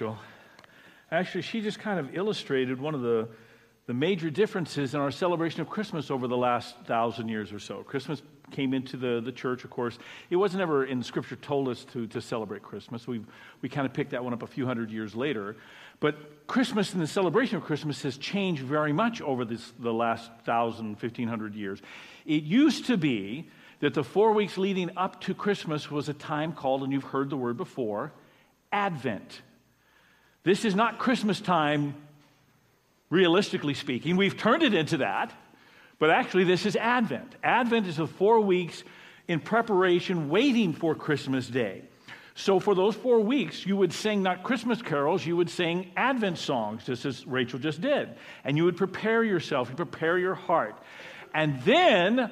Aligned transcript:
Rachel. 0.00 0.18
Actually, 1.10 1.42
she 1.42 1.60
just 1.60 1.78
kind 1.78 2.00
of 2.00 2.16
illustrated 2.16 2.80
one 2.80 2.94
of 2.94 3.02
the, 3.02 3.28
the 3.86 3.92
major 3.92 4.30
differences 4.30 4.94
in 4.94 5.00
our 5.00 5.10
celebration 5.10 5.60
of 5.60 5.68
Christmas 5.68 6.10
over 6.10 6.26
the 6.26 6.36
last 6.38 6.74
thousand 6.86 7.28
years 7.28 7.52
or 7.52 7.58
so. 7.58 7.82
Christmas 7.82 8.22
came 8.50 8.72
into 8.72 8.96
the, 8.96 9.20
the 9.22 9.30
church, 9.30 9.62
of 9.62 9.68
course. 9.68 9.98
It 10.30 10.36
wasn't 10.36 10.62
ever 10.62 10.86
in 10.86 11.02
Scripture 11.02 11.36
told 11.36 11.68
us 11.68 11.84
to, 11.92 12.06
to 12.06 12.22
celebrate 12.22 12.62
Christmas. 12.62 13.06
we 13.06 13.20
we 13.60 13.68
kind 13.68 13.86
of 13.86 13.92
picked 13.92 14.12
that 14.12 14.24
one 14.24 14.32
up 14.32 14.42
a 14.42 14.46
few 14.46 14.64
hundred 14.64 14.90
years 14.90 15.14
later. 15.14 15.56
But 15.98 16.46
Christmas 16.46 16.94
and 16.94 17.02
the 17.02 17.06
celebration 17.06 17.58
of 17.58 17.64
Christmas 17.64 18.00
has 18.02 18.16
changed 18.16 18.62
very 18.62 18.94
much 18.94 19.20
over 19.20 19.44
this, 19.44 19.74
the 19.80 19.92
last 19.92 20.30
thousand, 20.46 20.98
fifteen 20.98 21.28
hundred 21.28 21.54
years. 21.54 21.82
It 22.24 22.44
used 22.44 22.86
to 22.86 22.96
be 22.96 23.50
that 23.80 23.92
the 23.92 24.04
four 24.04 24.32
weeks 24.32 24.56
leading 24.56 24.96
up 24.96 25.20
to 25.22 25.34
Christmas 25.34 25.90
was 25.90 26.08
a 26.08 26.14
time 26.14 26.52
called, 26.52 26.84
and 26.84 26.90
you've 26.90 27.04
heard 27.04 27.28
the 27.28 27.36
word 27.36 27.58
before, 27.58 28.12
Advent. 28.72 29.42
This 30.42 30.64
is 30.64 30.74
not 30.74 30.98
Christmas 30.98 31.40
time, 31.40 31.94
realistically 33.10 33.74
speaking. 33.74 34.16
We've 34.16 34.36
turned 34.36 34.62
it 34.62 34.72
into 34.72 34.98
that, 34.98 35.32
but 35.98 36.10
actually, 36.10 36.44
this 36.44 36.64
is 36.64 36.76
Advent. 36.76 37.34
Advent 37.44 37.86
is 37.86 37.98
the 37.98 38.06
four 38.06 38.40
weeks 38.40 38.82
in 39.28 39.40
preparation, 39.40 40.30
waiting 40.30 40.72
for 40.72 40.94
Christmas 40.94 41.46
Day. 41.46 41.82
So, 42.34 42.58
for 42.58 42.74
those 42.74 42.94
four 42.94 43.20
weeks, 43.20 43.66
you 43.66 43.76
would 43.76 43.92
sing 43.92 44.22
not 44.22 44.42
Christmas 44.42 44.80
carols, 44.80 45.26
you 45.26 45.36
would 45.36 45.50
sing 45.50 45.90
Advent 45.94 46.38
songs, 46.38 46.84
just 46.86 47.04
as 47.04 47.26
Rachel 47.26 47.58
just 47.58 47.82
did. 47.82 48.08
And 48.42 48.56
you 48.56 48.64
would 48.64 48.78
prepare 48.78 49.22
yourself, 49.22 49.68
you 49.68 49.76
prepare 49.76 50.16
your 50.16 50.34
heart. 50.34 50.78
And 51.34 51.60
then 51.62 52.30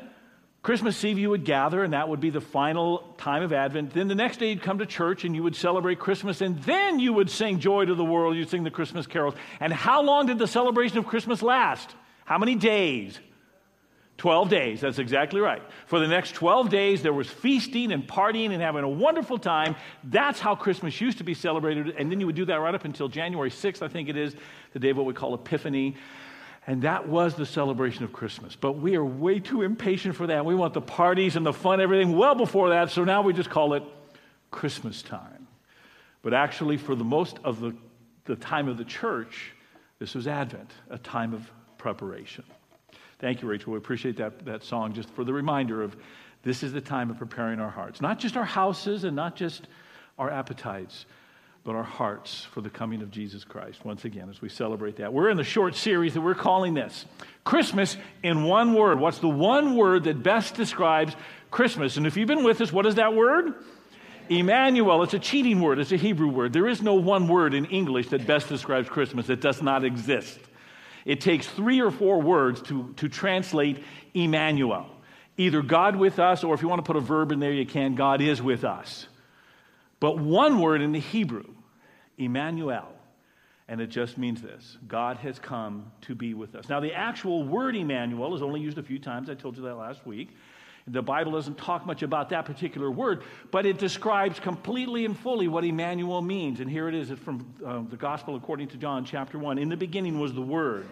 Christmas 0.69 1.03
Eve, 1.03 1.19
you 1.19 1.31
would 1.31 1.47
gather, 1.47 1.83
and 1.83 1.95
that 1.95 2.11
would 2.11 2.21
be 2.21 2.29
the 2.29 2.43
final 2.43 2.99
time 3.17 3.43
of 3.43 3.55
Advent. 3.55 3.95
Then 3.95 4.07
the 4.07 4.15
next 4.15 4.37
day, 4.37 4.51
you'd 4.51 4.61
come 4.61 4.81
to 4.81 4.85
church 4.85 5.25
and 5.25 5.35
you 5.35 5.43
would 5.43 5.57
celebrate 5.57 5.99
Christmas, 5.99 6.43
and 6.43 6.63
then 6.65 6.99
you 6.99 7.15
would 7.15 7.31
sing 7.31 7.59
Joy 7.59 7.87
to 7.87 7.95
the 7.95 8.05
World. 8.05 8.37
You'd 8.37 8.51
sing 8.51 8.65
the 8.65 8.71
Christmas 8.71 9.07
carols. 9.07 9.33
And 9.61 9.73
how 9.73 10.03
long 10.03 10.27
did 10.27 10.39
the 10.39 10.47
celebration 10.47 10.99
of 10.99 11.07
Christmas 11.07 11.41
last? 11.41 11.95
How 12.27 12.37
many 12.37 12.55
days? 12.55 13.19
12 14.19 14.51
days, 14.51 14.83
that's 14.83 14.99
exactly 14.99 15.41
right. 15.41 15.63
For 15.87 16.01
the 16.01 16.07
next 16.07 16.35
12 16.35 16.69
days, 16.69 17.01
there 17.01 17.15
was 17.15 17.31
feasting 17.31 17.91
and 17.91 18.07
partying 18.07 18.53
and 18.53 18.61
having 18.61 18.85
a 18.85 18.89
wonderful 18.91 19.39
time. 19.39 19.75
That's 20.05 20.39
how 20.39 20.55
Christmas 20.55 21.01
used 21.01 21.17
to 21.17 21.25
be 21.25 21.33
celebrated. 21.33 21.95
And 21.97 22.13
then 22.13 22.21
you 22.21 22.27
would 22.27 22.37
do 22.37 22.45
that 22.45 22.57
right 22.57 22.75
up 22.75 22.85
until 22.85 23.09
January 23.09 23.51
6th, 23.51 23.81
I 23.81 23.89
think 23.89 24.11
it 24.11 24.19
is, 24.19 24.37
the 24.75 24.81
day 24.81 24.91
of 24.91 24.99
what 24.99 25.07
we 25.07 25.15
call 25.15 25.33
Epiphany. 25.33 25.97
And 26.69 26.83
that 26.83 27.09
was 27.09 27.35
the 27.35 27.47
celebration 27.47 28.05
of 28.05 28.13
Christmas. 28.13 28.55
But 28.55 28.73
we 28.73 28.95
are 28.95 29.05
way 29.05 29.41
too 29.41 29.63
impatient 29.63 30.15
for 30.15 30.27
that. 30.27 30.45
We 30.45 30.55
want 30.55 30.75
the 30.75 30.83
parties 30.83 31.35
and 31.35 31.47
the 31.47 31.53
fun, 31.55 31.81
everything 31.81 32.15
well 32.15 32.35
before 32.35 32.69
that. 32.69 32.91
So 32.91 33.05
now 33.05 33.23
we 33.23 33.33
just 33.33 33.49
call 33.49 33.73
it 33.73 33.83
Christmas 34.51 35.01
time. 35.01 35.49
But 36.21 36.35
actually, 36.35 36.77
for 36.77 36.95
the 36.95 37.05
most 37.05 37.39
of 37.43 37.61
the, 37.61 37.75
the 38.27 38.37
time 38.37 38.69
of 38.69 38.77
the 38.77 38.85
church, 38.85 39.53
this 39.99 40.15
was 40.15 40.29
Advent, 40.29 40.71
a 40.91 40.99
time 40.99 41.33
of 41.33 41.51
preparation. 41.79 42.45
Thank 43.19 43.41
you, 43.41 43.49
Rachel. 43.49 43.73
We 43.73 43.79
appreciate 43.79 44.19
that, 44.19 44.45
that 44.45 44.63
song 44.63 44.93
just 44.93 45.09
for 45.09 45.25
the 45.25 45.33
reminder 45.33 45.83
of 45.83 45.97
this 46.43 46.63
is 46.63 46.75
the 46.75 46.83
time 46.83 47.09
of 47.09 47.17
preparing 47.17 47.61
our 47.61 47.71
hearts. 47.71 48.03
Not 48.03 48.19
just 48.19 48.37
our 48.37 48.45
houses 48.45 49.05
and 49.05 49.17
not 49.17 49.37
just 49.37 49.69
our 50.19 50.31
appetites, 50.31 51.07
but 51.69 51.77
our 51.77 51.83
hearts 51.83 52.47
for 52.53 52.63
the 52.63 52.71
coming 52.71 53.03
of 53.03 53.11
Jesus 53.11 53.45
Christ 53.45 53.85
once 53.85 54.07
again 54.07 54.31
as 54.31 54.41
we 54.41 54.49
celebrate 54.49 54.97
that. 54.97 55.13
We're 55.13 55.29
in 55.29 55.37
the 55.37 55.45
short 55.45 55.75
series 55.75 56.15
that 56.15 56.23
we're 56.23 56.35
calling 56.35 56.73
this 56.73 57.05
Christmas 57.45 57.99
in 58.23 58.45
one 58.45 58.73
word. 58.73 58.99
What's 58.99 59.19
the 59.19 59.29
one 59.29 59.77
word 59.77 60.05
that 60.05 60.23
best 60.23 60.55
describes 60.55 61.15
Christmas? 61.51 61.99
And 61.99 62.07
if 62.07 62.17
you've 62.17 62.27
been 62.27 62.43
with 62.43 62.63
us, 62.63 62.73
what 62.73 62.87
is 62.87 62.95
that 62.95 63.13
word? 63.13 63.53
Emmanuel. 64.31 65.03
It's 65.03 65.13
a 65.13 65.19
cheating 65.19 65.61
word, 65.61 65.79
it's 65.79 65.93
a 65.93 65.99
Hebrew 65.99 66.29
word. 66.29 66.55
There 66.55 66.67
is 66.67 66.81
no 66.81 66.95
one 66.95 67.29
word 67.29 67.53
in 67.53 67.67
English 67.67 68.09
that 68.09 68.27
best 68.27 68.49
describes 68.49 68.89
Christmas, 68.89 69.29
it 69.29 69.43
does 69.43 69.61
not 69.61 69.85
exist. 69.85 70.39
It 71.05 71.21
takes 71.21 71.47
three 71.47 71.83
or 71.83 71.91
four 71.91 72.23
words 72.23 72.63
to, 72.63 72.95
to 72.97 73.11
translate 73.11 73.85
Emmanuel. 74.15 74.87
Either 75.37 75.61
God 75.61 75.97
with 75.97 76.19
us, 76.19 76.45
or 76.45 76.55
if 76.55 76.63
you 76.63 76.69
want 76.69 76.79
to 76.79 76.87
put 76.87 76.97
a 76.97 77.01
verb 77.01 77.31
in 77.31 77.41
there, 77.41 77.53
you 77.53 77.67
can. 77.67 77.95
God 77.95 78.23
is 78.23 78.41
with 78.41 78.65
us. 78.65 79.07
But 80.01 80.19
one 80.19 80.61
word 80.61 80.81
in 80.81 80.93
the 80.93 81.01
Hebrew 81.01 81.45
Emmanuel. 82.19 82.93
And 83.69 83.81
it 83.81 83.89
just 83.89 84.17
means 84.17 84.41
this 84.41 84.79
God 84.87 85.19
has 85.19 85.39
come 85.39 85.93
to 86.03 86.15
be 86.15 86.35
with 86.35 86.55
us. 86.55 86.69
Now, 86.69 86.81
the 86.81 86.95
actual 86.95 87.45
word 87.45 87.77
Emmanuel 87.77 88.35
is 88.35 88.43
only 88.43 88.61
used 88.61 88.79
a 88.79 88.83
few 88.83 88.99
times. 88.99 89.31
I 89.31 89.35
told 89.35 89.57
you 89.57 89.63
that 89.65 89.75
last 89.75 90.07
week. 90.07 90.37
The 90.91 91.03
Bible 91.03 91.33
doesn't 91.33 91.59
talk 91.59 91.85
much 91.85 92.03
about 92.03 92.31
that 92.31 92.47
particular 92.47 92.91
word, 92.91 93.23
but 93.51 93.67
it 93.67 93.79
describes 93.79 94.41
completely 94.41 95.05
and 95.05 95.19
fully 95.19 95.47
what 95.47 95.63
Emmanuel 95.63 96.23
means. 96.23 96.61
And 96.61 96.71
here 96.71 96.89
it 96.89 96.95
is 96.95 97.11
from 97.19 97.55
uh, 97.65 97.83
the 97.91 97.97
Gospel 97.97 98.37
according 98.37 98.69
to 98.69 98.79
John, 98.79 99.05
chapter 99.05 99.39
1. 99.39 99.59
In 99.59 99.69
the 99.69 99.77
beginning 99.77 100.19
was 100.19 100.33
the 100.33 100.41
Word, 100.41 100.89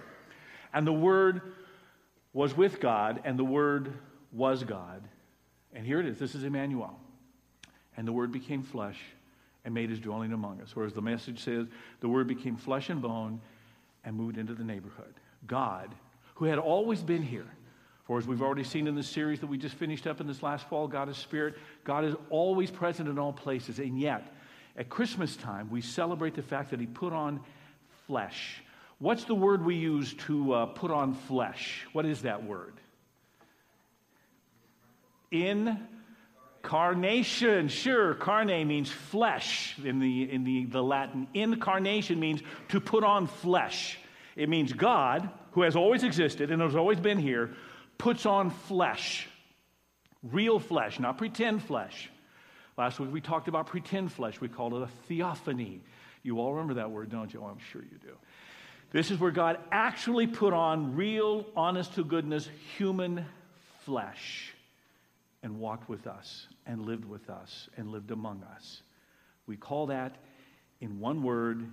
and 0.74 0.86
the 0.86 0.92
Word 0.92 1.40
was 2.34 2.54
with 2.54 2.78
God, 2.78 3.22
and 3.24 3.38
the 3.38 3.44
Word 3.44 3.94
was 4.32 4.64
God. 4.64 5.02
And 5.72 5.86
here 5.86 5.98
it 5.98 6.06
is. 6.06 6.18
This 6.18 6.34
is 6.34 6.44
Emmanuel. 6.44 7.00
And 7.96 8.06
the 8.06 8.12
Word 8.12 8.32
became 8.32 8.62
flesh 8.62 8.98
and 9.66 9.74
made 9.74 9.90
his 9.90 9.98
dwelling 9.98 10.32
among 10.32 10.62
us. 10.62 10.74
Whereas 10.74 10.94
the 10.94 11.02
message 11.02 11.42
says, 11.42 11.66
the 12.00 12.08
word 12.08 12.28
became 12.28 12.56
flesh 12.56 12.88
and 12.88 13.02
bone 13.02 13.40
and 14.04 14.16
moved 14.16 14.38
into 14.38 14.54
the 14.54 14.62
neighborhood. 14.62 15.12
God, 15.46 15.92
who 16.36 16.44
had 16.44 16.58
always 16.58 17.02
been 17.02 17.22
here, 17.22 17.48
for 18.04 18.16
as 18.16 18.28
we've 18.28 18.42
already 18.42 18.62
seen 18.62 18.86
in 18.86 18.94
the 18.94 19.02
series 19.02 19.40
that 19.40 19.48
we 19.48 19.58
just 19.58 19.74
finished 19.74 20.06
up 20.06 20.20
in 20.20 20.28
this 20.28 20.40
last 20.40 20.68
fall, 20.68 20.86
God 20.86 21.08
is 21.08 21.16
spirit. 21.16 21.56
God 21.82 22.04
is 22.04 22.14
always 22.30 22.70
present 22.70 23.08
in 23.08 23.18
all 23.18 23.32
places. 23.32 23.80
And 23.80 23.98
yet, 23.98 24.32
at 24.76 24.88
Christmas 24.88 25.34
time, 25.36 25.68
we 25.68 25.80
celebrate 25.80 26.36
the 26.36 26.42
fact 26.42 26.70
that 26.70 26.78
he 26.78 26.86
put 26.86 27.12
on 27.12 27.40
flesh. 28.06 28.62
What's 29.00 29.24
the 29.24 29.34
word 29.34 29.64
we 29.64 29.74
use 29.74 30.14
to 30.26 30.52
uh, 30.52 30.66
put 30.66 30.92
on 30.92 31.14
flesh? 31.14 31.84
What 31.92 32.06
is 32.06 32.22
that 32.22 32.44
word? 32.44 32.74
In 35.32 35.76
Incarnation, 36.66 37.68
sure, 37.68 38.14
carne 38.14 38.66
means 38.66 38.90
flesh 38.90 39.76
in 39.84 40.00
the, 40.00 40.28
in 40.28 40.42
the, 40.42 40.64
the 40.64 40.82
Latin. 40.82 41.28
Incarnation 41.32 42.18
means 42.18 42.42
to 42.70 42.80
put 42.80 43.04
on 43.04 43.28
flesh. 43.28 43.96
It 44.34 44.48
means 44.48 44.72
God, 44.72 45.30
who 45.52 45.62
has 45.62 45.76
always 45.76 46.02
existed 46.02 46.50
and 46.50 46.60
has 46.60 46.74
always 46.74 46.98
been 46.98 47.18
here, 47.18 47.54
puts 47.98 48.26
on 48.26 48.50
flesh. 48.50 49.28
Real 50.24 50.58
flesh, 50.58 50.98
not 50.98 51.18
pretend 51.18 51.62
flesh. 51.62 52.10
Last 52.76 52.98
week 52.98 53.12
we 53.12 53.20
talked 53.20 53.46
about 53.46 53.68
pretend 53.68 54.10
flesh. 54.10 54.40
We 54.40 54.48
called 54.48 54.74
it 54.74 54.82
a 54.82 54.88
theophany. 55.06 55.82
You 56.24 56.40
all 56.40 56.52
remember 56.52 56.74
that 56.74 56.90
word, 56.90 57.10
don't 57.10 57.32
you? 57.32 57.42
Oh, 57.44 57.46
I'm 57.46 57.60
sure 57.70 57.82
you 57.82 57.98
do. 57.98 58.16
This 58.90 59.12
is 59.12 59.20
where 59.20 59.30
God 59.30 59.60
actually 59.70 60.26
put 60.26 60.52
on 60.52 60.96
real, 60.96 61.46
honest 61.54 61.94
to 61.94 62.02
goodness, 62.02 62.50
human 62.76 63.24
flesh 63.84 64.52
and 65.44 65.60
walked 65.60 65.88
with 65.88 66.08
us 66.08 66.48
and 66.66 66.84
lived 66.84 67.04
with 67.04 67.30
us 67.30 67.68
and 67.76 67.90
lived 67.90 68.10
among 68.10 68.42
us. 68.54 68.82
We 69.46 69.56
call 69.56 69.86
that, 69.86 70.16
in 70.80 71.00
one 71.00 71.22
word, 71.22 71.66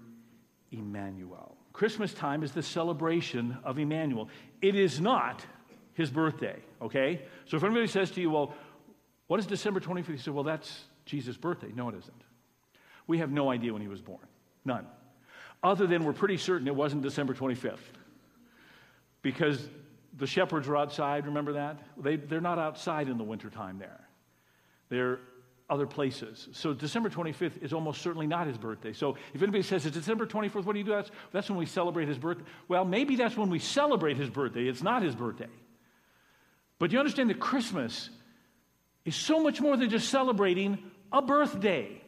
Emmanuel. 0.72 1.58
Christmas 1.74 2.14
time 2.14 2.44
is 2.44 2.52
the 2.52 2.64
celebration 2.64 3.58
of 3.64 3.80
Emmanuel. 3.80 4.30
It 4.62 4.76
is 4.76 5.02
not 5.02 5.44
his 5.94 6.10
birthday, 6.10 6.60
okay? 6.82 7.22
So 7.46 7.58
if 7.58 7.64
anybody 7.64 7.88
says 7.88 8.12
to 8.12 8.22
you, 8.22 8.30
well, 8.30 8.54
what 9.28 9.40
is 9.40 9.46
December 9.46 9.80
25th? 9.80 10.10
You 10.10 10.18
say, 10.18 10.32
well, 10.32 10.44
that's 10.44 10.82
Jesus' 11.06 11.38
birthday. 11.38 11.72
No, 11.74 11.90
it 11.90 11.96
isn't. 11.96 12.22
We 13.08 13.18
have 13.20 13.32
no 13.32 13.50
idea 13.50 13.74
when 13.74 13.82
he 13.82 13.88
was 13.88 14.02
born. 14.02 14.26
None. 14.66 14.86
Other 15.64 15.88
than 15.88 16.04
we're 16.04 16.14
pretty 16.14 16.38
certain 16.38 16.68
it 16.68 16.76
wasn't 16.76 17.02
December 17.02 17.34
25th. 17.34 17.78
Because 19.22 19.68
the 20.18 20.28
shepherds 20.28 20.68
were 20.68 20.78
outside, 20.78 21.26
remember 21.26 21.54
that? 21.54 21.80
They, 21.98 22.18
they're 22.18 22.42
not 22.42 22.60
outside 22.60 23.08
in 23.08 23.18
the 23.18 23.24
wintertime 23.24 23.80
there. 23.80 24.02
They're 24.94 25.20
other 25.70 25.88
places. 25.88 26.50
So 26.52 26.74
December 26.74 27.10
25th 27.10 27.64
is 27.64 27.74
almost 27.74 28.02
certainly 28.02 28.28
not 28.28 28.46
his 28.46 28.60
birthday. 28.60 28.94
So 28.94 29.16
if 29.34 29.42
anybody 29.42 29.64
says 29.64 29.86
it's 29.88 29.96
December 29.96 30.28
24th, 30.28 30.66
what 30.66 30.74
do 30.74 30.80
you 30.80 30.86
do? 30.86 30.92
That's, 30.92 31.10
that's 31.32 31.50
when 31.50 31.58
we 31.58 31.66
celebrate 31.66 32.08
his 32.08 32.20
birthday. 32.20 32.44
Well, 32.68 32.86
maybe 32.86 33.16
that's 33.16 33.36
when 33.36 33.50
we 33.50 33.58
celebrate 33.58 34.18
his 34.18 34.30
birthday. 34.30 34.68
It's 34.68 34.84
not 34.84 35.02
his 35.02 35.16
birthday. 35.16 35.48
But 36.78 36.92
you 36.92 37.00
understand 37.00 37.32
that 37.32 37.40
Christmas 37.40 38.12
is 39.04 39.16
so 39.16 39.42
much 39.42 39.62
more 39.62 39.76
than 39.76 39.90
just 39.90 40.10
celebrating 40.10 40.78
a 41.12 41.24
birthday. 41.24 42.02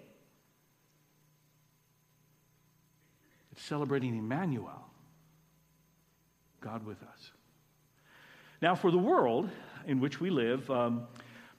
It's 3.51 3.63
celebrating 3.63 4.15
Emmanuel, 4.15 4.85
God 6.61 6.85
with 6.85 7.01
us. 7.01 7.31
Now, 8.61 8.75
for 8.75 8.91
the 8.91 8.97
world 8.97 9.49
in 9.87 9.99
which 9.99 10.19
we 10.19 10.29
live, 10.29 10.69
um, 10.69 11.07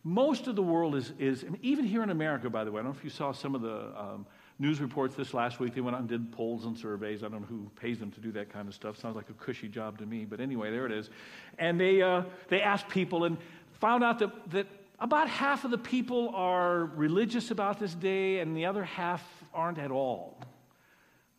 most 0.06 0.46
of 0.46 0.54
the 0.54 0.62
world 0.62 0.94
is, 0.94 1.12
is, 1.18 1.44
even 1.62 1.84
here 1.84 2.00
in 2.00 2.10
America, 2.10 2.48
by 2.48 2.62
the 2.62 2.70
way, 2.70 2.78
I 2.78 2.84
don't 2.84 2.92
know 2.92 2.96
if 2.96 3.02
you 3.02 3.10
saw 3.10 3.32
some 3.32 3.56
of 3.56 3.60
the 3.60 3.92
um, 4.00 4.24
news 4.56 4.80
reports 4.80 5.16
this 5.16 5.34
last 5.34 5.58
week. 5.58 5.74
They 5.74 5.80
went 5.80 5.96
out 5.96 6.00
and 6.00 6.08
did 6.08 6.30
polls 6.30 6.64
and 6.64 6.78
surveys. 6.78 7.24
I 7.24 7.28
don't 7.28 7.40
know 7.40 7.46
who 7.48 7.68
pays 7.74 7.98
them 7.98 8.12
to 8.12 8.20
do 8.20 8.30
that 8.30 8.48
kind 8.48 8.68
of 8.68 8.74
stuff. 8.74 8.96
Sounds 8.96 9.16
like 9.16 9.30
a 9.30 9.32
cushy 9.32 9.66
job 9.66 9.98
to 9.98 10.06
me, 10.06 10.24
but 10.24 10.38
anyway, 10.38 10.70
there 10.70 10.86
it 10.86 10.92
is. 10.92 11.10
And 11.58 11.80
they, 11.80 12.02
uh, 12.02 12.22
they 12.46 12.62
asked 12.62 12.88
people 12.88 13.24
and 13.24 13.36
found 13.80 14.04
out 14.04 14.20
that, 14.20 14.50
that 14.52 14.68
about 15.00 15.28
half 15.28 15.64
of 15.64 15.72
the 15.72 15.78
people 15.78 16.30
are 16.36 16.84
religious 16.84 17.50
about 17.50 17.80
this 17.80 17.92
day, 17.92 18.38
and 18.38 18.56
the 18.56 18.66
other 18.66 18.84
half 18.84 19.26
aren't 19.52 19.78
at 19.78 19.90
all. 19.90 20.38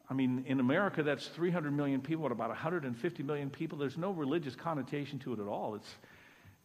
I 0.10 0.14
mean, 0.14 0.44
in 0.46 0.60
America, 0.60 1.04
that's 1.04 1.28
300 1.28 1.72
million 1.72 2.02
people, 2.02 2.24
what, 2.24 2.34
about 2.34 2.50
150 2.50 3.24
million 3.24 3.50
people? 3.50 3.78
There's 3.78 3.98
no 3.98 4.12
religious 4.12 4.58
connotation 4.58 5.20
to 5.20 5.32
it 5.32 5.40
at 5.40 5.48
all. 5.48 5.76
It's, 5.76 5.96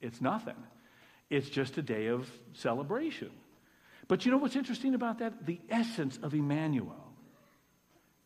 it's 0.01 0.21
nothing. 0.21 0.57
It's 1.33 1.49
just 1.49 1.79
a 1.79 1.83
day 1.83 2.09
of 2.09 2.31
celebration. 2.53 3.31
But 4.07 4.27
you 4.27 4.31
know 4.31 4.37
what's 4.37 4.55
interesting 4.55 4.95
about 4.95 5.21
that? 5.21 5.47
The 5.47 5.59
essence 5.71 6.19
of 6.23 6.35
Emmanuel 6.35 7.11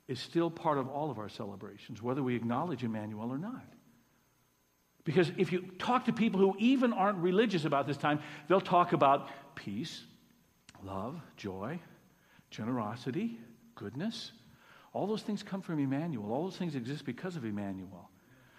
is 0.09 0.19
still 0.19 0.51
part 0.51 0.77
of 0.77 0.89
all 0.89 1.09
of 1.09 1.19
our 1.21 1.29
celebrations, 1.29 2.03
whether 2.03 2.21
we 2.21 2.35
acknowledge 2.35 2.83
Emmanuel 2.83 3.31
or 3.31 3.39
not. 3.39 3.65
Because 5.05 5.31
if 5.37 5.53
you 5.53 5.61
talk 5.79 6.07
to 6.07 6.13
people 6.13 6.41
who 6.41 6.57
even 6.59 6.93
aren't 6.93 7.19
religious 7.19 7.65
about 7.65 7.87
this 7.87 7.97
time, 7.97 8.19
they'll 8.49 8.61
talk 8.61 8.93
about 8.93 9.29
peace, 9.55 10.03
love, 10.83 11.21
joy, 11.37 11.79
generosity, 12.51 13.39
goodness. 13.77 14.33
All 14.93 15.07
those 15.07 15.23
things 15.23 15.45
come 15.45 15.63
from 15.63 15.79
Emmanuel. 15.79 16.33
All 16.33 16.43
those 16.43 16.57
things 16.57 16.75
exist 16.75 17.05
because 17.05 17.37
of 17.37 17.45
Emmanuel. 17.45 18.11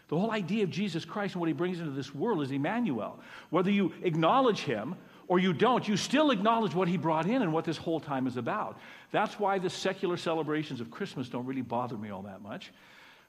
The 0.09 0.17
whole 0.17 0.31
idea 0.31 0.63
of 0.63 0.69
Jesus 0.69 1.03
Christ 1.03 1.33
and 1.33 1.41
what 1.41 1.47
he 1.47 1.53
brings 1.53 1.79
into 1.79 1.91
this 1.91 2.15
world 2.15 2.41
is 2.41 2.51
Emmanuel. 2.51 3.19
Whether 3.49 3.71
you 3.71 3.93
acknowledge 4.03 4.59
him 4.59 4.95
or 5.27 5.39
you 5.39 5.51
don't, 5.51 5.85
you 5.85 5.97
still 5.97 6.31
acknowledge 6.31 6.73
what 6.73 6.87
he 6.87 6.95
brought 6.95 7.25
in 7.25 7.41
and 7.41 7.51
what 7.51 7.65
this 7.65 7.75
whole 7.75 7.99
time 7.99 8.27
is 8.27 8.37
about. 8.37 8.79
That's 9.11 9.37
why 9.37 9.59
the 9.59 9.69
secular 9.69 10.15
celebrations 10.15 10.79
of 10.79 10.89
Christmas 10.89 11.27
don't 11.27 11.45
really 11.45 11.61
bother 11.61 11.97
me 11.97 12.09
all 12.09 12.21
that 12.21 12.41
much, 12.41 12.71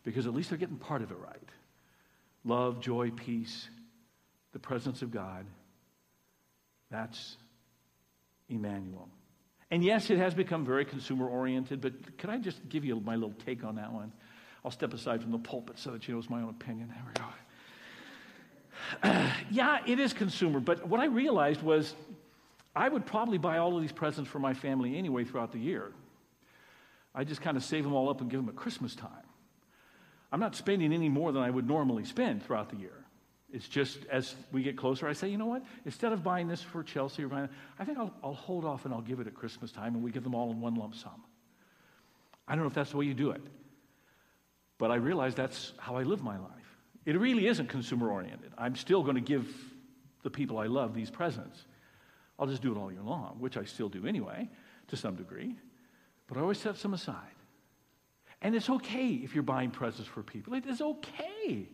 because 0.04 0.26
at 0.26 0.34
least 0.34 0.50
they're 0.50 0.58
getting 0.58 0.76
part 0.76 1.02
of 1.02 1.10
it 1.10 1.18
right 1.18 1.48
love, 2.44 2.80
joy, 2.80 3.10
peace, 3.10 3.68
the 4.52 4.58
presence 4.58 5.02
of 5.02 5.10
God. 5.10 5.44
That's 6.90 7.36
Emmanuel. 8.48 9.08
And 9.70 9.84
yes, 9.84 10.08
it 10.08 10.16
has 10.16 10.32
become 10.32 10.64
very 10.64 10.86
consumer 10.86 11.28
oriented, 11.28 11.82
but 11.82 12.16
can 12.16 12.30
I 12.30 12.38
just 12.38 12.66
give 12.70 12.84
you 12.84 13.00
my 13.00 13.16
little 13.16 13.34
take 13.44 13.64
on 13.64 13.74
that 13.74 13.92
one? 13.92 14.12
I'll 14.64 14.70
step 14.70 14.92
aside 14.92 15.22
from 15.22 15.32
the 15.32 15.38
pulpit 15.38 15.78
so 15.78 15.90
that 15.92 16.06
you 16.08 16.14
know 16.14 16.20
it's 16.20 16.30
my 16.30 16.42
own 16.42 16.50
opinion. 16.50 16.88
There 16.88 17.02
we 17.06 17.12
go. 17.12 17.26
Yeah, 19.50 19.80
it 19.86 19.98
is 19.98 20.12
consumer, 20.12 20.60
but 20.60 20.86
what 20.86 21.00
I 21.00 21.06
realized 21.06 21.62
was 21.62 21.94
I 22.76 22.88
would 22.88 23.06
probably 23.06 23.38
buy 23.38 23.58
all 23.58 23.74
of 23.74 23.82
these 23.82 23.92
presents 23.92 24.30
for 24.30 24.38
my 24.38 24.54
family 24.54 24.96
anyway 24.96 25.24
throughout 25.24 25.52
the 25.52 25.58
year. 25.58 25.92
I 27.14 27.24
just 27.24 27.40
kind 27.40 27.56
of 27.56 27.64
save 27.64 27.84
them 27.84 27.94
all 27.94 28.08
up 28.08 28.20
and 28.20 28.30
give 28.30 28.40
them 28.40 28.48
at 28.48 28.56
Christmas 28.56 28.94
time. 28.94 29.10
I'm 30.30 30.40
not 30.40 30.54
spending 30.54 30.92
any 30.92 31.08
more 31.08 31.32
than 31.32 31.42
I 31.42 31.50
would 31.50 31.66
normally 31.66 32.04
spend 32.04 32.44
throughout 32.44 32.70
the 32.70 32.76
year. 32.76 33.04
It's 33.50 33.66
just 33.66 34.00
as 34.10 34.34
we 34.52 34.62
get 34.62 34.76
closer, 34.76 35.08
I 35.08 35.14
say, 35.14 35.28
you 35.28 35.38
know 35.38 35.46
what? 35.46 35.64
Instead 35.86 36.12
of 36.12 36.22
buying 36.22 36.48
this 36.48 36.60
for 36.60 36.82
Chelsea 36.82 37.24
or 37.24 37.28
buying, 37.28 37.48
I 37.78 37.84
think 37.84 37.98
I'll, 37.98 38.12
I'll 38.22 38.34
hold 38.34 38.64
off 38.66 38.84
and 38.84 38.92
I'll 38.92 39.00
give 39.00 39.20
it 39.20 39.26
at 39.26 39.34
Christmas 39.34 39.72
time 39.72 39.94
and 39.94 40.04
we 40.04 40.10
give 40.10 40.22
them 40.22 40.34
all 40.34 40.50
in 40.52 40.60
one 40.60 40.74
lump 40.74 40.94
sum. 40.94 41.24
I 42.46 42.54
don't 42.54 42.62
know 42.62 42.68
if 42.68 42.74
that's 42.74 42.90
the 42.90 42.98
way 42.98 43.06
you 43.06 43.14
do 43.14 43.30
it, 43.30 43.40
but 44.78 44.90
I 44.90 44.94
realize 44.96 45.34
that's 45.34 45.72
how 45.78 45.96
I 45.96 46.04
live 46.04 46.22
my 46.22 46.38
life. 46.38 46.50
It 47.04 47.18
really 47.18 47.46
isn't 47.46 47.68
consumer 47.68 48.10
oriented. 48.10 48.52
I'm 48.56 48.76
still 48.76 49.02
going 49.02 49.16
to 49.16 49.20
give 49.20 49.48
the 50.22 50.30
people 50.30 50.58
I 50.58 50.66
love 50.66 50.94
these 50.94 51.10
presents. 51.10 51.64
I'll 52.38 52.46
just 52.46 52.62
do 52.62 52.72
it 52.72 52.78
all 52.78 52.92
year 52.92 53.02
long, 53.02 53.36
which 53.40 53.56
I 53.56 53.64
still 53.64 53.88
do 53.88 54.06
anyway, 54.06 54.48
to 54.88 54.96
some 54.96 55.16
degree. 55.16 55.56
But 56.28 56.38
I 56.38 56.42
always 56.42 56.58
set 56.58 56.76
some 56.76 56.94
aside. 56.94 57.16
And 58.40 58.54
it's 58.54 58.70
okay 58.70 59.08
if 59.08 59.34
you're 59.34 59.42
buying 59.42 59.70
presents 59.70 60.08
for 60.08 60.22
people. 60.22 60.54
It 60.54 60.66
is 60.66 60.80
okay. 60.80 61.66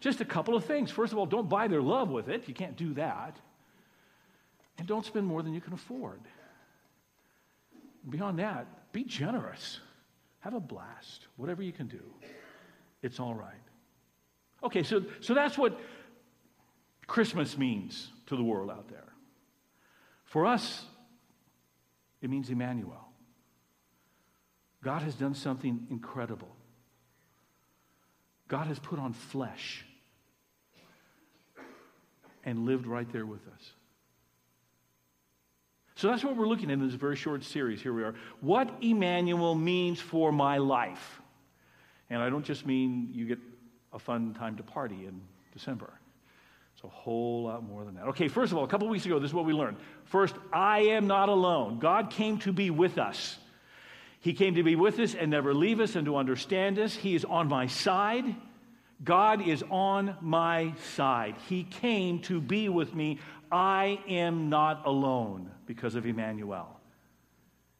Just 0.00 0.20
a 0.20 0.24
couple 0.24 0.54
of 0.54 0.64
things. 0.64 0.90
First 0.90 1.12
of 1.12 1.18
all, 1.18 1.26
don't 1.26 1.48
buy 1.48 1.68
their 1.68 1.82
love 1.82 2.08
with 2.10 2.28
it. 2.28 2.48
You 2.48 2.54
can't 2.54 2.76
do 2.76 2.94
that. 2.94 3.36
And 4.78 4.86
don't 4.86 5.04
spend 5.04 5.26
more 5.26 5.42
than 5.42 5.52
you 5.52 5.60
can 5.60 5.72
afford. 5.72 6.20
Beyond 8.08 8.38
that, 8.38 8.92
be 8.92 9.04
generous. 9.04 9.80
Have 10.40 10.54
a 10.54 10.60
blast. 10.60 11.26
Whatever 11.36 11.62
you 11.62 11.72
can 11.72 11.86
do, 11.86 12.02
it's 13.02 13.20
all 13.20 13.34
right. 13.34 13.54
Okay, 14.62 14.82
so, 14.82 15.04
so 15.20 15.34
that's 15.34 15.56
what 15.56 15.78
Christmas 17.06 17.56
means 17.56 18.08
to 18.26 18.36
the 18.36 18.42
world 18.42 18.70
out 18.70 18.88
there. 18.88 19.12
For 20.24 20.46
us, 20.46 20.84
it 22.20 22.30
means 22.30 22.50
Emmanuel. 22.50 23.08
God 24.82 25.02
has 25.02 25.14
done 25.14 25.34
something 25.34 25.86
incredible. 25.90 26.54
God 28.48 28.66
has 28.66 28.78
put 28.78 28.98
on 28.98 29.12
flesh 29.12 29.84
and 32.44 32.64
lived 32.64 32.86
right 32.86 33.10
there 33.12 33.26
with 33.26 33.46
us. 33.48 33.72
So 35.96 36.08
that's 36.08 36.22
what 36.22 36.36
we're 36.36 36.46
looking 36.46 36.70
at 36.70 36.74
in 36.74 36.86
this 36.86 36.94
very 36.94 37.16
short 37.16 37.42
series. 37.42 37.80
Here 37.80 37.92
we 37.92 38.04
are. 38.04 38.14
What 38.40 38.70
Emmanuel 38.82 39.54
means 39.54 40.00
for 40.00 40.30
my 40.30 40.58
life. 40.58 41.20
And 42.10 42.22
I 42.22 42.30
don't 42.30 42.44
just 42.44 42.66
mean 42.66 43.10
you 43.12 43.26
get 43.26 43.38
a 43.92 43.98
fun 43.98 44.34
time 44.34 44.56
to 44.56 44.62
party 44.62 45.06
in 45.06 45.20
December. 45.52 45.92
It's 46.74 46.84
a 46.84 46.88
whole 46.88 47.44
lot 47.44 47.62
more 47.64 47.84
than 47.84 47.94
that. 47.94 48.04
Okay, 48.08 48.28
first 48.28 48.52
of 48.52 48.58
all, 48.58 48.64
a 48.64 48.68
couple 48.68 48.86
weeks 48.88 49.06
ago, 49.06 49.18
this 49.18 49.30
is 49.30 49.34
what 49.34 49.46
we 49.46 49.54
learned. 49.54 49.78
First, 50.04 50.34
I 50.52 50.80
am 50.80 51.06
not 51.06 51.30
alone. 51.30 51.78
God 51.78 52.10
came 52.10 52.38
to 52.40 52.52
be 52.52 52.70
with 52.70 52.98
us. 52.98 53.38
He 54.20 54.34
came 54.34 54.56
to 54.56 54.62
be 54.62 54.76
with 54.76 54.98
us 54.98 55.14
and 55.14 55.30
never 55.30 55.54
leave 55.54 55.80
us 55.80 55.96
and 55.96 56.04
to 56.06 56.16
understand 56.16 56.78
us. 56.78 56.94
He 56.94 57.14
is 57.14 57.24
on 57.24 57.48
my 57.48 57.66
side. 57.66 58.34
God 59.02 59.46
is 59.46 59.62
on 59.70 60.16
my 60.20 60.74
side. 60.94 61.36
He 61.48 61.64
came 61.64 62.20
to 62.22 62.40
be 62.40 62.68
with 62.68 62.94
me. 62.94 63.20
I 63.50 64.00
am 64.08 64.48
not 64.48 64.86
alone 64.86 65.50
because 65.66 65.94
of 65.94 66.06
Emmanuel. 66.06 66.80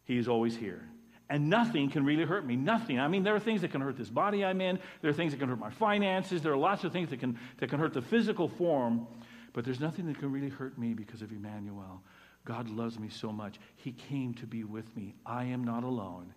He 0.05 0.19
is 0.19 0.29
always 0.29 0.57
here. 0.57 0.89
And 1.29 1.51
nothing 1.51 1.91
can 1.91 2.05
really 2.05 2.25
hurt 2.25 2.47
me. 2.47 2.55
Nothing. 2.55 3.01
I 3.01 3.09
mean, 3.09 3.25
there 3.25 3.35
are 3.35 3.41
things 3.41 3.63
that 3.63 3.73
can 3.73 3.81
hurt 3.81 3.97
this 3.97 4.09
body 4.09 4.45
I'm 4.45 4.61
in. 4.61 4.79
There 5.03 5.11
are 5.11 5.15
things 5.15 5.33
that 5.33 5.39
can 5.39 5.49
hurt 5.49 5.59
my 5.59 5.71
finances. 5.71 6.41
There 6.41 6.53
are 6.53 6.57
lots 6.57 6.85
of 6.85 6.93
things 6.93 7.11
that 7.11 7.19
can, 7.19 7.39
that 7.59 7.69
can 7.69 7.81
hurt 7.81 7.95
the 7.95 8.03
physical 8.03 8.49
form. 8.49 9.07
But 9.53 9.65
there's 9.65 9.81
nothing 9.81 10.07
that 10.07 10.19
can 10.19 10.31
really 10.31 10.51
hurt 10.51 10.79
me 10.79 10.95
because 10.95 11.23
of 11.23 11.33
Emmanuel. 11.33 12.03
God 12.45 12.71
loves 12.71 12.99
me 12.99 13.09
so 13.09 13.33
much. 13.33 13.59
He 13.75 13.93
came 13.93 14.35
to 14.35 14.47
be 14.47 14.63
with 14.63 14.95
me. 14.97 15.15
I 15.27 15.45
am 15.45 15.65
not 15.65 15.83
alone. 15.83 16.33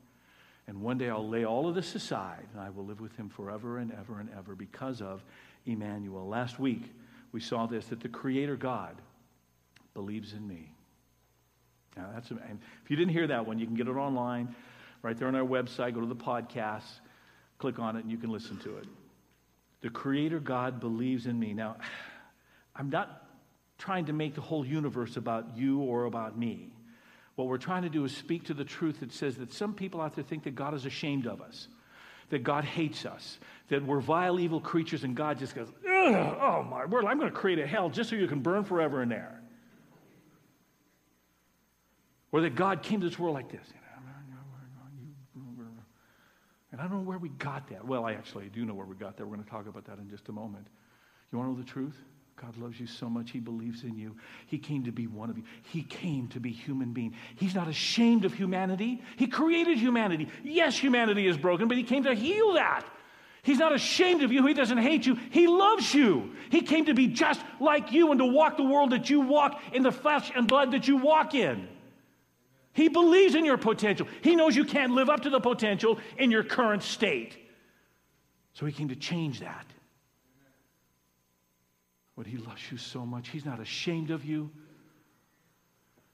And 0.68 0.81
one 0.81 0.97
day 0.97 1.09
I'll 1.09 1.27
lay 1.27 1.45
all 1.45 1.68
of 1.68 1.75
this 1.75 1.95
aside 1.95 2.45
and 2.53 2.62
I 2.62 2.69
will 2.69 2.85
live 2.85 3.00
with 3.01 3.15
him 3.15 3.27
forever 3.27 3.80
and 3.80 3.92
ever 3.92 4.19
and 4.19 4.30
ever 4.38 4.53
because 4.53 5.01
of 5.01 5.24
Emmanuel. 5.65 6.27
Last 6.27 6.59
week 6.59 6.94
we 7.31 7.39
saw 7.39 7.65
this 7.65 7.88
that 7.88 8.01
the 8.01 8.09
Creator 8.09 8.56
God 8.56 8.95
believes 9.94 10.33
in 10.33 10.47
me. 10.47 10.71
Now 11.97 12.09
that's 12.13 12.30
and 12.30 12.59
if 12.83 12.89
you 12.92 12.95
didn't 12.95 13.13
hear 13.13 13.27
that 13.27 13.47
one, 13.47 13.57
you 13.57 13.65
can 13.65 13.75
get 13.75 13.88
it 13.88 13.95
online, 13.95 14.56
right 15.01 15.18
there 15.18 15.28
on 15.28 15.36
our 15.36 15.46
website. 15.46 15.94
Go 15.94 16.01
to 16.01 16.07
the 16.07 16.16
podcast, 16.16 17.00
click 17.57 17.80
on 17.80 17.96
it, 17.96 18.04
and 18.04 18.12
you 18.12 18.18
can 18.18 18.30
listen 18.30 18.57
to 18.60 18.78
it. 18.78 18.85
The 19.81 19.90
Creator 19.90 20.40
God 20.40 20.80
believes 20.80 21.26
in 21.26 21.40
me. 21.40 21.54
Now, 21.54 21.78
I'm 22.76 22.90
not 22.90 23.26
trying 23.78 24.06
to 24.06 24.14
make 24.14 24.35
the 24.35 24.42
whole 24.42 24.66
universe 24.66 25.18
about 25.18 25.57
you 25.57 25.80
or 25.80 26.06
about 26.06 26.38
me. 26.38 26.73
What 27.35 27.47
we're 27.47 27.57
trying 27.57 27.83
to 27.83 27.90
do 27.90 28.04
is 28.04 28.16
speak 28.16 28.45
to 28.45 28.54
the 28.54 28.66
truth 28.66 29.00
that 29.00 29.14
says 29.14 29.38
that 29.38 29.54
some 29.54 29.73
people 29.73 30.02
out 30.02 30.16
there 30.16 30.23
think 30.23 30.44
that 30.44 30.56
God 30.56 30.73
is 30.73 30.85
ashamed 30.85 31.26
of 31.26 31.42
us, 31.42 31.69
that 32.30 32.44
God 32.44 32.66
hates 32.66 33.06
us, 33.06 33.40
that 33.69 33.85
we're 33.85 34.02
vile, 34.02 34.40
evil 34.40 34.59
creatures, 34.59 35.06
and 35.06 35.16
God 35.16 35.40
just 35.40 35.56
goes, 35.56 35.69
oh 35.88 36.68
my 36.69 36.85
word, 36.85 37.06
I'm 37.06 37.18
going 37.18 37.31
to 37.31 37.38
create 37.38 37.59
a 37.59 37.66
hell 37.66 37.90
just 37.90 38.09
so 38.09 38.18
you 38.18 38.28
can 38.28 38.42
burn 38.42 38.66
forever 38.66 39.02
in 39.02 39.07
there. 39.07 39.42
Or 42.33 42.42
that 42.42 42.56
God 42.56 42.83
came 42.83 43.00
to 43.00 43.07
this 43.07 43.18
world 43.18 43.35
like 43.35 43.50
this. 43.50 43.66
And 46.80 46.88
I 46.88 46.90
don't 46.90 47.04
know 47.04 47.09
where 47.09 47.18
we 47.18 47.28
got 47.30 47.68
that. 47.71 47.86
Well, 47.86 48.06
I 48.06 48.14
actually 48.14 48.48
do 48.48 48.64
know 48.66 48.74
where 48.74 48.86
we 48.86 48.95
got 48.95 49.18
that. 49.18 49.26
We're 49.26 49.36
going 49.36 49.44
to 49.44 49.50
talk 49.50 49.68
about 49.68 49.83
that 49.86 50.00
in 50.00 50.09
just 50.09 50.30
a 50.30 50.31
moment. 50.31 50.66
You 51.30 51.38
want 51.38 51.52
to 51.52 51.54
know 51.54 51.62
the 51.62 51.69
truth? 51.69 51.98
God 52.38 52.56
loves 52.56 52.80
you 52.80 52.88
so 52.88 53.09
much. 53.09 53.31
He 53.31 53.42
believes 53.42 53.83
in 53.83 53.98
you. 53.98 54.16
He 54.48 54.57
came 54.57 54.86
to 54.86 54.92
be 54.94 55.06
one 55.06 55.30
of 55.30 55.38
you. 55.38 55.44
He 55.64 55.83
came 55.83 56.30
to 56.30 56.40
be 56.40 56.52
human 56.52 56.94
being. 56.94 57.16
He's 57.36 57.54
not 57.54 57.68
ashamed 57.68 58.24
of 58.24 58.33
humanity. 58.33 59.04
He 59.18 59.28
created 59.28 59.78
humanity. 59.78 60.30
Yes, 60.42 60.78
humanity 60.78 61.28
is 61.28 61.38
broken, 61.38 61.68
but 61.68 61.76
he 61.76 61.83
came 61.83 62.04
to 62.04 62.16
heal 62.16 62.54
that. 62.54 62.86
He's 63.44 63.57
not 63.57 63.74
ashamed 63.74 64.24
of 64.24 64.31
you. 64.31 64.45
He 64.48 64.54
doesn't 64.54 64.78
hate 64.78 65.06
you. 65.06 65.18
He 65.31 65.48
loves 65.48 65.94
you. 65.94 66.31
He 66.50 66.62
came 66.62 66.86
to 66.86 66.94
be 66.94 67.07
just 67.07 67.42
like 67.59 67.92
you 67.92 68.12
and 68.12 68.19
to 68.19 68.26
walk 68.26 68.56
the 68.56 68.64
world 68.64 68.92
that 68.92 69.09
you 69.09 69.19
walk 69.19 69.62
in 69.74 69.83
the 69.83 69.92
flesh 69.92 70.31
and 70.33 70.48
blood 70.48 70.71
that 70.71 70.88
you 70.88 70.95
walk 70.95 71.36
in. 71.36 71.68
He 72.73 72.88
believes 72.88 73.35
in 73.35 73.45
your 73.45 73.57
potential. 73.57 74.07
He 74.21 74.35
knows 74.35 74.56
you 74.56 74.66
can't 74.66 74.94
live 74.94 75.09
up 75.09 75.21
to 75.23 75.30
the 75.30 75.40
potential 75.40 75.99
in 76.18 76.31
your 76.31 76.44
current 76.44 76.83
state. 76.83 77.38
So 78.54 78.66
he 78.66 78.71
came 78.71 78.90
to 78.90 78.95
change 78.95 79.40
that. 79.40 79.66
But 82.16 82.28
he 82.28 82.38
loves 82.38 82.61
you 82.71 82.78
so 82.78 83.06
much. 83.06 83.30
He's 83.30 83.45
not 83.45 83.59
ashamed 83.59 84.11
of 84.11 84.26
you. 84.26 84.52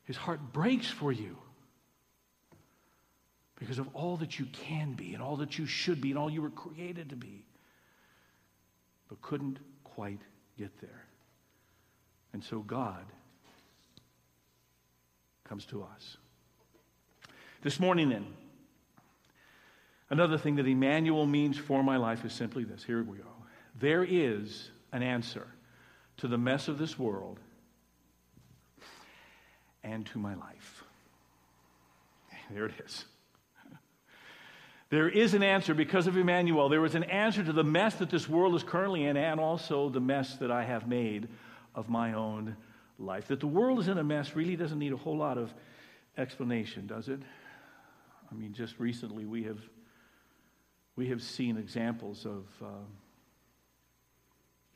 His 0.03 0.15
heart 0.15 0.53
breaks 0.53 0.87
for 0.87 1.11
you 1.11 1.37
because 3.57 3.79
of 3.79 3.87
all 3.95 4.17
that 4.17 4.37
you 4.37 4.45
can 4.45 4.93
be 4.93 5.13
and 5.13 5.23
all 5.23 5.37
that 5.37 5.57
you 5.57 5.65
should 5.65 6.01
be 6.01 6.11
and 6.11 6.19
all 6.19 6.29
you 6.29 6.41
were 6.41 6.51
created 6.51 7.09
to 7.09 7.15
be, 7.15 7.45
but 9.09 9.21
couldn't 9.21 9.57
quite 9.83 10.21
get 10.57 10.79
there. 10.79 11.05
And 12.33 12.43
so 12.43 12.59
God 12.59 13.05
comes 15.45 15.65
to 15.67 15.83
us. 15.83 16.17
This 17.65 17.79
morning, 17.79 18.09
then, 18.09 18.27
Another 20.09 20.37
thing 20.37 20.55
that 20.57 20.67
Emmanuel 20.67 21.25
means 21.25 21.57
for 21.57 21.83
my 21.83 21.97
life 21.97 22.23
is 22.25 22.33
simply 22.33 22.63
this. 22.63 22.83
Here 22.83 23.01
we 23.01 23.17
go. 23.17 23.23
There 23.79 24.03
is 24.03 24.69
an 24.91 25.01
answer 25.01 25.47
to 26.17 26.27
the 26.27 26.37
mess 26.37 26.67
of 26.67 26.77
this 26.77 26.99
world 26.99 27.39
and 29.83 30.05
to 30.05 30.19
my 30.19 30.35
life. 30.35 30.83
There 32.51 32.65
it 32.65 32.73
is. 32.85 33.05
There 34.91 35.09
is 35.09 35.33
an 35.33 35.41
answer 35.41 35.73
because 35.73 36.05
of 36.05 36.15
Emmanuel. 36.15 36.69
There 36.69 36.85
is 36.85 36.93
an 36.93 37.05
answer 37.05 37.43
to 37.43 37.51
the 37.51 37.63
mess 37.63 37.95
that 37.95 38.11
this 38.11 38.29
world 38.29 38.53
is 38.53 38.61
currently 38.61 39.05
in 39.05 39.17
and 39.17 39.39
also 39.39 39.89
the 39.89 39.99
mess 39.99 40.35
that 40.35 40.51
I 40.51 40.63
have 40.63 40.87
made 40.87 41.27
of 41.73 41.89
my 41.89 42.13
own 42.13 42.55
life. 42.99 43.27
That 43.29 43.39
the 43.39 43.47
world 43.47 43.79
is 43.79 43.87
in 43.87 43.97
a 43.97 44.03
mess 44.03 44.35
really 44.35 44.55
doesn't 44.55 44.77
need 44.77 44.93
a 44.93 44.97
whole 44.97 45.17
lot 45.17 45.39
of 45.39 45.51
explanation, 46.17 46.85
does 46.85 47.09
it? 47.09 47.19
I 48.31 48.35
mean, 48.35 48.53
just 48.53 48.79
recently 48.79 49.25
we 49.25 49.43
have, 49.43 49.59
we 50.95 51.07
have 51.09 51.21
seen 51.21 51.57
examples 51.57 52.25
of 52.25 52.45
uh, 52.61 52.85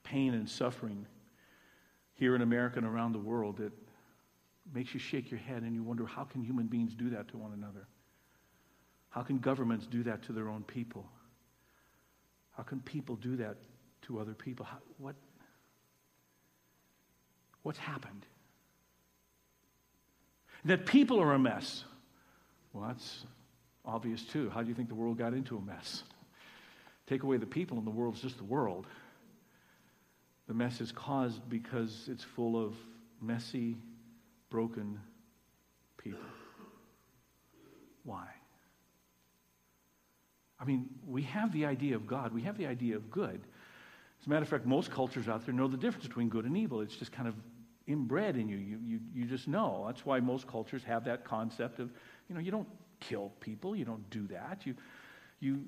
pain 0.04 0.34
and 0.34 0.50
suffering 0.50 1.06
here 2.14 2.36
in 2.36 2.42
America 2.42 2.78
and 2.78 2.86
around 2.86 3.14
the 3.14 3.20
world 3.20 3.58
that 3.58 3.72
makes 4.74 4.94
you 4.94 5.00
shake 5.00 5.32
your 5.32 5.40
head 5.40 5.64
and 5.64 5.74
you 5.74 5.84
wonder 5.84 6.06
how 6.06 6.24
can 6.24 6.44
human 6.44 6.68
beings 6.68 6.94
do 6.94 7.10
that 7.10 7.28
to 7.30 7.38
one 7.38 7.54
another? 7.54 7.88
How 9.10 9.22
can 9.22 9.40
governments 9.40 9.88
do 9.88 10.04
that 10.04 10.22
to 10.24 10.34
their 10.34 10.50
own 10.50 10.64
people? 10.64 11.06
How 12.56 12.64
can 12.64 12.80
people 12.82 13.16
do 13.16 13.36
that 13.38 13.58
to 14.04 14.20
other 14.20 14.34
people? 14.34 14.66
How, 14.66 14.78
what, 14.98 15.16
what's 17.64 17.80
happened? 17.80 18.26
That 20.66 20.86
people 20.86 21.22
are 21.22 21.34
a 21.34 21.40
mess. 21.40 21.86
Well, 22.74 22.88
that's 22.88 23.26
obvious 23.86 24.24
too. 24.24 24.50
How 24.50 24.62
do 24.62 24.70
you 24.70 24.76
think 24.76 24.90
the 24.90 24.96
world 24.96 25.18
got 25.18 25.34
into 25.34 25.58
a 25.58 25.62
mess? 25.62 26.04
Take 27.08 27.24
away 27.24 27.38
the 27.38 27.46
people, 27.46 27.78
and 27.78 27.88
the 27.88 27.92
world's 27.92 28.22
just 28.22 28.38
the 28.38 28.44
world. 28.44 28.86
The 30.48 30.54
mess 30.54 30.82
is 30.82 30.92
caused 30.92 31.48
because 31.50 32.08
it's 32.12 32.24
full 32.24 32.64
of 32.64 32.76
messy, 33.22 33.78
broken 34.50 35.00
people. 35.98 36.20
Why? 38.04 38.28
I 40.60 40.66
mean, 40.66 40.90
we 41.08 41.24
have 41.24 41.54
the 41.54 41.66
idea 41.66 41.96
of 41.96 42.06
God, 42.06 42.34
we 42.34 42.42
have 42.44 42.58
the 42.58 42.68
idea 42.68 42.96
of 42.96 43.10
good. 43.10 43.42
As 44.22 44.28
a 44.28 44.30
matter 44.30 44.44
of 44.44 44.50
fact, 44.50 44.66
most 44.66 44.92
cultures 44.92 45.30
out 45.30 45.46
there 45.46 45.56
know 45.56 45.68
the 45.68 45.78
difference 45.78 46.06
between 46.06 46.28
good 46.28 46.46
and 46.46 46.58
evil. 46.58 46.82
It's 46.82 46.96
just 46.96 47.12
kind 47.12 47.28
of 47.28 47.36
inbred 47.88 48.36
in 48.36 48.50
you. 48.50 48.58
You, 48.58 48.80
you, 48.86 49.00
you 49.14 49.26
just 49.26 49.48
know. 49.48 49.84
That's 49.88 50.06
why 50.06 50.20
most 50.20 50.46
cultures 50.46 50.84
have 50.84 51.06
that 51.06 51.24
concept 51.24 51.80
of, 51.80 51.90
you 52.28 52.36
know, 52.36 52.42
you 52.42 52.52
don't 52.52 52.68
kill 53.00 53.32
people, 53.40 53.76
you 53.76 53.86
don't 53.86 54.10
do 54.10 54.28
that. 54.28 54.66
You, 54.66 54.76
you, 55.40 55.66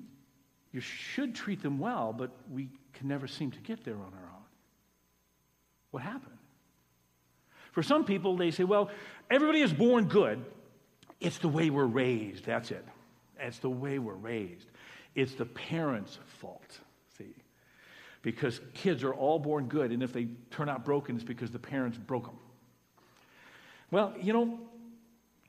you 0.72 0.80
should 0.80 1.34
treat 1.34 1.62
them 1.62 1.78
well, 1.78 2.12
but 2.12 2.30
we 2.50 2.68
can 2.94 3.08
never 3.08 3.26
seem 3.26 3.50
to 3.50 3.60
get 3.60 3.84
there 3.84 3.96
on 3.96 4.12
our 4.14 4.30
own. 4.34 4.44
What 5.90 6.02
happened? 6.02 6.38
For 7.72 7.82
some 7.82 8.04
people, 8.04 8.36
they 8.36 8.50
say, 8.50 8.64
well, 8.64 8.90
everybody 9.30 9.60
is 9.60 9.72
born 9.72 10.04
good. 10.04 10.44
It's 11.20 11.38
the 11.38 11.48
way 11.48 11.70
we're 11.70 11.84
raised. 11.84 12.44
That's 12.44 12.70
it. 12.70 12.84
It's 13.38 13.58
the 13.58 13.70
way 13.70 13.98
we're 13.98 14.14
raised. 14.14 14.66
It's 15.14 15.34
the 15.34 15.44
parents' 15.46 16.18
fault, 16.40 16.78
see? 17.18 17.34
Because 18.22 18.60
kids 18.74 19.02
are 19.04 19.12
all 19.12 19.38
born 19.38 19.66
good, 19.66 19.90
and 19.90 20.02
if 20.02 20.12
they 20.12 20.28
turn 20.50 20.68
out 20.68 20.84
broken, 20.84 21.16
it's 21.16 21.24
because 21.24 21.50
the 21.50 21.58
parents 21.58 21.98
broke 21.98 22.26
them. 22.26 22.38
Well, 23.90 24.14
you 24.20 24.32
know, 24.32 24.58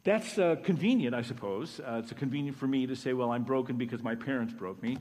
that's 0.03 0.38
uh, 0.38 0.57
convenient, 0.63 1.15
I 1.15 1.22
suppose. 1.22 1.79
Uh, 1.79 2.01
it's 2.03 2.12
convenient 2.13 2.57
for 2.57 2.67
me 2.67 2.88
to 2.88 2.95
say, 2.95 3.13
well, 3.13 3.31
I'm 3.31 3.43
broken 3.43 3.77
because 3.77 4.03
my 4.03 4.15
parents 4.15 4.53
broke 4.53 4.81
me. 4.83 4.98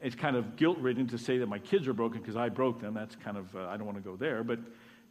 It's 0.00 0.14
kind 0.14 0.36
of 0.36 0.56
guilt 0.56 0.78
ridden 0.78 1.08
to 1.08 1.18
say 1.18 1.38
that 1.38 1.46
my 1.46 1.58
kids 1.58 1.88
are 1.88 1.92
broken 1.92 2.20
because 2.20 2.36
I 2.36 2.50
broke 2.50 2.80
them. 2.80 2.94
That's 2.94 3.16
kind 3.16 3.36
of, 3.36 3.54
uh, 3.56 3.66
I 3.66 3.76
don't 3.76 3.86
want 3.86 3.98
to 3.98 4.04
go 4.04 4.16
there, 4.16 4.44
but 4.44 4.58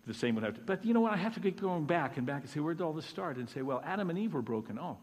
the 0.06 0.14
same 0.14 0.36
would 0.36 0.44
have 0.44 0.56
to. 0.56 0.62
But 0.62 0.86
you 0.86 0.94
know 0.94 1.02
what? 1.02 1.14
I 1.14 1.18
have 1.18 1.34
to 1.34 1.40
keep 1.40 1.60
going 1.60 1.86
back 1.86 2.18
and 2.18 2.26
back 2.26 2.42
and 2.42 2.50
say, 2.50 2.60
where 2.60 2.74
did 2.74 2.84
all 2.84 2.94
this 2.94 3.06
start? 3.06 3.38
And 3.38 3.50
say, 3.50 3.62
well, 3.62 3.82
Adam 3.86 4.10
and 4.10 4.20
Eve 4.20 4.34
were 4.34 4.42
broken. 4.42 4.80
Oh, 4.80 4.98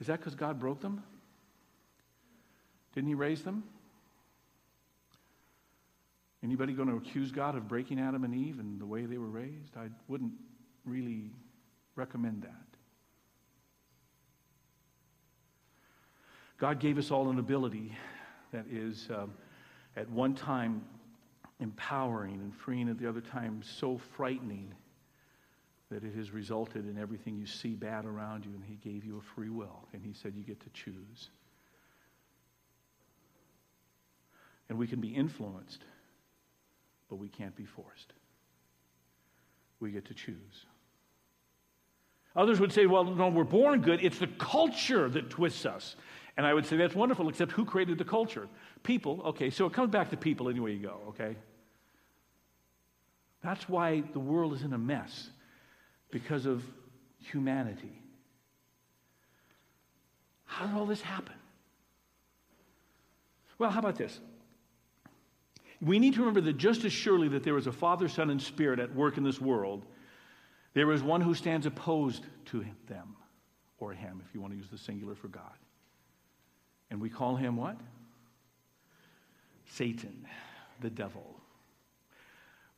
is 0.00 0.06
that 0.06 0.18
because 0.18 0.34
God 0.34 0.58
broke 0.58 0.80
them? 0.80 1.02
Didn't 2.94 3.08
he 3.08 3.14
raise 3.14 3.42
them? 3.42 3.64
Anybody 6.42 6.72
going 6.72 6.88
to 6.88 6.96
accuse 6.96 7.32
God 7.32 7.56
of 7.56 7.68
breaking 7.68 8.00
Adam 8.00 8.24
and 8.24 8.34
Eve 8.34 8.60
and 8.60 8.80
the 8.80 8.86
way 8.86 9.06
they 9.06 9.18
were 9.18 9.26
raised? 9.28 9.76
I 9.76 9.88
wouldn't 10.06 10.32
really 10.84 11.32
recommend 11.96 12.42
that. 12.42 12.77
God 16.58 16.80
gave 16.80 16.98
us 16.98 17.12
all 17.12 17.30
an 17.30 17.38
ability 17.38 17.96
that 18.52 18.66
is, 18.70 19.08
um, 19.14 19.32
at 19.96 20.10
one 20.10 20.34
time, 20.34 20.84
empowering 21.60 22.34
and 22.34 22.54
freeing, 22.54 22.88
at 22.88 22.98
the 22.98 23.08
other 23.08 23.20
time, 23.20 23.62
so 23.62 23.96
frightening 23.96 24.72
that 25.90 26.04
it 26.04 26.14
has 26.14 26.32
resulted 26.32 26.88
in 26.88 26.98
everything 26.98 27.36
you 27.36 27.46
see 27.46 27.74
bad 27.74 28.04
around 28.04 28.44
you. 28.44 28.50
And 28.52 28.64
He 28.64 28.74
gave 28.76 29.04
you 29.04 29.18
a 29.18 29.34
free 29.34 29.50
will, 29.50 29.86
and 29.92 30.02
He 30.02 30.12
said 30.12 30.34
you 30.36 30.42
get 30.42 30.60
to 30.60 30.70
choose. 30.70 31.30
And 34.68 34.76
we 34.76 34.86
can 34.86 35.00
be 35.00 35.08
influenced, 35.08 35.84
but 37.08 37.16
we 37.16 37.28
can't 37.28 37.56
be 37.56 37.64
forced. 37.64 38.12
We 39.80 39.92
get 39.92 40.04
to 40.06 40.14
choose. 40.14 40.66
Others 42.36 42.60
would 42.60 42.72
say, 42.72 42.86
well, 42.86 43.04
no, 43.04 43.28
we're 43.28 43.44
born 43.44 43.80
good. 43.80 44.04
It's 44.04 44.18
the 44.18 44.26
culture 44.26 45.08
that 45.08 45.30
twists 45.30 45.64
us. 45.64 45.96
And 46.38 46.46
I 46.46 46.54
would 46.54 46.64
say 46.64 46.76
that's 46.76 46.94
wonderful, 46.94 47.28
except 47.28 47.50
who 47.50 47.64
created 47.64 47.98
the 47.98 48.04
culture? 48.04 48.48
People. 48.84 49.20
Okay, 49.26 49.50
so 49.50 49.66
it 49.66 49.72
comes 49.72 49.90
back 49.90 50.10
to 50.10 50.16
people 50.16 50.48
anyway 50.48 50.72
you 50.72 50.78
go, 50.78 51.00
okay? 51.08 51.36
That's 53.42 53.68
why 53.68 54.04
the 54.12 54.20
world 54.20 54.54
is 54.54 54.62
in 54.62 54.72
a 54.72 54.78
mess, 54.78 55.30
because 56.12 56.46
of 56.46 56.62
humanity. 57.20 58.00
How 60.44 60.66
did 60.66 60.76
all 60.76 60.86
this 60.86 61.02
happen? 61.02 61.34
Well, 63.58 63.70
how 63.70 63.80
about 63.80 63.96
this? 63.96 64.20
We 65.80 65.98
need 65.98 66.14
to 66.14 66.20
remember 66.20 66.40
that 66.42 66.56
just 66.56 66.84
as 66.84 66.92
surely 66.92 67.26
that 67.30 67.42
there 67.42 67.58
is 67.58 67.66
a 67.66 67.72
Father, 67.72 68.08
Son, 68.08 68.30
and 68.30 68.40
Spirit 68.40 68.78
at 68.78 68.94
work 68.94 69.16
in 69.16 69.24
this 69.24 69.40
world, 69.40 69.84
there 70.74 70.92
is 70.92 71.02
one 71.02 71.20
who 71.20 71.34
stands 71.34 71.66
opposed 71.66 72.24
to 72.46 72.64
them, 72.86 73.16
or 73.80 73.92
him, 73.92 74.22
if 74.24 74.32
you 74.32 74.40
want 74.40 74.52
to 74.52 74.56
use 74.56 74.68
the 74.70 74.78
singular 74.78 75.16
for 75.16 75.26
God. 75.26 75.58
And 76.90 77.00
we 77.00 77.10
call 77.10 77.36
him 77.36 77.56
what? 77.56 77.76
Satan, 79.66 80.26
the 80.80 80.90
devil. 80.90 81.38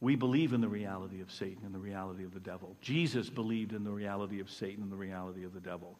We 0.00 0.16
believe 0.16 0.52
in 0.52 0.60
the 0.60 0.68
reality 0.68 1.20
of 1.20 1.30
Satan 1.30 1.64
and 1.64 1.74
the 1.74 1.78
reality 1.78 2.24
of 2.24 2.32
the 2.32 2.40
devil. 2.40 2.74
Jesus 2.80 3.28
believed 3.28 3.72
in 3.72 3.84
the 3.84 3.90
reality 3.90 4.40
of 4.40 4.50
Satan 4.50 4.82
and 4.82 4.90
the 4.90 4.96
reality 4.96 5.44
of 5.44 5.52
the 5.52 5.60
devil. 5.60 5.98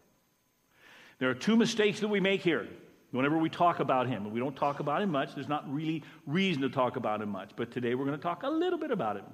There 1.19 1.29
are 1.29 1.35
two 1.35 1.55
mistakes 1.55 2.01
that 2.01 2.09
we 2.09 2.19
make 2.19 2.41
here. 2.41 2.67
Whenever 3.11 3.37
we 3.37 3.51
talk 3.51 3.81
about 3.81 4.07
him, 4.07 4.25
and 4.25 4.33
we 4.33 4.41
don't 4.41 4.57
talk 4.57 4.81
about 4.81 5.03
him 5.03 5.11
much, 5.11 5.35
there's 5.35 5.49
not 5.49 5.71
really 5.73 6.03
reason 6.27 6.63
to 6.63 6.71
talk 6.71 6.97
about 6.97 7.21
him 7.21 7.29
much. 7.29 7.51
But 7.57 7.71
today 7.71 7.95
we're 7.95 8.07
going 8.07 8.17
to 8.17 8.23
talk 8.23 8.43
a 8.45 8.49
little 8.49 8.79
bit 8.79 8.91
about 8.91 9.17
him. 9.17 9.25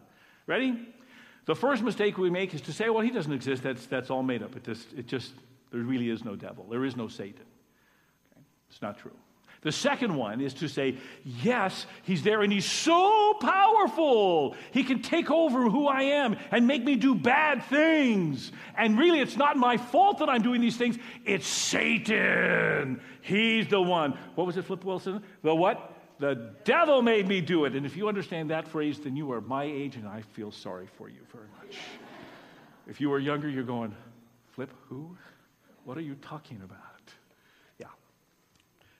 Ready? 0.47 0.89
The 1.45 1.55
first 1.55 1.83
mistake 1.83 2.19
we 2.19 2.31
make 2.31 2.55
is 2.55 2.61
to 2.63 2.73
say, 2.73 2.89
well, 2.89 3.03
he 3.03 3.11
doesn't 3.11 3.33
exist. 3.33 3.63
That's, 3.63 3.87
that's 3.87 4.11
all 4.11 4.23
made 4.23 4.43
up. 4.43 4.57
It 4.57 4.65
just, 4.65 4.93
it 4.95 5.07
just, 5.07 5.35
there 5.71 5.81
really 5.81 6.11
is 6.11 6.25
no 6.25 6.35
devil. 6.35 6.67
There 6.69 6.85
is 6.85 6.97
no 6.97 7.07
Satan. 7.07 7.45
It's 8.71 8.83
not 8.83 8.99
true. 8.99 9.13
The 9.63 9.73
second 9.73 10.15
one 10.15 10.41
is 10.41 10.55
to 10.55 10.69
say, 10.69 10.97
yes, 11.25 11.87
he's 12.05 12.23
there 12.23 12.43
and 12.43 12.53
he's 12.53 12.71
so 12.71 13.35
powerful. 13.41 14.55
He 14.71 14.85
can 14.85 15.03
take 15.03 15.29
over 15.29 15.69
who 15.69 15.89
I 15.89 16.03
am 16.03 16.37
and 16.53 16.69
make 16.69 16.85
me 16.85 16.95
do 16.95 17.17
bad 17.17 17.65
things. 17.65 18.53
And 18.77 18.97
really, 18.97 19.19
it's 19.19 19.37
not 19.37 19.57
my 19.57 19.77
fault 19.77 20.19
that 20.19 20.29
I'm 20.29 20.43
doing 20.43 20.61
these 20.61 20.77
things. 20.77 20.97
It's 21.25 21.49
Satan. 21.49 23.01
He's 23.23 23.67
the 23.67 23.81
one. 23.81 24.17
What 24.37 24.47
was 24.47 24.57
it, 24.57 24.67
Flip 24.67 24.85
Wilson? 24.85 25.23
The 25.43 25.53
what? 25.53 25.95
The 26.21 26.53
devil 26.65 27.03
made 27.03 27.27
me 27.27 27.41
do 27.41 27.65
it. 27.65 27.75
And 27.75 27.85
if 27.85 27.97
you 27.97 28.07
understand 28.07 28.51
that 28.51 28.69
phrase, 28.69 29.01
then 29.01 29.17
you 29.17 29.33
are 29.33 29.41
my 29.41 29.65
age 29.65 29.97
and 29.97 30.07
I 30.07 30.23
feel 30.23 30.53
sorry 30.53 30.87
for 30.97 31.09
you 31.09 31.21
very 31.33 31.49
much. 31.61 31.77
If 32.87 33.01
you 33.01 33.11
were 33.11 33.19
younger, 33.19 33.49
you're 33.49 33.65
going, 33.65 33.95
Flip, 34.53 34.73
who? 34.89 35.17
What 35.85 35.99
are 35.99 36.03
you 36.03 36.15
talking 36.23 36.61
about? 36.65 36.86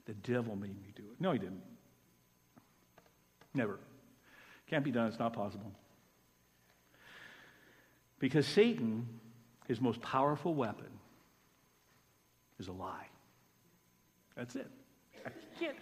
The 0.07 0.15
devil 0.15 0.57
made 0.57 0.81
me 0.81 0.93
do 0.95 1.03
it. 1.03 1.21
No, 1.21 1.33
he 1.33 1.39
didn't. 1.39 1.63
Never. 3.55 3.79
Can't 4.69 4.85
be 4.85 4.91
done. 4.91 5.09
It's 5.09 5.19
not 5.19 5.33
possible. 5.33 5.73
Because 8.19 8.47
Satan, 8.47 9.07
his 9.69 9.81
most 9.81 10.01
powerful 10.01 10.55
weapon, 10.55 10.87
is 12.59 12.69
a 12.69 12.73
lie. 12.73 13.07
That's 14.37 14.57
it. 14.57 14.71
I 15.27 15.31
can't 15.59 15.77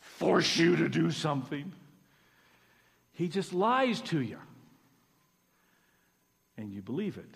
force 0.00 0.56
you 0.56 0.76
to 0.76 0.88
do 0.88 1.10
something. 1.10 1.72
He 3.12 3.28
just 3.28 3.52
lies 3.52 4.00
to 4.02 4.20
you. 4.20 4.38
And 6.56 6.72
you 6.72 6.82
believe 6.82 7.16
it. 7.16 7.34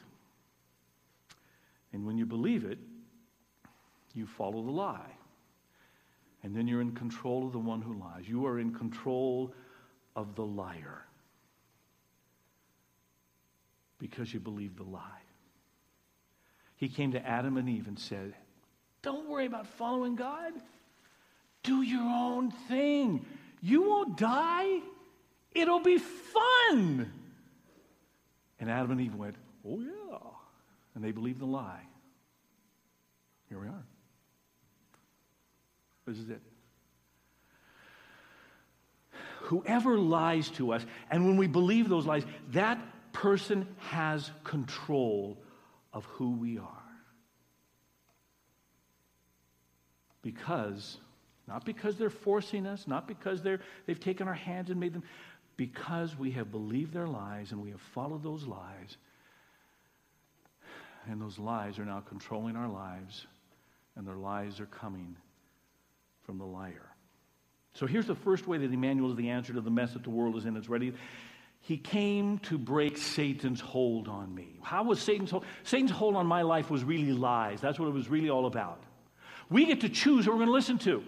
And 1.93 2.07
when 2.07 2.19
you 2.19 2.27
believe 2.27 2.65
it, 2.65 2.79
you 4.15 4.27
follow 4.27 4.63
the 4.63 4.71
lie. 4.71 5.13
And 6.45 6.55
then 6.55 6.69
you're 6.69 6.83
in 6.83 6.93
control 6.93 7.47
of 7.47 7.53
the 7.53 7.59
one 7.59 7.81
who 7.81 7.95
lies. 7.95 8.29
You 8.29 8.47
are 8.47 8.61
in 8.61 8.75
control 8.75 9.55
of 10.15 10.35
the 10.35 10.45
liar 10.45 11.07
because 13.99 14.33
you 14.33 14.41
believe 14.41 14.77
the 14.77 14.83
lie. 14.83 15.01
He 16.77 16.89
came 16.89 17.13
to 17.13 17.27
Adam 17.27 17.57
and 17.57 17.67
Eve 17.67 17.89
and 17.89 17.99
said, 17.99 18.35
Don't 19.01 19.27
worry 19.27 19.47
about 19.47 19.67
following 19.67 20.17
God. 20.17 20.53
Do 21.63 21.81
your 21.81 22.03
own 22.03 22.51
thing. 22.51 23.25
You 23.63 23.89
won't 23.89 24.19
die. 24.19 24.81
It'll 25.53 25.81
be 25.81 25.97
fun. 25.97 27.11
And 28.61 28.71
Adam 28.71 28.91
and 28.91 29.01
Eve 29.01 29.15
went, 29.15 29.37
Oh, 29.67 29.81
yeah. 29.81 30.19
And 30.95 31.03
they 31.03 31.13
believed 31.13 31.41
the 31.41 31.47
lie. 31.47 31.87
Here 33.49 33.59
we 33.59 33.69
are. 33.69 33.85
This 36.07 36.19
is 36.19 36.31
it. 36.31 36.41
Whoever 39.43 39.99
lies 39.99 40.49
to 40.53 40.73
us, 40.73 40.85
and 41.11 41.27
when 41.27 41.37
we 41.37 41.47
believe 41.47 41.89
those 41.89 42.07
lies, 42.07 42.25
that 42.53 42.79
person 43.13 43.67
has 43.79 44.31
control 44.43 45.39
of 45.93 46.05
who 46.05 46.31
we 46.33 46.59
are. 46.59 46.69
Because, 50.23 50.97
not 51.47 51.67
because 51.67 51.97
they're 51.97 52.09
forcing 52.09 52.67
us, 52.67 52.89
not 52.89 53.07
because 53.07 53.43
they're, 53.43 53.61
they've 53.87 54.01
taken 54.01 54.27
our 54.27 54.35
hands 54.35 54.71
and 54.71 54.81
made 54.81 54.95
them, 54.95 55.05
because 55.57 56.19
we 56.19 56.33
have 56.33 56.51
believed 56.51 56.93
their 56.93 57.07
lies 57.07 57.53
and 57.53 57.63
we 57.63 57.71
have 57.71 57.81
followed 57.81 58.23
those 58.23 58.45
lies. 58.45 58.97
And 61.07 61.21
those 61.21 61.39
lies 61.39 61.79
are 61.79 61.85
now 61.85 62.01
controlling 62.01 62.57
our 62.57 62.69
lives, 62.69 63.27
and 63.95 64.07
their 64.07 64.17
lies 64.17 64.59
are 64.59 64.67
coming 64.67 65.17
from 66.25 66.39
the 66.39 66.45
liar. 66.45 66.91
So 67.75 67.87
here's 67.87 68.07
the 68.07 68.15
first 68.15 68.47
way 68.47 68.59
that 68.59 68.73
Emmanuel 68.73 69.11
is 69.11 69.17
the 69.17 69.31
answer 69.31 69.53
to 69.53 69.61
the 69.61 69.71
mess 69.71 69.93
that 69.95 70.05
the 70.05 70.11
world 70.11 70.37
is 70.37 70.45
in. 70.45 70.57
It's 70.57 70.69
ready. 70.69 70.93
He 71.61 71.77
came 71.77 72.39
to 72.41 72.59
break 72.59 72.99
Satan's 72.99 73.61
hold 73.61 74.07
on 74.07 74.35
me. 74.35 74.59
How 74.63 74.85
was 74.85 75.01
Satan's 75.01 75.31
hold? 75.31 75.45
Satan's 75.63 75.91
hold 75.91 76.15
on 76.15 76.27
my 76.27 76.43
life 76.43 76.71
was 76.71 76.85
really 76.85 77.13
lies. 77.13 77.61
That's 77.61 77.79
what 77.79 77.89
it 77.89 77.95
was 77.95 78.09
really 78.09 78.31
all 78.31 78.47
about. 78.47 78.83
We 79.51 79.65
get 79.67 79.81
to 79.81 79.89
choose 79.89 80.25
who 80.25 80.33
we're 80.33 80.39
going 80.39 80.49
to 80.49 80.53
listen 80.53 80.79
to. 80.81 81.03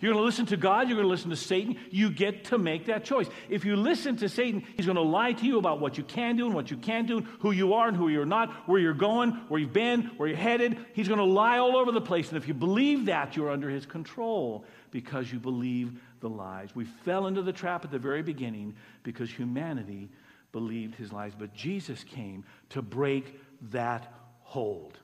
You're 0.00 0.12
going 0.12 0.22
to 0.22 0.26
listen 0.26 0.46
to 0.46 0.56
God, 0.56 0.88
you're 0.88 0.96
going 0.96 1.06
to 1.06 1.10
listen 1.10 1.30
to 1.30 1.36
Satan. 1.36 1.78
You 1.90 2.10
get 2.10 2.44
to 2.46 2.58
make 2.58 2.86
that 2.86 3.04
choice. 3.04 3.28
If 3.48 3.64
you 3.64 3.76
listen 3.76 4.16
to 4.18 4.28
Satan, 4.28 4.64
he's 4.76 4.86
going 4.86 4.96
to 4.96 5.02
lie 5.02 5.32
to 5.32 5.46
you 5.46 5.58
about 5.58 5.80
what 5.80 5.96
you 5.96 6.04
can 6.04 6.36
do 6.36 6.46
and 6.46 6.54
what 6.54 6.70
you 6.70 6.76
can't 6.76 7.06
do, 7.06 7.20
who 7.40 7.52
you 7.52 7.74
are 7.74 7.88
and 7.88 7.96
who 7.96 8.08
you're 8.08 8.26
not, 8.26 8.52
where 8.68 8.80
you're 8.80 8.94
going, 8.94 9.30
where 9.48 9.60
you've 9.60 9.72
been, 9.72 10.02
where 10.16 10.28
you're 10.28 10.36
headed. 10.36 10.78
He's 10.92 11.08
going 11.08 11.18
to 11.18 11.24
lie 11.24 11.58
all 11.58 11.76
over 11.76 11.92
the 11.92 12.00
place. 12.00 12.28
And 12.28 12.36
if 12.36 12.46
you 12.46 12.54
believe 12.54 13.06
that, 13.06 13.36
you're 13.36 13.50
under 13.50 13.70
his 13.70 13.86
control 13.86 14.64
because 14.90 15.32
you 15.32 15.38
believe 15.38 16.00
the 16.20 16.28
lies. 16.28 16.74
We 16.74 16.84
fell 16.84 17.26
into 17.26 17.42
the 17.42 17.52
trap 17.52 17.84
at 17.84 17.90
the 17.90 17.98
very 17.98 18.22
beginning 18.22 18.74
because 19.02 19.30
humanity 19.30 20.10
believed 20.52 20.94
his 20.94 21.12
lies. 21.12 21.32
But 21.38 21.54
Jesus 21.54 22.04
came 22.04 22.44
to 22.70 22.82
break 22.82 23.38
that 23.70 24.12
hold. 24.40 24.98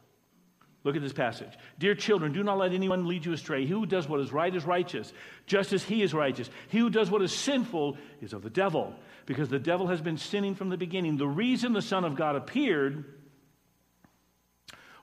Look 0.85 0.97
at 0.97 1.03
this 1.03 1.13
passage. 1.13 1.53
Dear 1.79 1.95
children, 1.95 2.33
do 2.33 2.43
not 2.43 2.59
let 2.59 2.73
anyone 2.73 3.07
lead 3.07 3.25
you 3.25 3.33
astray. 3.33 3.65
He 3.65 3.73
who 3.73 3.87
does 3.87 4.09
what 4.09 4.21
is 4.21 4.33
right 4.33 4.55
is 4.55 4.65
righteous, 4.65 5.13
just 5.47 5.73
as 5.73 5.85
he 5.85 6.03
is 6.03 6.13
righteous. 6.13 6.51
He 6.69 6.79
who 6.79 6.91
does 6.91 7.11
what 7.11 7.23
is 7.23 7.33
sinful 7.33 7.97
is 8.21 8.33
of 8.33 8.43
the 8.43 8.51
devil, 8.51 8.95
because 9.25 9.49
the 9.49 9.61
devil 9.61 9.87
has 9.87 10.01
been 10.01 10.17
sinning 10.17 10.57
from 10.57 10.71
the 10.71 10.77
beginning. 10.77 11.17
The 11.17 11.27
reason 11.27 11.73
the 11.73 11.83
Son 11.83 12.05
of 12.05 12.17
God 12.17 12.35
appeared 12.35 13.05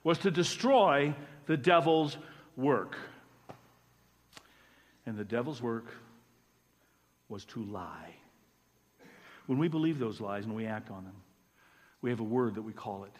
was 0.04 0.18
to 0.18 0.30
destroy 0.30 1.14
the 1.46 1.56
devil's 1.56 2.16
work. 2.56 2.96
And 5.06 5.16
the 5.16 5.24
devil's 5.24 5.62
work 5.62 5.86
was 7.28 7.46
to 7.46 7.62
lie. 7.64 8.14
When 9.46 9.58
we 9.58 9.68
believe 9.68 9.98
those 9.98 10.20
lies 10.20 10.44
and 10.44 10.54
we 10.54 10.66
act 10.66 10.90
on 10.90 11.04
them, 11.04 11.16
we 12.02 12.10
have 12.10 12.20
a 12.20 12.24
word 12.24 12.56
that 12.56 12.62
we 12.62 12.72
call 12.72 13.04
it. 13.04 13.12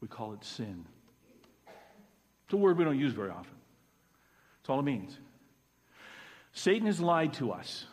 We 0.00 0.08
call 0.08 0.32
it 0.34 0.44
sin. 0.44 0.84
It's 2.46 2.54
a 2.54 2.56
word 2.56 2.78
we 2.78 2.84
don't 2.84 2.98
use 2.98 3.12
very 3.12 3.30
often. 3.30 3.54
That's 4.60 4.70
all 4.70 4.80
it 4.80 4.84
means. 4.84 5.18
Satan 6.52 6.86
has 6.86 7.00
lied 7.00 7.34
to 7.34 7.52
us, 7.52 7.86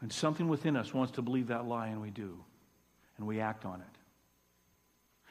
and 0.00 0.12
something 0.12 0.48
within 0.48 0.76
us 0.76 0.92
wants 0.92 1.12
to 1.12 1.22
believe 1.22 1.48
that 1.48 1.66
lie, 1.66 1.88
and 1.88 2.02
we 2.02 2.10
do. 2.10 2.36
And 3.16 3.26
we 3.26 3.40
act 3.40 3.64
on 3.64 3.80
it. 3.80 3.98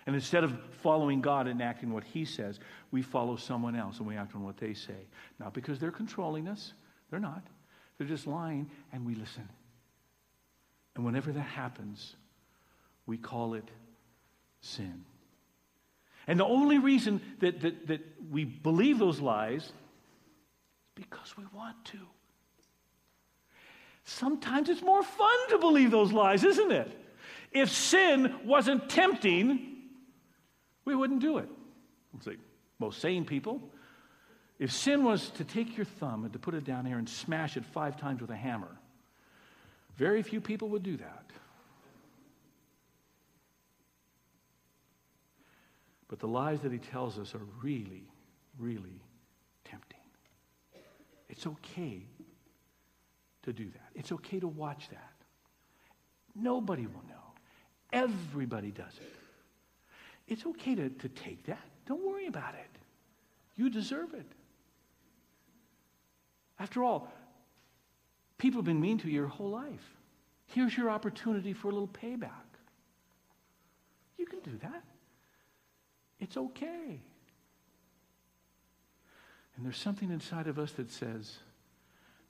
And 0.05 0.15
instead 0.15 0.43
of 0.43 0.57
following 0.81 1.21
God 1.21 1.47
and 1.47 1.61
acting 1.61 1.91
what 1.91 2.03
He 2.03 2.25
says, 2.25 2.59
we 2.89 3.01
follow 3.01 3.35
someone 3.35 3.75
else 3.75 3.99
and 3.99 4.07
we 4.07 4.15
act 4.15 4.35
on 4.35 4.43
what 4.43 4.57
they 4.57 4.73
say. 4.73 5.07
Not 5.39 5.53
because 5.53 5.79
they're 5.79 5.91
controlling 5.91 6.47
us, 6.47 6.73
they're 7.09 7.19
not. 7.19 7.45
They're 7.97 8.07
just 8.07 8.25
lying, 8.25 8.71
and 8.91 9.05
we 9.05 9.13
listen. 9.13 9.47
And 10.95 11.05
whenever 11.05 11.31
that 11.31 11.41
happens, 11.41 12.15
we 13.05 13.17
call 13.17 13.53
it 13.53 13.69
sin. 14.61 15.05
And 16.27 16.39
the 16.39 16.45
only 16.45 16.77
reason 16.77 17.21
that, 17.39 17.61
that, 17.61 17.87
that 17.87 18.01
we 18.31 18.45
believe 18.45 18.99
those 18.99 19.19
lies 19.19 19.63
is 19.63 19.71
because 20.95 21.35
we 21.37 21.43
want 21.53 21.83
to. 21.85 21.97
Sometimes 24.03 24.69
it's 24.69 24.81
more 24.81 25.03
fun 25.03 25.49
to 25.49 25.57
believe 25.57 25.91
those 25.91 26.11
lies, 26.11 26.43
isn't 26.43 26.71
it? 26.71 26.91
If 27.51 27.69
sin 27.69 28.35
wasn't 28.45 28.89
tempting, 28.89 29.77
we 30.85 30.95
wouldn't 30.95 31.21
do 31.21 31.37
it. 31.37 31.49
It's 32.17 32.27
like 32.27 32.39
most 32.79 32.99
sane 32.99 33.25
people. 33.25 33.61
If 34.59 34.71
sin 34.71 35.03
was 35.03 35.29
to 35.31 35.43
take 35.43 35.75
your 35.75 35.85
thumb 35.85 36.23
and 36.23 36.33
to 36.33 36.39
put 36.39 36.53
it 36.53 36.63
down 36.63 36.85
here 36.85 36.97
and 36.97 37.09
smash 37.09 37.57
it 37.57 37.65
five 37.65 37.97
times 37.97 38.21
with 38.21 38.29
a 38.29 38.35
hammer, 38.35 38.77
very 39.97 40.21
few 40.21 40.41
people 40.41 40.69
would 40.69 40.83
do 40.83 40.97
that. 40.97 41.25
But 46.11 46.19
the 46.19 46.27
lies 46.27 46.59
that 46.59 46.73
he 46.73 46.77
tells 46.77 47.17
us 47.17 47.33
are 47.33 47.47
really, 47.63 48.03
really 48.59 49.01
tempting. 49.63 49.97
It's 51.29 51.47
okay 51.47 52.03
to 53.43 53.53
do 53.53 53.63
that. 53.63 53.89
It's 53.95 54.11
okay 54.11 54.37
to 54.41 54.47
watch 54.47 54.89
that. 54.89 55.13
Nobody 56.35 56.85
will 56.85 57.05
know. 57.07 57.15
Everybody 57.93 58.71
does 58.71 58.91
it. 58.97 59.15
It's 60.27 60.45
okay 60.45 60.75
to, 60.75 60.89
to 60.89 61.07
take 61.07 61.45
that. 61.45 61.63
Don't 61.85 62.05
worry 62.05 62.27
about 62.27 62.55
it. 62.55 62.69
You 63.55 63.69
deserve 63.69 64.13
it. 64.13 64.27
After 66.59 66.83
all, 66.83 67.07
people 68.37 68.57
have 68.57 68.65
been 68.65 68.81
mean 68.81 68.97
to 68.97 69.07
you 69.07 69.13
your 69.13 69.27
whole 69.27 69.49
life. 69.49 69.95
Here's 70.47 70.75
your 70.75 70.89
opportunity 70.89 71.53
for 71.53 71.69
a 71.69 71.71
little 71.71 71.87
payback. 71.87 72.29
You 74.17 74.25
can 74.25 74.41
do 74.41 74.57
that. 74.61 74.83
It's 76.21 76.37
okay. 76.37 77.01
And 79.55 79.65
there's 79.65 79.77
something 79.77 80.09
inside 80.09 80.47
of 80.47 80.57
us 80.57 80.71
that 80.73 80.91
says, 80.91 81.39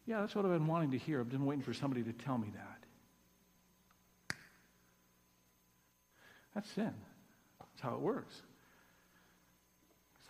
yeah, 0.08 0.22
that's 0.22 0.34
what 0.34 0.46
I've 0.46 0.52
been 0.52 0.66
wanting 0.66 0.92
to 0.92 0.98
hear. 0.98 1.20
I've 1.20 1.30
been 1.30 1.46
waiting 1.46 1.64
for 1.64 1.74
somebody 1.74 2.02
to 2.04 2.14
tell 2.14 2.38
me 2.38 2.52
that. 2.56 4.36
That's 6.56 6.70
sin. 6.72 6.94
That's 7.60 7.82
how 7.82 7.94
it 7.94 8.00
works 8.00 8.42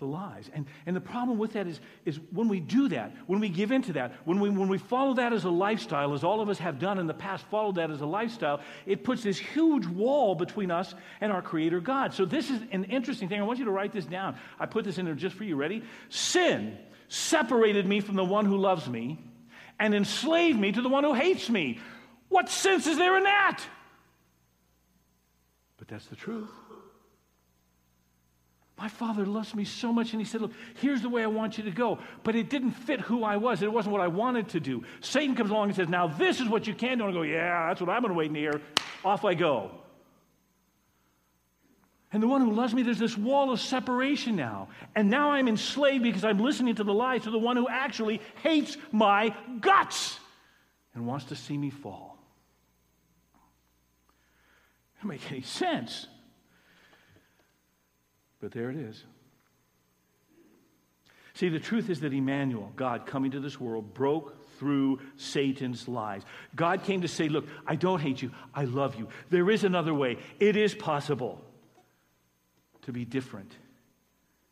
the 0.02 0.06
lies. 0.08 0.50
And, 0.54 0.66
and 0.88 0.96
the 0.96 1.02
problem 1.02 1.38
with 1.38 1.54
that 1.54 1.68
is, 1.68 1.80
is 2.06 2.20
when 2.32 2.50
we 2.50 2.60
do 2.60 2.90
that, 2.90 3.16
when 3.28 3.40
we 3.40 3.50
give 3.50 3.72
into 3.72 3.94
that, 3.94 4.14
when 4.26 4.40
we, 4.40 4.50
when 4.50 4.68
we 4.68 4.80
follow 4.80 5.14
that 5.14 5.32
as 5.32 5.46
a 5.46 5.50
lifestyle, 5.50 6.14
as 6.14 6.24
all 6.24 6.42
of 6.42 6.50
us 6.50 6.58
have 6.58 6.80
done 6.80 6.98
in 6.98 7.06
the 7.06 7.14
past, 7.14 7.46
followed 7.52 7.76
that 7.76 7.92
as 7.92 8.02
a 8.02 8.06
lifestyle, 8.06 8.62
it 8.88 9.04
puts 9.04 9.22
this 9.22 9.38
huge 9.38 9.86
wall 9.86 10.34
between 10.34 10.72
us 10.72 10.96
and 11.22 11.32
our 11.32 11.44
Creator 11.44 11.82
God. 11.82 12.16
So, 12.16 12.26
this 12.26 12.50
is 12.50 12.60
an 12.72 12.86
interesting 12.86 13.30
thing. 13.30 13.40
I 13.40 13.44
want 13.44 13.60
you 13.60 13.66
to 13.66 13.72
write 13.72 13.94
this 13.94 14.06
down. 14.06 14.38
I 14.60 14.66
put 14.66 14.86
this 14.86 14.98
in 14.98 15.06
there 15.06 15.14
just 15.14 15.36
for 15.36 15.44
you. 15.44 15.56
Ready? 15.56 15.84
Sin 16.10 16.78
separated 17.08 17.86
me 17.86 18.02
from 18.02 18.16
the 18.16 18.26
one 18.26 18.46
who 18.46 18.58
loves 18.58 18.90
me 18.90 19.24
and 19.80 19.94
enslaved 19.94 20.60
me 20.60 20.72
to 20.72 20.82
the 20.82 20.90
one 20.90 21.04
who 21.04 21.14
hates 21.14 21.48
me. 21.48 21.80
What 22.28 22.50
sense 22.50 22.88
is 22.88 22.98
there 22.98 23.18
in 23.18 23.24
that? 23.26 23.62
But 25.78 25.88
that's 25.88 26.08
the 26.08 26.16
truth. 26.16 26.50
My 28.82 28.88
father 28.88 29.28
loves 29.28 29.54
me 29.54 29.64
so 29.64 29.94
much, 29.94 30.14
and 30.14 30.20
he 30.20 30.26
said, 30.26 30.42
Look, 30.42 30.54
here's 30.78 31.04
the 31.04 31.10
way 31.10 31.22
I 31.22 31.28
want 31.28 31.56
you 31.60 31.64
to 31.66 31.70
go. 31.70 32.00
But 32.24 32.34
it 32.34 32.50
didn't 32.50 32.72
fit 32.72 33.00
who 33.00 33.24
I 33.24 33.38
was. 33.38 33.62
It 33.62 33.72
wasn't 33.72 33.92
what 33.92 34.02
I 34.02 34.08
wanted 34.08 34.50
to 34.50 34.60
do. 34.60 34.84
Satan 35.02 35.36
comes 35.36 35.52
along 35.52 35.68
and 35.68 35.76
says, 35.76 35.88
Now 35.88 36.08
this 36.08 36.40
is 36.40 36.50
what 36.50 36.66
you 36.66 36.74
can 36.74 36.98
do. 36.98 37.04
And 37.04 37.12
I 37.12 37.14
go, 37.14 37.22
Yeah, 37.22 37.68
that's 37.68 37.80
what 37.80 37.92
I'm 37.92 38.02
going 38.02 38.12
to 38.12 38.18
wait 38.18 38.34
to 38.34 38.40
hear. 38.40 38.60
Off 39.06 39.24
I 39.24 39.36
go. 39.36 39.70
And 42.12 42.24
the 42.24 42.28
one 42.28 42.42
who 42.42 42.54
loves 42.54 42.74
me, 42.74 42.82
there's 42.82 42.98
this 42.98 43.16
wall 43.16 43.54
of 43.54 43.60
separation 43.60 44.36
now. 44.36 44.70
And 44.96 45.12
now 45.12 45.30
I'm 45.30 45.48
enslaved 45.48 46.04
because 46.04 46.24
I'm 46.24 46.40
listening 46.40 46.74
to 46.76 46.84
the 46.84 46.94
lies 46.94 47.28
of 47.28 47.34
the 47.34 47.40
one 47.40 47.58
who 47.58 47.68
actually 47.70 48.20
hates 48.42 48.78
my 48.92 49.36
guts 49.60 50.20
and 50.96 51.06
wants 51.06 51.26
to 51.26 51.36
see 51.36 51.56
me 51.56 51.70
fall. 51.70 52.18
It 54.96 55.02
Doesn't 55.04 55.10
make 55.10 55.32
any 55.32 55.44
sense. 55.44 56.08
But 58.42 58.52
there 58.52 58.70
it 58.72 58.78
is. 58.78 59.04
See, 61.34 61.50
the 61.50 61.60
truth 61.60 61.90
is 61.90 62.02
that 62.02 62.14
Emmanuel, 62.14 62.72
God 62.76 63.06
coming 63.06 63.32
to 63.32 63.40
this 63.40 63.60
world, 63.60 63.94
broke 63.94 64.36
through 64.58 65.00
Satan's 65.16 65.88
lies. 65.88 66.24
God 66.56 66.84
came 66.84 67.02
to 67.02 67.08
say, 67.08 67.30
Look, 67.30 67.48
I 67.66 67.76
don't 67.76 68.02
hate 68.02 68.22
you, 68.22 68.32
I 68.54 68.66
love 68.66 68.96
you. 68.96 69.08
There 69.30 69.50
is 69.50 69.64
another 69.64 69.94
way. 69.94 70.18
It 70.40 70.56
is 70.56 70.76
possible 70.76 71.42
to 72.84 72.92
be 72.92 73.06
different 73.06 73.56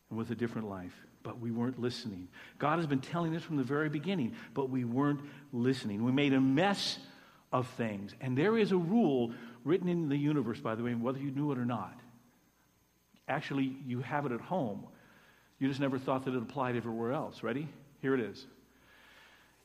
and 0.08 0.18
with 0.18 0.30
a 0.30 0.34
different 0.34 0.68
life. 0.68 0.94
But 1.22 1.38
we 1.38 1.50
weren't 1.50 1.78
listening. 1.78 2.28
God 2.58 2.78
has 2.78 2.86
been 2.86 3.00
telling 3.00 3.36
us 3.36 3.42
from 3.42 3.56
the 3.56 3.62
very 3.62 3.90
beginning, 3.90 4.34
but 4.54 4.70
we 4.70 4.84
weren't 4.84 5.20
listening. 5.52 6.02
We 6.02 6.12
made 6.12 6.32
a 6.32 6.40
mess 6.40 6.98
of 7.52 7.66
things. 7.68 8.14
And 8.22 8.38
there 8.38 8.56
is 8.56 8.72
a 8.72 8.78
rule 8.78 9.32
written 9.64 9.88
in 9.88 10.08
the 10.08 10.16
universe, 10.16 10.60
by 10.60 10.74
the 10.74 10.82
way, 10.82 10.94
whether 10.94 11.18
you 11.18 11.30
knew 11.30 11.52
it 11.52 11.58
or 11.58 11.66
not. 11.66 11.99
Actually, 13.30 13.76
you 13.86 14.00
have 14.00 14.26
it 14.26 14.32
at 14.32 14.40
home. 14.40 14.84
You 15.60 15.68
just 15.68 15.80
never 15.80 15.98
thought 15.98 16.24
that 16.24 16.34
it 16.34 16.42
applied 16.42 16.76
everywhere 16.76 17.12
else. 17.12 17.42
Ready? 17.42 17.68
Here 18.02 18.12
it 18.12 18.20
is. 18.20 18.44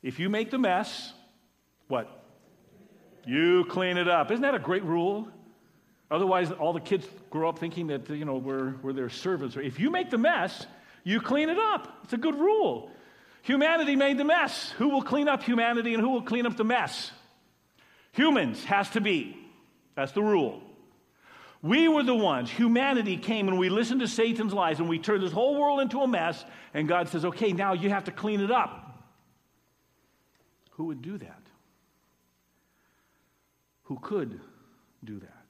If 0.03 0.19
you 0.19 0.29
make 0.29 0.51
the 0.51 0.59
mess, 0.59 1.13
what? 1.87 2.07
You 3.25 3.65
clean 3.65 3.97
it 3.97 4.07
up. 4.07 4.29
Isn't 4.29 4.43
that 4.43 4.53
a 4.53 4.59
great 4.59 4.83
rule? 4.83 5.27
Otherwise, 6.11 6.51
all 6.51 6.73
the 6.73 6.79
kids 6.79 7.07
grow 7.31 7.49
up 7.49 7.57
thinking 7.57 7.87
that, 7.87 8.07
you 8.09 8.25
know, 8.25 8.35
we're, 8.35 8.75
we're 8.83 8.93
their 8.93 9.09
servants. 9.09 9.57
If 9.57 9.79
you 9.79 9.89
make 9.89 10.11
the 10.11 10.19
mess, 10.19 10.67
you 11.03 11.19
clean 11.19 11.49
it 11.49 11.57
up. 11.57 12.01
It's 12.03 12.13
a 12.13 12.17
good 12.17 12.35
rule. 12.35 12.91
Humanity 13.41 13.95
made 13.95 14.19
the 14.19 14.23
mess. 14.23 14.71
Who 14.77 14.89
will 14.89 15.01
clean 15.01 15.27
up 15.27 15.41
humanity 15.41 15.95
and 15.95 16.03
who 16.03 16.09
will 16.09 16.21
clean 16.21 16.45
up 16.45 16.55
the 16.55 16.63
mess? 16.63 17.11
Humans 18.11 18.63
has 18.65 18.91
to 18.91 19.01
be. 19.01 19.35
That's 19.95 20.11
the 20.11 20.21
rule. 20.21 20.61
We 21.65 21.87
were 21.87 22.03
the 22.03 22.13
ones, 22.13 22.51
humanity 22.51 23.17
came 23.17 23.47
and 23.47 23.57
we 23.57 23.69
listened 23.69 24.01
to 24.01 24.07
Satan's 24.07 24.53
lies 24.53 24.77
and 24.77 24.87
we 24.87 24.99
turned 24.99 25.23
this 25.23 25.31
whole 25.31 25.59
world 25.59 25.81
into 25.81 25.99
a 26.01 26.07
mess. 26.07 26.45
And 26.75 26.87
God 26.87 27.09
says, 27.09 27.25
okay, 27.25 27.53
now 27.53 27.73
you 27.73 27.89
have 27.89 28.03
to 28.03 28.11
clean 28.11 28.39
it 28.39 28.51
up. 28.51 29.03
Who 30.73 30.85
would 30.85 31.01
do 31.01 31.17
that? 31.17 31.41
Who 33.85 33.97
could 33.99 34.39
do 35.03 35.19
that? 35.19 35.45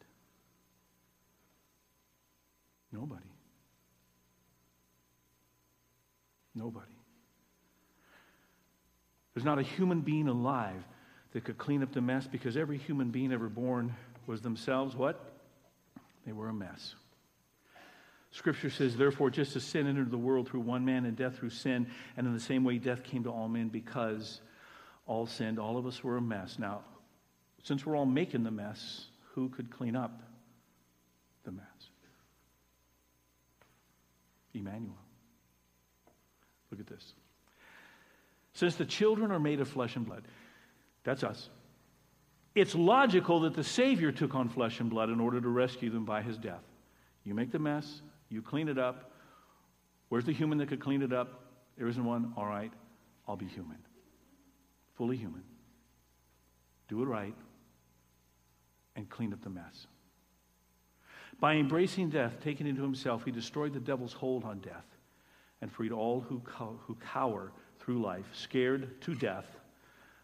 Nobody. 2.94 3.22
Nobody. 6.56 6.96
There's 9.34 9.44
not 9.44 9.60
a 9.60 9.64
human 9.64 10.00
being 10.00 10.30
alive 10.30 10.82
that 11.34 11.44
could 11.44 11.58
clean 11.58 11.84
up 11.84 11.92
the 11.92 12.00
mess 12.00 12.26
because 12.26 12.56
every 12.56 12.78
human 12.78 13.10
being 13.10 13.34
ever 13.34 13.50
born 13.50 13.94
was 14.28 14.42
themselves 14.42 14.96
what? 14.96 15.35
They 16.26 16.32
were 16.32 16.50
a 16.50 16.54
mess. 16.54 16.96
Scripture 18.32 18.70
says, 18.70 18.98
therefore, 18.98 19.30
just 19.30 19.56
as 19.56 19.64
sin 19.64 19.88
entered 19.88 20.12
the 20.12 20.18
world 20.18 20.50
through 20.50 20.60
one 20.60 20.84
man 20.84 21.06
and 21.06 21.16
death 21.16 21.38
through 21.38 21.52
sin, 21.52 21.88
and 22.18 22.28
in 22.28 22.34
the 22.34 22.40
same 22.40 22.64
way 22.66 22.78
death 22.78 23.04
came 23.04 23.24
to 23.24 23.30
all 23.30 23.48
men 23.48 23.70
because 23.70 24.42
all 25.08 25.26
sinned, 25.26 25.58
all 25.58 25.78
of 25.78 25.86
us 25.86 26.04
were 26.04 26.18
a 26.18 26.22
mess. 26.22 26.60
Now, 26.60 26.82
since 27.64 27.86
we're 27.86 27.96
all 27.96 28.06
making 28.06 28.44
the 28.44 28.52
mess, 28.52 29.06
who 29.34 29.50
could 29.50 29.72
clean 29.72 29.96
up 29.96 30.22
the 31.46 31.52
mess? 31.52 31.64
Emmanuel. 34.54 34.98
Look 36.72 36.80
at 36.80 36.88
this. 36.88 37.14
Since 38.54 38.76
the 38.76 38.86
children 38.86 39.32
are 39.32 39.40
made 39.40 39.60
of 39.60 39.68
flesh 39.68 39.96
and 39.96 40.06
blood, 40.06 40.24
that's 41.04 41.24
us. 41.24 41.50
It's 42.56 42.74
logical 42.74 43.42
that 43.42 43.54
the 43.54 43.64
Savior 43.64 44.14
took 44.14 44.34
on 44.34 44.48
flesh 44.48 44.80
and 44.80 44.90
blood 44.90 45.10
in 45.10 45.20
order 45.20 45.42
to 45.42 45.50
rescue 45.50 45.90
them 45.90 46.06
by 46.06 46.22
his 46.22 46.38
death. 46.38 46.64
You 47.26 47.34
make 47.34 47.52
the 47.52 47.60
mess, 47.60 48.02
you 48.30 48.42
clean 48.42 48.70
it 48.70 48.78
up. 48.78 49.12
Where's 50.08 50.26
the 50.26 50.32
human 50.32 50.58
that 50.60 50.70
could 50.70 50.80
clean 50.80 51.02
it 51.02 51.12
up? 51.12 51.42
There 51.78 51.88
isn't 51.88 52.04
one. 52.04 52.34
All 52.38 52.46
right, 52.46 52.72
I'll 53.28 53.36
be 53.36 53.46
human. 53.46 53.78
Fully 54.96 55.18
human. 55.18 55.44
Do 56.88 57.02
it 57.02 57.06
right 57.06 57.36
and 58.96 59.10
clean 59.10 59.34
up 59.34 59.42
the 59.42 59.50
mess. 59.50 59.88
By 61.40 61.56
embracing 61.56 62.10
death, 62.12 62.38
taking 62.42 62.68
it 62.68 62.70
into 62.70 62.84
himself, 62.84 63.26
he 63.26 63.32
destroyed 63.32 63.74
the 63.74 63.80
devil's 63.80 64.14
hold 64.14 64.46
on 64.46 64.60
death 64.60 64.86
and 65.62 65.70
freed 65.70 65.92
all 65.92 66.22
who, 66.22 66.42
cow- 66.58 66.80
who 66.86 66.96
cower 66.96 67.52
through 67.80 68.02
life, 68.02 68.26
scared 68.34 69.02
to 69.02 69.16
death 69.16 69.46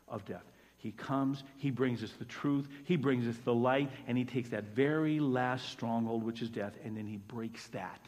of 0.08 0.24
death. 0.24 0.51
He 0.82 0.92
comes, 0.92 1.44
he 1.58 1.70
brings 1.70 2.04
us 2.04 2.12
the 2.18 2.26
truth, 2.26 2.68
he 2.86 2.96
brings 2.96 3.28
us 3.28 3.40
the 3.46 3.54
light, 3.54 3.92
and 4.08 4.18
he 4.18 4.26
takes 4.26 4.50
that 4.50 4.76
very 4.76 5.20
last 5.20 5.70
stronghold, 5.70 6.24
which 6.24 6.42
is 6.42 6.50
death, 6.50 6.74
and 6.84 6.98
then 6.98 7.06
he 7.06 7.18
breaks 7.18 7.68
that 7.68 8.00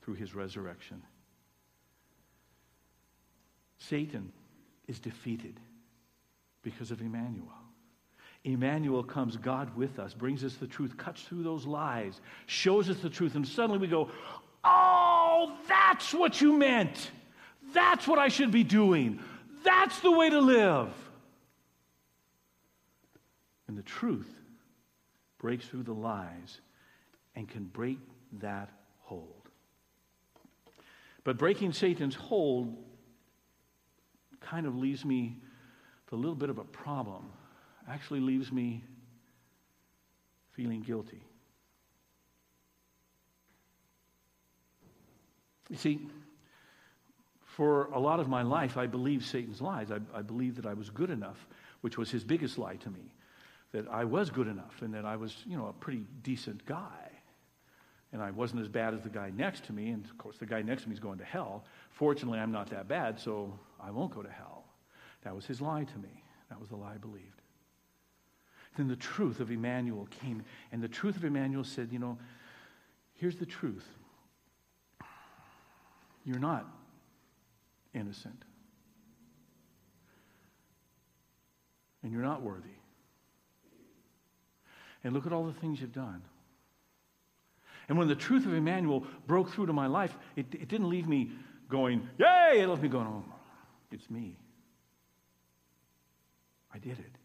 through 0.00 0.14
his 0.14 0.34
resurrection. 0.34 1.02
Satan 3.76 4.32
is 4.88 4.98
defeated 4.98 5.60
because 6.62 6.90
of 6.90 7.02
Emmanuel. 7.02 7.52
Emmanuel 8.44 9.02
comes, 9.04 9.36
God 9.36 9.76
with 9.76 9.98
us, 9.98 10.14
brings 10.14 10.42
us 10.42 10.54
the 10.54 10.66
truth, 10.66 10.96
cuts 10.96 11.20
through 11.24 11.42
those 11.42 11.66
lies, 11.66 12.22
shows 12.46 12.88
us 12.88 13.00
the 13.00 13.10
truth, 13.10 13.34
and 13.34 13.46
suddenly 13.46 13.78
we 13.78 13.88
go, 13.88 14.08
Oh, 14.64 15.54
that's 15.68 16.14
what 16.14 16.40
you 16.40 16.54
meant. 16.54 17.10
That's 17.74 18.08
what 18.08 18.18
I 18.18 18.28
should 18.28 18.50
be 18.50 18.64
doing. 18.64 19.20
That's 19.62 20.00
the 20.00 20.10
way 20.10 20.30
to 20.30 20.40
live. 20.40 20.88
And 23.70 23.78
the 23.78 23.84
truth 23.84 24.34
breaks 25.38 25.64
through 25.64 25.84
the 25.84 25.92
lies 25.92 26.60
and 27.36 27.48
can 27.48 27.62
break 27.62 28.00
that 28.40 28.68
hold. 28.98 29.48
But 31.22 31.38
breaking 31.38 31.72
Satan's 31.72 32.16
hold 32.16 32.76
kind 34.40 34.66
of 34.66 34.74
leaves 34.74 35.04
me 35.04 35.36
with 36.04 36.14
a 36.14 36.16
little 36.16 36.34
bit 36.34 36.50
of 36.50 36.58
a 36.58 36.64
problem. 36.64 37.30
Actually, 37.88 38.18
leaves 38.18 38.50
me 38.50 38.82
feeling 40.50 40.80
guilty. 40.82 41.22
You 45.68 45.76
see, 45.76 46.08
for 47.44 47.84
a 47.92 48.00
lot 48.00 48.18
of 48.18 48.28
my 48.28 48.42
life, 48.42 48.76
I 48.76 48.88
believed 48.88 49.26
Satan's 49.26 49.60
lies. 49.60 49.92
I, 49.92 50.00
I 50.12 50.22
believed 50.22 50.56
that 50.56 50.66
I 50.66 50.74
was 50.74 50.90
good 50.90 51.10
enough, 51.10 51.46
which 51.82 51.96
was 51.96 52.10
his 52.10 52.24
biggest 52.24 52.58
lie 52.58 52.74
to 52.74 52.90
me 52.90 53.12
that 53.72 53.86
I 53.88 54.04
was 54.04 54.30
good 54.30 54.48
enough 54.48 54.82
and 54.82 54.92
that 54.94 55.04
I 55.04 55.16
was, 55.16 55.36
you 55.46 55.56
know, 55.56 55.66
a 55.66 55.72
pretty 55.72 56.04
decent 56.22 56.64
guy. 56.66 57.08
And 58.12 58.20
I 58.20 58.32
wasn't 58.32 58.62
as 58.62 58.68
bad 58.68 58.92
as 58.92 59.02
the 59.02 59.08
guy 59.08 59.30
next 59.36 59.64
to 59.66 59.72
me. 59.72 59.90
And 59.90 60.04
of 60.04 60.18
course, 60.18 60.36
the 60.38 60.46
guy 60.46 60.62
next 60.62 60.82
to 60.82 60.88
me 60.88 60.94
is 60.94 61.00
going 61.00 61.18
to 61.18 61.24
hell. 61.24 61.64
Fortunately, 61.90 62.40
I'm 62.40 62.50
not 62.50 62.68
that 62.70 62.88
bad, 62.88 63.20
so 63.20 63.56
I 63.80 63.92
won't 63.92 64.12
go 64.12 64.22
to 64.22 64.30
hell. 64.30 64.64
That 65.22 65.34
was 65.34 65.46
his 65.46 65.60
lie 65.60 65.84
to 65.84 65.98
me. 65.98 66.24
That 66.48 66.58
was 66.58 66.70
the 66.70 66.76
lie 66.76 66.94
I 66.94 66.98
believed. 66.98 67.40
Then 68.76 68.88
the 68.88 68.96
truth 68.96 69.40
of 69.40 69.50
Emmanuel 69.50 70.08
came, 70.10 70.42
and 70.72 70.82
the 70.82 70.88
truth 70.88 71.16
of 71.16 71.24
Emmanuel 71.24 71.64
said, 71.64 71.92
you 71.92 71.98
know, 71.98 72.18
here's 73.14 73.36
the 73.36 73.46
truth. 73.46 73.86
You're 76.24 76.38
not 76.38 76.66
innocent. 77.94 78.42
And 82.02 82.12
you're 82.12 82.22
not 82.22 82.42
worthy. 82.42 82.79
And 85.02 85.14
look 85.14 85.26
at 85.26 85.32
all 85.32 85.46
the 85.46 85.52
things 85.52 85.80
you've 85.80 85.92
done. 85.92 86.22
And 87.88 87.98
when 87.98 88.08
the 88.08 88.14
truth 88.14 88.46
of 88.46 88.54
Emmanuel 88.54 89.04
broke 89.26 89.50
through 89.50 89.66
to 89.66 89.72
my 89.72 89.86
life, 89.86 90.16
it, 90.36 90.46
it 90.52 90.68
didn't 90.68 90.88
leave 90.88 91.08
me 91.08 91.32
going, 91.68 92.08
yay! 92.18 92.60
It 92.60 92.68
left 92.68 92.82
me 92.82 92.88
going, 92.88 93.06
oh, 93.06 93.24
it's 93.90 94.08
me. 94.08 94.36
I 96.72 96.78
did 96.78 96.98
it. 96.98 97.16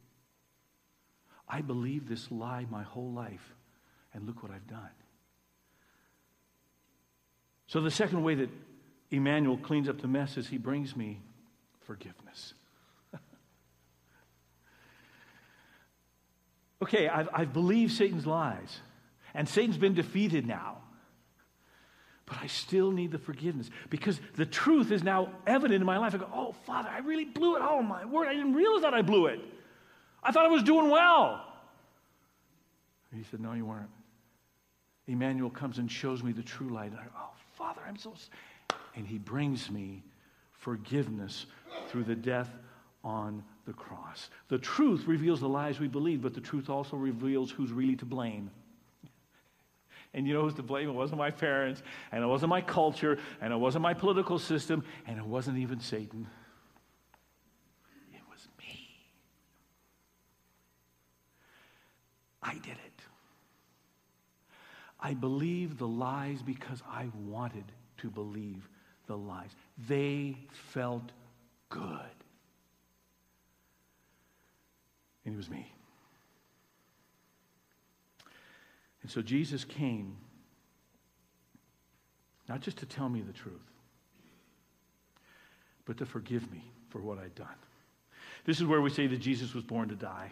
I 1.47 1.61
believed 1.61 2.07
this 2.07 2.31
lie 2.31 2.65
my 2.71 2.81
whole 2.81 3.11
life, 3.11 3.53
and 4.13 4.25
look 4.25 4.41
what 4.41 4.51
I've 4.51 4.67
done. 4.67 4.89
So, 7.67 7.81
the 7.81 7.91
second 7.91 8.23
way 8.23 8.33
that 8.35 8.49
Emmanuel 9.11 9.57
cleans 9.57 9.88
up 9.88 10.01
the 10.01 10.07
mess 10.07 10.38
is 10.38 10.47
he 10.47 10.57
brings 10.57 10.95
me 10.95 11.21
forgiveness. 11.85 12.54
Okay, 16.81 17.07
I've, 17.07 17.29
I've 17.33 17.53
believed 17.53 17.93
Satan's 17.93 18.25
lies, 18.25 18.79
and 19.33 19.47
Satan's 19.47 19.77
been 19.77 19.93
defeated 19.93 20.45
now. 20.45 20.77
But 22.25 22.38
I 22.41 22.47
still 22.47 22.89
need 22.91 23.11
the 23.11 23.19
forgiveness 23.19 23.69
because 23.91 24.19
the 24.35 24.47
truth 24.47 24.91
is 24.91 25.03
now 25.03 25.29
evident 25.45 25.81
in 25.81 25.85
my 25.85 25.99
life. 25.99 26.15
I 26.15 26.17
go, 26.17 26.29
oh, 26.33 26.55
Father, 26.65 26.89
I 26.89 26.99
really 26.99 27.25
blew 27.25 27.55
it. 27.55 27.61
Oh, 27.63 27.83
my 27.83 28.03
word, 28.05 28.27
I 28.27 28.33
didn't 28.33 28.55
realize 28.55 28.81
that 28.81 28.95
I 28.95 29.03
blew 29.03 29.27
it. 29.27 29.39
I 30.23 30.31
thought 30.31 30.45
I 30.45 30.49
was 30.49 30.63
doing 30.63 30.89
well. 30.89 31.45
He 33.15 33.23
said, 33.29 33.39
no, 33.39 33.53
you 33.53 33.65
weren't. 33.65 33.91
Emmanuel 35.07 35.51
comes 35.51 35.77
and 35.77 35.89
shows 35.89 36.23
me 36.23 36.31
the 36.31 36.41
true 36.41 36.69
light. 36.69 36.93
I 36.93 37.03
go, 37.03 37.09
oh, 37.15 37.29
Father, 37.55 37.81
I'm 37.88 37.95
so. 37.95 38.13
And 38.95 39.05
he 39.05 39.19
brings 39.19 39.69
me 39.69 40.03
forgiveness 40.53 41.45
through 41.89 42.05
the 42.05 42.15
death 42.15 42.49
on 43.05 43.43
the 43.65 43.73
cross. 43.73 44.29
The 44.49 44.57
truth 44.57 45.05
reveals 45.07 45.39
the 45.39 45.47
lies 45.47 45.79
we 45.79 45.87
believe, 45.87 46.23
but 46.23 46.33
the 46.33 46.41
truth 46.41 46.69
also 46.69 46.97
reveals 46.97 47.51
who's 47.51 47.71
really 47.71 47.95
to 47.97 48.05
blame. 48.05 48.49
And 50.13 50.27
you 50.27 50.33
know 50.33 50.41
who's 50.41 50.55
to 50.55 50.63
blame? 50.63 50.89
It 50.89 50.93
wasn't 50.93 51.19
my 51.19 51.29
parents, 51.29 51.83
and 52.11 52.23
it 52.23 52.27
wasn't 52.27 52.49
my 52.49 52.61
culture, 52.61 53.19
and 53.41 53.53
it 53.53 53.57
wasn't 53.57 53.83
my 53.83 53.93
political 53.93 54.39
system, 54.39 54.83
and 55.07 55.19
it 55.19 55.25
wasn't 55.25 55.59
even 55.59 55.79
Satan. 55.79 56.27
It 58.13 58.21
was 58.29 58.47
me. 58.57 58.89
I 62.41 62.53
did 62.53 62.77
it. 62.85 63.01
I 64.99 65.13
believed 65.13 65.77
the 65.77 65.87
lies 65.87 66.41
because 66.41 66.81
I 66.89 67.09
wanted 67.25 67.65
to 67.97 68.09
believe 68.09 68.67
the 69.05 69.17
lies. 69.17 69.51
They 69.87 70.37
felt 70.51 71.11
good. 71.69 72.24
And 75.25 75.33
it 75.33 75.38
was 75.38 75.49
me. 75.49 75.71
And 79.01 79.11
so 79.11 79.21
Jesus 79.21 79.63
came 79.63 80.17
not 82.47 82.61
just 82.61 82.77
to 82.77 82.85
tell 82.85 83.09
me 83.09 83.21
the 83.21 83.33
truth, 83.33 83.71
but 85.85 85.97
to 85.97 86.05
forgive 86.05 86.51
me 86.51 86.63
for 86.89 86.99
what 86.99 87.17
I'd 87.17 87.35
done. 87.35 87.47
This 88.45 88.59
is 88.59 88.65
where 88.65 88.81
we 88.81 88.89
say 88.89 89.07
that 89.07 89.17
Jesus 89.17 89.53
was 89.53 89.63
born 89.63 89.89
to 89.89 89.95
die. 89.95 90.31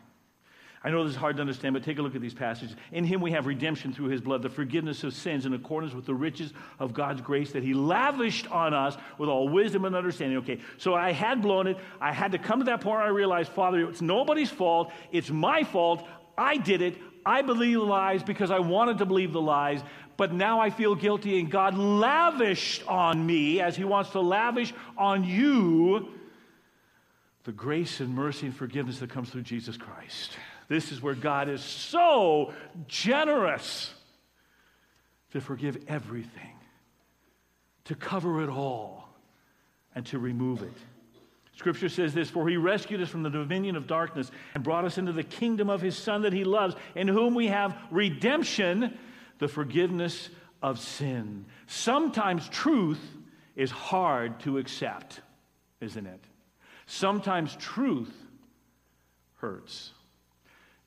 I 0.85 0.89
know 0.89 1.03
this 1.05 1.11
is 1.11 1.17
hard 1.17 1.37
to 1.37 1.41
understand, 1.41 1.73
but 1.73 1.83
take 1.83 1.97
a 1.97 2.01
look 2.01 2.13
at 2.13 2.19
these 2.19 2.33
passages. 2.33 2.75
In 2.91 3.05
him 3.05 3.21
we 3.21 3.31
have 3.31 3.45
redemption 3.45 3.93
through 3.93 4.09
his 4.09 4.19
blood, 4.19 4.41
the 4.41 4.49
forgiveness 4.49 5.05
of 5.05 5.13
sins 5.13 5.45
in 5.45 5.53
accordance 5.53 5.93
with 5.93 6.05
the 6.05 6.13
riches 6.13 6.51
of 6.77 6.93
God's 6.93 7.21
grace 7.21 7.53
that 7.53 7.63
he 7.63 7.73
lavished 7.73 8.51
on 8.51 8.73
us 8.73 8.97
with 9.17 9.29
all 9.29 9.47
wisdom 9.47 9.85
and 9.85 9.95
understanding. 9.95 10.39
Okay, 10.39 10.59
so 10.77 10.93
I 10.93 11.13
had 11.13 11.41
blown 11.41 11.67
it. 11.67 11.77
I 12.01 12.11
had 12.11 12.33
to 12.33 12.37
come 12.37 12.59
to 12.59 12.65
that 12.65 12.81
point 12.81 12.97
where 12.97 13.05
I 13.05 13.09
realized, 13.09 13.53
Father, 13.53 13.87
it's 13.87 14.01
nobody's 14.01 14.49
fault. 14.49 14.91
It's 15.13 15.29
my 15.29 15.63
fault. 15.63 16.05
I 16.37 16.57
did 16.57 16.81
it. 16.81 16.97
I 17.25 17.43
believe 17.43 17.75
the 17.75 17.85
lies 17.85 18.21
because 18.21 18.51
I 18.51 18.59
wanted 18.59 18.97
to 18.97 19.05
believe 19.05 19.31
the 19.31 19.39
lies, 19.41 19.81
but 20.17 20.33
now 20.33 20.59
I 20.59 20.69
feel 20.69 20.95
guilty, 20.95 21.39
and 21.39 21.49
God 21.49 21.77
lavished 21.77 22.85
on 22.87 23.25
me, 23.25 23.61
as 23.61 23.77
He 23.77 23.85
wants 23.85 24.09
to 24.11 24.19
lavish 24.19 24.73
on 24.97 25.23
you, 25.23 26.09
the 27.45 27.53
grace 27.53 28.01
and 28.01 28.13
mercy 28.13 28.47
and 28.47 28.55
forgiveness 28.55 28.99
that 28.99 29.09
comes 29.09 29.29
through 29.29 29.43
Jesus 29.43 29.77
Christ. 29.77 30.31
This 30.67 30.91
is 30.91 31.01
where 31.01 31.15
God 31.15 31.49
is 31.49 31.61
so 31.61 32.53
generous 32.87 33.93
to 35.31 35.41
forgive 35.41 35.83
everything, 35.87 36.55
to 37.85 37.95
cover 37.95 38.43
it 38.43 38.49
all, 38.49 39.09
and 39.95 40.05
to 40.07 40.19
remove 40.19 40.61
it. 40.61 40.73
Scripture 41.55 41.89
says 41.89 42.13
this 42.13 42.29
For 42.29 42.47
he 42.47 42.57
rescued 42.57 43.01
us 43.01 43.09
from 43.09 43.23
the 43.23 43.29
dominion 43.29 43.75
of 43.75 43.87
darkness 43.87 44.31
and 44.53 44.63
brought 44.63 44.85
us 44.85 44.97
into 44.97 45.11
the 45.11 45.23
kingdom 45.23 45.69
of 45.69 45.81
his 45.81 45.97
Son 45.97 46.23
that 46.23 46.33
he 46.33 46.43
loves, 46.43 46.75
in 46.95 47.07
whom 47.07 47.35
we 47.35 47.47
have 47.47 47.77
redemption, 47.91 48.97
the 49.39 49.47
forgiveness 49.47 50.29
of 50.61 50.79
sin. 50.79 51.45
Sometimes 51.67 52.47
truth 52.49 53.01
is 53.55 53.69
hard 53.69 54.39
to 54.41 54.57
accept, 54.57 55.21
isn't 55.81 56.07
it? 56.07 56.23
Sometimes 56.85 57.55
truth 57.57 58.13
hurts, 59.35 59.91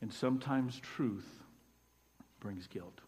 and 0.00 0.12
sometimes 0.12 0.78
truth 0.78 1.26
brings 2.40 2.66
guilt, 2.66 3.00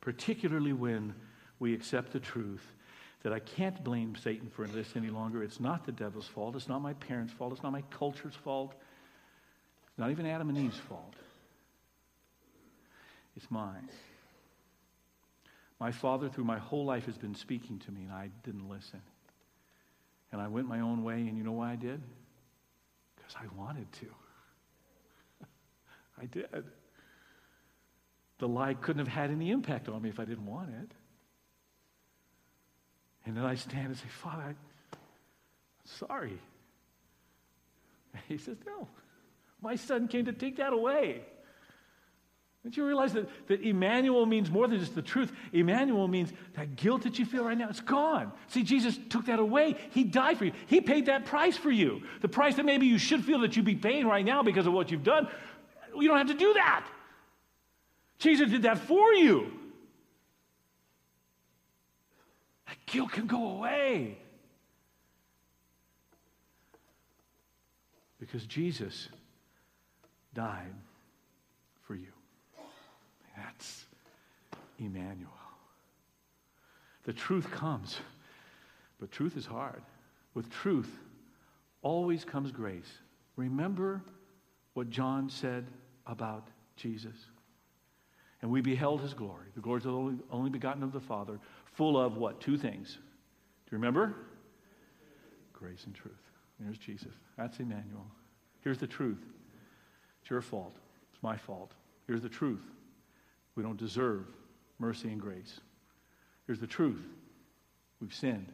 particularly 0.00 0.72
when 0.72 1.14
we 1.58 1.74
accept 1.74 2.12
the 2.12 2.20
truth 2.20 2.72
that 3.22 3.32
I 3.32 3.40
can't 3.40 3.82
blame 3.82 4.14
Satan 4.14 4.48
for 4.48 4.66
this 4.66 4.94
any 4.94 5.10
longer. 5.10 5.42
It's 5.42 5.60
not 5.60 5.84
the 5.84 5.92
devil's 5.92 6.28
fault. 6.28 6.54
It's 6.54 6.68
not 6.68 6.80
my 6.80 6.92
parents' 6.94 7.32
fault. 7.32 7.52
It's 7.52 7.62
not 7.62 7.72
my 7.72 7.82
culture's 7.90 8.34
fault. 8.34 8.74
It's 9.88 9.98
not 9.98 10.10
even 10.10 10.26
Adam 10.26 10.48
and 10.50 10.58
Eve's 10.58 10.78
fault. 10.78 11.14
It's 13.36 13.50
mine. 13.50 13.88
My 15.80 15.92
father, 15.92 16.28
through 16.28 16.44
my 16.44 16.58
whole 16.58 16.84
life, 16.84 17.06
has 17.06 17.16
been 17.16 17.34
speaking 17.34 17.78
to 17.80 17.92
me, 17.92 18.02
and 18.02 18.12
I 18.12 18.30
didn't 18.44 18.68
listen. 18.68 19.00
And 20.32 20.40
I 20.40 20.48
went 20.48 20.68
my 20.68 20.80
own 20.80 21.02
way, 21.02 21.14
and 21.14 21.36
you 21.36 21.44
know 21.44 21.52
why 21.52 21.72
I 21.72 21.76
did? 21.76 22.00
Because 23.16 23.34
I 23.36 23.46
wanted 23.56 23.90
to. 23.94 24.06
I 26.20 26.26
did. 26.26 26.64
The 28.38 28.48
lie 28.48 28.74
couldn't 28.74 29.00
have 29.00 29.08
had 29.08 29.30
any 29.30 29.50
impact 29.50 29.88
on 29.88 30.00
me 30.02 30.08
if 30.08 30.20
I 30.20 30.24
didn't 30.24 30.46
want 30.46 30.70
it. 30.70 30.92
And 33.26 33.36
then 33.36 33.44
I 33.44 33.56
stand 33.56 33.88
and 33.88 33.96
say, 33.96 34.08
Father, 34.08 34.42
I, 34.42 34.48
am 34.48 34.56
sorry. 35.84 36.38
He 38.28 38.38
says, 38.38 38.56
No, 38.66 38.88
my 39.60 39.76
son 39.76 40.08
came 40.08 40.24
to 40.24 40.32
take 40.32 40.56
that 40.56 40.72
away. 40.72 41.22
Don't 42.64 42.76
you 42.76 42.84
realize 42.84 43.12
that, 43.12 43.28
that 43.46 43.62
Emmanuel 43.62 44.26
means 44.26 44.50
more 44.50 44.66
than 44.66 44.80
just 44.80 44.94
the 44.94 45.02
truth? 45.02 45.32
Emmanuel 45.52 46.08
means 46.08 46.32
that 46.54 46.74
guilt 46.74 47.02
that 47.02 47.18
you 47.18 47.24
feel 47.24 47.44
right 47.44 47.56
now, 47.56 47.68
it's 47.68 47.80
gone. 47.80 48.32
See, 48.48 48.64
Jesus 48.64 48.98
took 49.08 49.26
that 49.26 49.38
away. 49.38 49.76
He 49.90 50.04
died 50.04 50.38
for 50.38 50.44
you. 50.44 50.52
He 50.66 50.80
paid 50.80 51.06
that 51.06 51.24
price 51.24 51.56
for 51.56 51.70
you. 51.70 52.02
The 52.20 52.28
price 52.28 52.56
that 52.56 52.64
maybe 52.64 52.86
you 52.86 52.98
should 52.98 53.24
feel 53.24 53.40
that 53.40 53.56
you'd 53.56 53.64
be 53.64 53.76
paying 53.76 54.06
right 54.06 54.24
now 54.24 54.42
because 54.42 54.66
of 54.66 54.72
what 54.72 54.90
you've 54.90 55.04
done. 55.04 55.28
You 55.96 56.08
don't 56.08 56.18
have 56.18 56.28
to 56.28 56.34
do 56.34 56.54
that. 56.54 56.86
Jesus 58.18 58.50
did 58.50 58.62
that 58.62 58.78
for 58.78 59.14
you. 59.14 59.52
That 62.66 62.76
guilt 62.86 63.12
can 63.12 63.26
go 63.26 63.50
away. 63.56 64.18
Because 68.18 68.44
Jesus 68.46 69.08
died 70.34 70.74
for 71.82 71.94
you. 71.94 72.12
That's 73.36 73.84
Emmanuel. 74.78 75.30
The 77.04 77.12
truth 77.12 77.50
comes, 77.50 77.98
but 79.00 79.10
truth 79.10 79.36
is 79.36 79.46
hard. 79.46 79.82
With 80.34 80.50
truth 80.50 80.90
always 81.82 82.24
comes 82.24 82.50
grace. 82.50 82.90
Remember 83.36 84.02
what 84.78 84.90
John 84.90 85.28
said 85.28 85.66
about 86.06 86.46
Jesus. 86.76 87.16
And 88.40 88.48
we 88.48 88.60
beheld 88.60 89.00
his 89.00 89.12
glory, 89.12 89.46
the 89.56 89.60
glory 89.60 89.78
of 89.78 89.82
the 89.82 89.90
only, 89.90 90.14
only 90.30 90.50
begotten 90.50 90.84
of 90.84 90.92
the 90.92 91.00
Father, 91.00 91.40
full 91.72 92.00
of 92.00 92.16
what? 92.16 92.40
Two 92.40 92.56
things. 92.56 92.92
Do 92.94 93.72
you 93.72 93.78
remember? 93.78 94.14
Grace 95.52 95.82
and 95.86 95.96
truth. 95.96 96.12
There's 96.60 96.78
Jesus. 96.78 97.10
That's 97.36 97.58
Emmanuel. 97.58 98.06
Here's 98.60 98.78
the 98.78 98.86
truth. 98.86 99.18
It's 100.20 100.30
your 100.30 100.42
fault. 100.42 100.76
It's 101.12 101.22
my 101.24 101.36
fault. 101.36 101.72
Here's 102.06 102.22
the 102.22 102.28
truth. 102.28 102.62
We 103.56 103.64
don't 103.64 103.76
deserve 103.76 104.26
mercy 104.78 105.08
and 105.08 105.20
grace. 105.20 105.58
Here's 106.46 106.60
the 106.60 106.68
truth. 106.68 107.04
We've 108.00 108.14
sinned. 108.14 108.52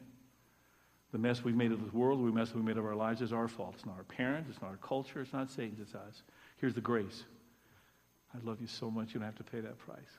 The 1.14 1.20
mess 1.20 1.44
we've 1.44 1.54
made 1.54 1.70
of 1.70 1.78
the 1.80 1.96
world, 1.96 2.18
the 2.18 2.32
mess 2.32 2.52
we've 2.56 2.64
made 2.64 2.76
of 2.76 2.84
our 2.84 2.96
lives 2.96 3.22
is 3.22 3.32
our 3.32 3.46
fault. 3.46 3.74
It's 3.76 3.86
not 3.86 3.94
our 3.96 4.02
parents, 4.02 4.50
it's 4.50 4.60
not 4.60 4.72
our 4.72 4.78
culture, 4.78 5.20
it's 5.20 5.32
not 5.32 5.48
Satan's, 5.48 5.78
it's 5.78 5.94
us. 5.94 6.24
Here's 6.56 6.74
the 6.74 6.80
grace. 6.80 7.22
I 8.34 8.44
love 8.44 8.60
you 8.60 8.66
so 8.66 8.90
much, 8.90 9.14
you 9.14 9.20
don't 9.20 9.26
have 9.26 9.36
to 9.36 9.44
pay 9.44 9.60
that 9.60 9.78
price. 9.78 10.18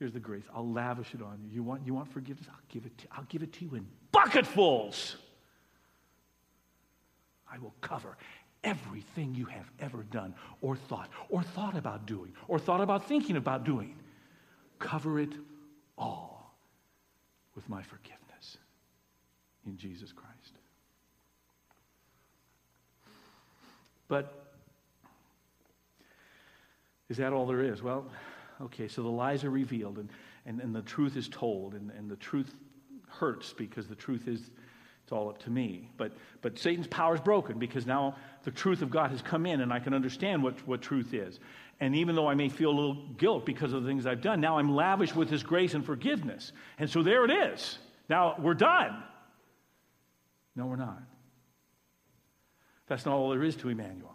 Here's 0.00 0.12
the 0.12 0.18
grace. 0.18 0.42
I'll 0.52 0.68
lavish 0.68 1.14
it 1.14 1.22
on 1.22 1.38
you. 1.40 1.50
You 1.54 1.62
want, 1.62 1.86
you 1.86 1.94
want 1.94 2.12
forgiveness? 2.12 2.48
I'll 2.50 2.58
give, 2.68 2.84
it 2.84 2.98
to, 2.98 3.06
I'll 3.12 3.26
give 3.28 3.44
it 3.44 3.52
to 3.52 3.64
you 3.64 3.76
in 3.76 3.86
bucketfuls. 4.10 5.14
I 7.48 7.56
will 7.58 7.76
cover 7.80 8.16
everything 8.64 9.36
you 9.36 9.44
have 9.44 9.70
ever 9.78 10.02
done 10.02 10.34
or 10.62 10.74
thought 10.74 11.10
or 11.28 11.44
thought 11.44 11.76
about 11.76 12.06
doing 12.06 12.32
or 12.48 12.58
thought 12.58 12.80
about 12.80 13.06
thinking 13.06 13.36
about 13.36 13.62
doing. 13.62 13.94
Cover 14.80 15.20
it 15.20 15.30
all 15.96 16.56
with 17.54 17.68
my 17.68 17.84
forgiveness 17.84 18.58
in 19.66 19.76
Jesus 19.76 20.12
Christ. 20.12 20.52
But 24.08 24.32
is 27.08 27.16
that 27.16 27.32
all 27.32 27.46
there 27.46 27.62
is? 27.62 27.82
Well, 27.82 28.06
Okay, 28.60 28.88
so 28.88 29.02
the 29.02 29.08
lies 29.08 29.44
are 29.44 29.50
revealed 29.50 29.98
and, 29.98 30.08
and, 30.46 30.60
and 30.60 30.74
the 30.74 30.82
truth 30.82 31.16
is 31.16 31.28
told, 31.28 31.74
and, 31.74 31.90
and 31.90 32.10
the 32.10 32.16
truth 32.16 32.54
hurts 33.08 33.52
because 33.52 33.86
the 33.86 33.94
truth 33.94 34.28
is 34.28 34.50
it's 35.02 35.12
all 35.12 35.28
up 35.28 35.38
to 35.42 35.50
me. 35.50 35.90
But, 35.98 36.12
but 36.40 36.58
Satan's 36.58 36.86
power 36.86 37.14
is 37.14 37.20
broken 37.20 37.58
because 37.58 37.84
now 37.84 38.16
the 38.42 38.50
truth 38.50 38.80
of 38.80 38.90
God 38.90 39.10
has 39.10 39.20
come 39.20 39.44
in 39.44 39.60
and 39.60 39.70
I 39.70 39.78
can 39.78 39.92
understand 39.92 40.42
what, 40.42 40.66
what 40.66 40.80
truth 40.80 41.12
is. 41.12 41.40
And 41.80 41.94
even 41.94 42.14
though 42.14 42.26
I 42.26 42.34
may 42.34 42.48
feel 42.48 42.70
a 42.70 42.72
little 42.72 43.08
guilt 43.18 43.44
because 43.44 43.74
of 43.74 43.82
the 43.82 43.88
things 43.88 44.06
I've 44.06 44.22
done, 44.22 44.40
now 44.40 44.58
I'm 44.58 44.74
lavish 44.74 45.14
with 45.14 45.28
his 45.28 45.42
grace 45.42 45.74
and 45.74 45.84
forgiveness. 45.84 46.52
And 46.78 46.88
so 46.88 47.02
there 47.02 47.24
it 47.26 47.30
is. 47.30 47.78
Now 48.08 48.36
we're 48.38 48.54
done. 48.54 49.02
No, 50.56 50.66
we're 50.66 50.76
not. 50.76 51.02
That's 52.86 53.06
not 53.06 53.14
all 53.14 53.30
there 53.30 53.42
is 53.42 53.56
to 53.56 53.70
Emmanuel 53.70 54.14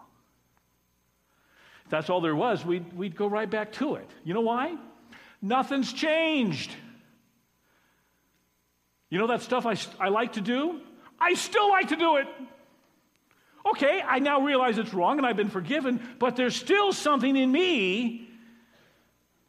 If 1.86 1.92
that's 1.92 2.10
all 2.10 2.22
there 2.22 2.36
was, 2.36 2.64
we'd, 2.64 2.94
we'd 2.94 3.16
go 3.16 3.28
right 3.28 3.50
back 3.50 3.72
to 3.74 3.96
it. 3.96 4.10
You 4.24 4.34
know 4.34 4.42
why? 4.42 4.78
Nothing's 5.42 5.92
changed. 5.92 6.72
You 9.10 9.18
know 9.18 9.28
that 9.28 9.42
stuff 9.42 9.66
I, 9.66 9.76
I 10.00 10.10
like 10.10 10.34
to 10.34 10.42
do? 10.42 10.82
I 11.20 11.34
still 11.34 11.70
like 11.70 11.90
to 11.90 11.96
do 11.96 12.18
it. 12.18 12.28
Okay, 13.66 14.02
I 14.06 14.20
now 14.20 14.42
realize 14.42 14.78
it's 14.78 14.94
wrong 14.94 15.18
and 15.18 15.28
I've 15.28 15.36
been 15.36 15.50
forgiven, 15.50 16.00
but 16.20 16.36
there's 16.36 16.56
still 16.56 16.94
something 16.94 17.36
in 17.36 17.52
me 17.52 18.30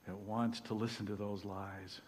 that 0.07 0.17
wants 0.17 0.61
to 0.63 0.75
listen 0.75 1.07
to 1.07 1.17
those 1.17 1.45
lies. 1.45 2.01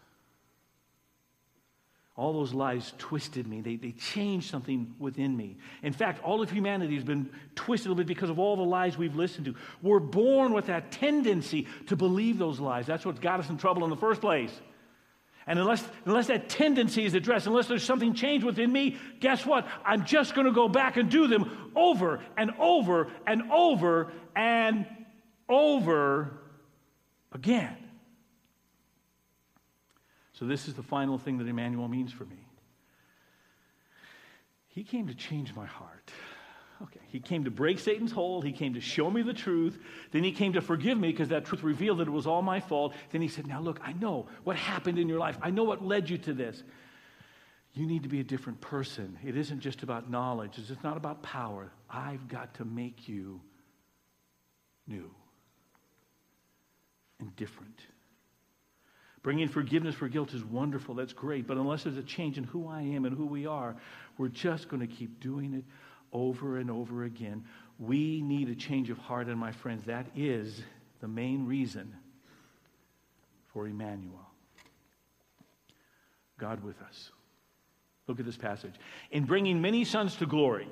All 2.15 2.35
those 2.35 2.53
lies 2.53 2.93
twisted 2.99 3.47
me. 3.47 3.63
They, 3.63 3.77
they 3.77 3.93
changed 3.93 4.51
something 4.51 4.95
within 4.99 5.35
me. 5.35 5.57
In 5.83 5.95
fact, 5.95 6.23
all 6.23 6.43
of 6.43 6.51
humanity 6.51 6.95
has 6.95 7.05
been 7.05 7.31
twisted 7.55 7.87
a 7.87 7.91
little 7.91 8.05
bit 8.05 8.07
because 8.07 8.29
of 8.29 8.39
all 8.39 8.55
the 8.57 8.63
lies 8.63 8.99
we've 8.99 9.17
listened 9.17 9.47
to. 9.47 9.55
We're 9.81 9.99
born 9.99 10.53
with 10.53 10.67
that 10.67 10.93
tendency 10.93 11.67
to 11.87 11.97
believe 11.97 12.37
those 12.37 12.61
lies. 12.61 12.87
That's 12.87 13.07
what 13.07 13.21
got 13.21 13.41
us 13.41 13.49
in 13.49 13.57
trouble 13.57 13.83
in 13.85 13.91
the 13.91 13.97
first 13.97 14.21
place. 14.21 14.53
And 15.47 15.59
unless, 15.59 15.83
unless 16.05 16.27
that 16.27 16.51
tendency 16.51 17.05
is 17.05 17.15
addressed, 17.15 17.47
unless 17.47 17.67
there's 17.67 17.83
something 17.83 18.15
changed 18.15 18.45
within 18.45 18.71
me, 18.71 18.99
guess 19.19 19.45
what? 19.47 19.67
I'm 19.85 20.05
just 20.05 20.35
going 20.35 20.47
to 20.47 20.53
go 20.53 20.69
back 20.69 20.99
and 20.99 21.11
do 21.11 21.27
them 21.27 21.73
over 21.75 22.21
and 22.37 22.53
over 22.59 23.11
and 23.27 23.51
over 23.51 24.13
and 24.37 24.87
over 25.49 26.39
again. 27.33 27.77
So, 30.33 30.47
this 30.47 30.69
is 30.69 30.75
the 30.75 30.83
final 30.83 31.19
thing 31.19 31.39
that 31.39 31.47
Emmanuel 31.47 31.89
means 31.89 32.13
for 32.13 32.25
me. 32.25 32.49
He 34.69 34.85
came 34.85 35.07
to 35.09 35.15
change 35.15 35.55
my 35.55 35.67
heart. 35.67 36.11
Okay, 36.83 37.01
he 37.09 37.21
came 37.21 37.45
to 37.45 37.51
break 37.51 37.79
Satan's 37.79 38.11
hold. 38.11 38.45
He 38.45 38.53
came 38.53 38.75
to 38.75 38.81
show 38.81 39.11
me 39.11 39.23
the 39.23 39.35
truth. 39.35 39.79
Then 40.11 40.25
he 40.25 40.33
came 40.33 40.55
to 40.55 40.61
forgive 40.61 40.99
me 40.99 41.13
because 41.13 41.29
that 41.29 41.45
truth 41.45 41.63
revealed 41.63 41.99
that 41.99 42.09
it 42.09 42.13
was 42.13 42.27
all 42.27 42.43
my 42.43 42.59
fault. 42.59 42.95
Then 43.11 43.21
he 43.23 43.29
said, 43.29 43.47
Now 43.47 43.61
look, 43.61 43.81
I 43.85 43.93
know 43.93 44.27
what 44.43 44.57
happened 44.57 44.99
in 44.99 45.09
your 45.09 45.19
life. 45.19 45.39
I 45.43 45.51
know 45.51 45.63
what 45.63 45.85
led 45.85 46.11
you 46.11 46.19
to 46.19 46.33
this. 46.33 46.63
You 47.75 47.87
need 47.87 48.03
to 48.03 48.09
be 48.09 48.21
a 48.21 48.25
different 48.25 48.61
person. 48.61 49.19
It 49.25 49.37
isn't 49.37 49.61
just 49.61 49.83
about 49.83 50.11
knowledge, 50.11 50.59
it's 50.59 50.83
not 50.83 50.97
about 50.97 51.23
power. 51.23 51.71
I've 51.89 52.27
got 52.29 52.55
to 52.55 52.65
make 52.65 53.09
you 53.09 53.41
new 54.87 55.11
and 57.21 57.35
different. 57.37 57.81
Bringing 59.23 59.49
forgiveness 59.49 59.95
for 59.95 60.09
guilt 60.09 60.35
is 60.35 60.45
wonderful. 60.45 60.95
That's 60.95 61.13
great. 61.13 61.47
But 61.47 61.57
unless 61.57 61.85
there's 61.85 61.97
a 61.97 62.03
change 62.03 62.39
in 62.39 62.45
who 62.45 62.69
I 62.69 62.83
am 62.83 63.05
and 63.05 63.17
who 63.17 63.27
we 63.27 63.47
are, 63.47 63.77
we're 64.19 64.29
just 64.29 64.69
going 64.69 64.81
to 64.81 64.93
keep 64.93 65.21
doing 65.21 65.55
it 65.55 65.65
over 66.13 66.59
and 66.59 66.71
over 66.71 67.05
again. 67.05 67.45
We 67.79 68.21
need 68.21 68.49
a 68.49 68.55
change 68.55 68.91
of 68.91 68.99
heart, 68.99 69.29
and 69.29 69.39
my 69.39 69.53
friends, 69.53 69.87
that 69.87 70.07
is 70.17 70.63
the 71.01 71.09
main 71.09 71.47
reason 71.47 71.95
for 73.53 73.67
Emmanuel. 73.67 74.29
God 76.39 76.63
with 76.65 76.81
us. 76.83 77.11
Look 78.09 78.19
at 78.19 78.27
this 78.27 78.37
passage. 78.37 78.75
In 79.13 79.25
bringing 79.25 79.61
many 79.61 79.85
sons 79.85 80.17
to 80.17 80.27
glory, 80.27 80.69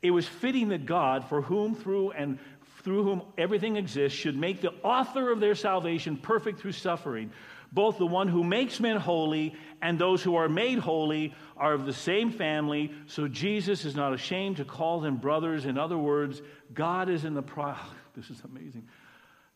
it 0.00 0.12
was 0.12 0.26
fitting 0.26 0.68
that 0.68 0.86
God, 0.86 1.28
for 1.28 1.42
whom 1.42 1.74
through 1.74 2.12
and 2.12 2.38
through 2.82 3.04
whom 3.04 3.22
everything 3.36 3.76
exists, 3.76 4.18
should 4.18 4.36
make 4.36 4.60
the 4.60 4.72
author 4.82 5.30
of 5.30 5.40
their 5.40 5.54
salvation 5.54 6.16
perfect 6.16 6.60
through 6.60 6.72
suffering 6.72 7.32
both 7.72 7.96
the 7.96 8.06
one 8.06 8.28
who 8.28 8.44
makes 8.44 8.78
men 8.80 8.98
holy 8.98 9.54
and 9.80 9.98
those 9.98 10.22
who 10.22 10.36
are 10.36 10.48
made 10.48 10.78
holy 10.78 11.34
are 11.56 11.72
of 11.72 11.86
the 11.86 11.92
same 11.92 12.30
family, 12.30 12.92
so 13.06 13.26
Jesus 13.26 13.86
is 13.86 13.96
not 13.96 14.12
ashamed 14.12 14.58
to 14.58 14.64
call 14.64 15.00
them 15.00 15.16
brothers. 15.16 15.64
In 15.64 15.78
other 15.78 15.96
words, 15.96 16.42
God 16.74 17.08
is 17.08 17.24
in 17.24 17.34
the 17.34 17.42
pro. 17.42 17.64
Ah, 17.74 17.94
this 18.14 18.28
is 18.28 18.42
amazing. 18.44 18.86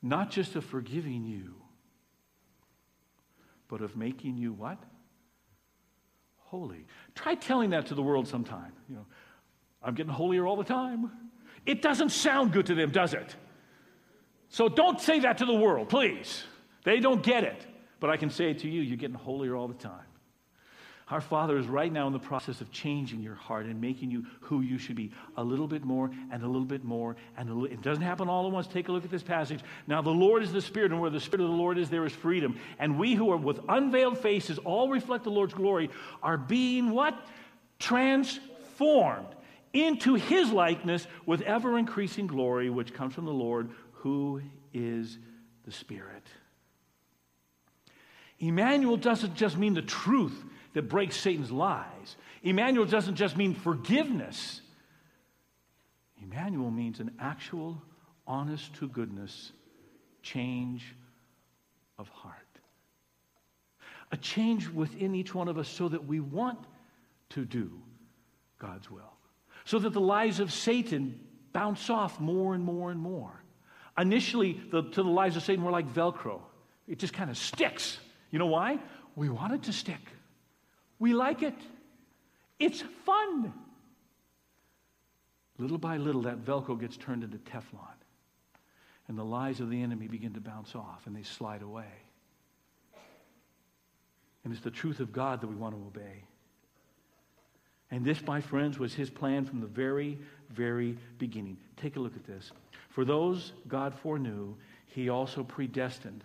Not 0.00 0.30
just 0.30 0.56
of 0.56 0.64
forgiving 0.64 1.24
you, 1.24 1.54
but 3.68 3.82
of 3.82 3.96
making 3.96 4.38
you 4.38 4.54
what? 4.54 4.82
Holy. 6.36 6.86
Try 7.14 7.34
telling 7.34 7.70
that 7.70 7.86
to 7.86 7.94
the 7.94 8.02
world 8.02 8.28
sometime. 8.28 8.72
You 8.88 8.96
know, 8.96 9.06
I'm 9.82 9.94
getting 9.94 10.12
holier 10.12 10.46
all 10.46 10.56
the 10.56 10.64
time. 10.64 11.10
It 11.66 11.82
doesn't 11.82 12.10
sound 12.10 12.52
good 12.52 12.66
to 12.66 12.74
them, 12.74 12.92
does 12.92 13.12
it? 13.12 13.36
So 14.48 14.68
don't 14.68 15.00
say 15.00 15.20
that 15.20 15.38
to 15.38 15.44
the 15.44 15.54
world, 15.54 15.90
please. 15.90 16.44
They 16.84 17.00
don't 17.00 17.22
get 17.22 17.44
it. 17.44 17.66
But 18.00 18.10
I 18.10 18.16
can 18.16 18.30
say 18.30 18.50
it 18.50 18.58
to 18.60 18.68
you, 18.68 18.82
you're 18.82 18.96
getting 18.96 19.16
holier 19.16 19.56
all 19.56 19.68
the 19.68 19.74
time. 19.74 20.06
Our 21.08 21.20
Father 21.20 21.56
is 21.56 21.68
right 21.68 21.92
now 21.92 22.08
in 22.08 22.12
the 22.12 22.18
process 22.18 22.60
of 22.60 22.72
changing 22.72 23.22
your 23.22 23.36
heart 23.36 23.66
and 23.66 23.80
making 23.80 24.10
you 24.10 24.26
who 24.40 24.60
you 24.62 24.76
should 24.76 24.96
be 24.96 25.12
a 25.36 25.44
little 25.44 25.68
bit 25.68 25.84
more 25.84 26.10
and 26.32 26.42
a 26.42 26.46
little 26.46 26.64
bit 26.64 26.82
more. 26.82 27.14
And 27.36 27.48
little, 27.48 27.64
it 27.66 27.80
doesn't 27.80 28.02
happen 28.02 28.28
all 28.28 28.44
at 28.44 28.52
once. 28.52 28.66
Take 28.66 28.88
a 28.88 28.92
look 28.92 29.04
at 29.04 29.10
this 29.10 29.22
passage. 29.22 29.60
Now, 29.86 30.02
the 30.02 30.10
Lord 30.10 30.42
is 30.42 30.52
the 30.52 30.60
Spirit, 30.60 30.90
and 30.90 31.00
where 31.00 31.10
the 31.10 31.20
Spirit 31.20 31.44
of 31.44 31.50
the 31.50 31.56
Lord 31.56 31.78
is, 31.78 31.88
there 31.90 32.04
is 32.04 32.12
freedom. 32.12 32.58
And 32.80 32.98
we 32.98 33.14
who 33.14 33.30
are 33.30 33.36
with 33.36 33.60
unveiled 33.68 34.18
faces, 34.18 34.58
all 34.58 34.88
reflect 34.88 35.22
the 35.22 35.30
Lord's 35.30 35.54
glory, 35.54 35.90
are 36.24 36.36
being 36.36 36.90
what? 36.90 37.16
Transformed 37.78 39.28
into 39.72 40.14
His 40.14 40.50
likeness 40.50 41.06
with 41.24 41.40
ever 41.42 41.78
increasing 41.78 42.26
glory, 42.26 42.68
which 42.68 42.92
comes 42.92 43.14
from 43.14 43.26
the 43.26 43.32
Lord, 43.32 43.70
who 43.92 44.42
is 44.74 45.18
the 45.64 45.70
Spirit. 45.70 46.26
Emmanuel 48.38 48.96
doesn't 48.96 49.34
just 49.34 49.56
mean 49.56 49.74
the 49.74 49.82
truth 49.82 50.44
that 50.74 50.82
breaks 50.82 51.16
Satan's 51.16 51.50
lies. 51.50 52.16
Emmanuel 52.42 52.84
doesn't 52.84 53.14
just 53.16 53.36
mean 53.36 53.54
forgiveness. 53.54 54.60
Emmanuel 56.22 56.70
means 56.70 57.00
an 57.00 57.12
actual, 57.18 57.82
honest 58.26 58.74
to 58.74 58.88
goodness 58.88 59.52
change 60.22 60.94
of 61.98 62.08
heart. 62.08 62.34
A 64.12 64.16
change 64.16 64.68
within 64.68 65.14
each 65.14 65.34
one 65.34 65.48
of 65.48 65.58
us 65.58 65.68
so 65.68 65.88
that 65.88 66.06
we 66.06 66.20
want 66.20 66.58
to 67.30 67.44
do 67.44 67.70
God's 68.58 68.90
will. 68.90 69.12
So 69.64 69.78
that 69.78 69.92
the 69.92 70.00
lies 70.00 70.40
of 70.40 70.52
Satan 70.52 71.20
bounce 71.52 71.90
off 71.90 72.20
more 72.20 72.54
and 72.54 72.62
more 72.62 72.90
and 72.90 73.00
more. 73.00 73.42
Initially, 73.98 74.60
the, 74.70 74.82
to 74.82 75.02
the 75.02 75.08
lies 75.08 75.36
of 75.36 75.42
Satan 75.42 75.64
were 75.64 75.70
like 75.70 75.92
Velcro, 75.92 76.40
it 76.86 76.98
just 76.98 77.14
kind 77.14 77.30
of 77.30 77.38
sticks. 77.38 77.98
You 78.30 78.38
know 78.38 78.46
why? 78.46 78.78
We 79.14 79.28
want 79.28 79.54
it 79.54 79.62
to 79.64 79.72
stick. 79.72 80.00
We 80.98 81.14
like 81.14 81.42
it. 81.42 81.54
It's 82.58 82.82
fun. 83.04 83.52
Little 85.58 85.78
by 85.78 85.96
little, 85.96 86.22
that 86.22 86.44
Velcro 86.44 86.78
gets 86.78 86.96
turned 86.96 87.24
into 87.24 87.38
Teflon. 87.38 87.80
And 89.08 89.16
the 89.16 89.24
lies 89.24 89.60
of 89.60 89.70
the 89.70 89.82
enemy 89.82 90.08
begin 90.08 90.34
to 90.34 90.40
bounce 90.40 90.74
off 90.74 91.06
and 91.06 91.14
they 91.14 91.22
slide 91.22 91.62
away. 91.62 91.84
And 94.44 94.52
it's 94.52 94.62
the 94.62 94.70
truth 94.70 95.00
of 95.00 95.12
God 95.12 95.40
that 95.40 95.46
we 95.46 95.54
want 95.54 95.74
to 95.74 95.80
obey. 95.80 96.24
And 97.90 98.04
this, 98.04 98.20
my 98.26 98.40
friends, 98.40 98.78
was 98.78 98.94
his 98.94 99.10
plan 99.10 99.44
from 99.44 99.60
the 99.60 99.66
very, 99.66 100.18
very 100.50 100.96
beginning. 101.18 101.56
Take 101.76 101.96
a 101.96 102.00
look 102.00 102.16
at 102.16 102.24
this. 102.24 102.50
For 102.90 103.04
those 103.04 103.52
God 103.68 103.94
foreknew, 103.94 104.54
he 104.86 105.08
also 105.08 105.44
predestined 105.44 106.24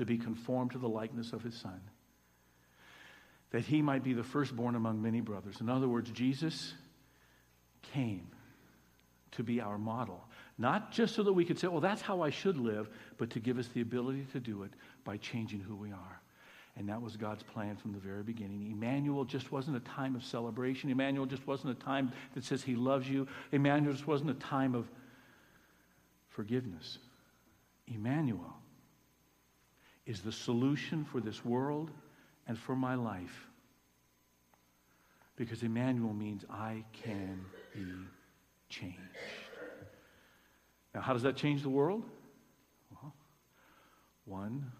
to 0.00 0.06
be 0.06 0.16
conformed 0.16 0.70
to 0.70 0.78
the 0.78 0.88
likeness 0.88 1.34
of 1.34 1.42
his 1.42 1.54
son, 1.54 1.78
that 3.50 3.60
he 3.60 3.82
might 3.82 4.02
be 4.02 4.14
the 4.14 4.24
firstborn 4.24 4.74
among 4.74 5.02
many 5.02 5.20
brothers. 5.20 5.60
In 5.60 5.68
other 5.68 5.88
words, 5.88 6.10
Jesus 6.10 6.72
came 7.82 8.26
to 9.32 9.42
be 9.42 9.60
our 9.60 9.76
model, 9.76 10.24
not 10.56 10.90
just 10.90 11.14
so 11.14 11.22
that 11.22 11.34
we 11.34 11.44
could 11.44 11.58
say, 11.58 11.66
well, 11.66 11.82
that's 11.82 12.00
how 12.00 12.22
I 12.22 12.30
should 12.30 12.56
live, 12.56 12.88
but 13.18 13.28
to 13.28 13.40
give 13.40 13.58
us 13.58 13.68
the 13.74 13.82
ability 13.82 14.26
to 14.32 14.40
do 14.40 14.62
it 14.62 14.70
by 15.04 15.18
changing 15.18 15.60
who 15.60 15.76
we 15.76 15.92
are. 15.92 16.22
And 16.76 16.88
that 16.88 17.02
was 17.02 17.18
God's 17.18 17.42
plan 17.42 17.76
from 17.76 17.92
the 17.92 17.98
very 17.98 18.22
beginning. 18.22 18.70
Emmanuel 18.72 19.26
just 19.26 19.52
wasn't 19.52 19.76
a 19.76 19.80
time 19.80 20.16
of 20.16 20.24
celebration. 20.24 20.88
Emmanuel 20.88 21.26
just 21.26 21.46
wasn't 21.46 21.76
a 21.78 21.84
time 21.84 22.10
that 22.32 22.42
says 22.42 22.62
he 22.62 22.74
loves 22.74 23.06
you. 23.06 23.28
Emmanuel 23.52 23.92
just 23.92 24.06
wasn't 24.06 24.30
a 24.30 24.34
time 24.34 24.74
of 24.74 24.88
forgiveness. 26.30 26.96
Emmanuel 27.86 28.59
is 30.10 30.20
the 30.22 30.32
solution 30.32 31.04
for 31.04 31.20
this 31.20 31.44
world 31.44 31.92
and 32.48 32.58
for 32.58 32.74
my 32.74 32.96
life. 32.96 33.46
Because 35.36 35.62
Emmanuel 35.62 36.12
means 36.12 36.44
I 36.50 36.82
can 37.04 37.44
be 37.72 37.86
changed. 38.68 38.98
Now, 40.92 41.00
how 41.00 41.12
does 41.12 41.22
that 41.22 41.36
change 41.36 41.62
the 41.62 41.68
world? 41.68 42.02
Well, 42.90 43.14
one 44.24 44.72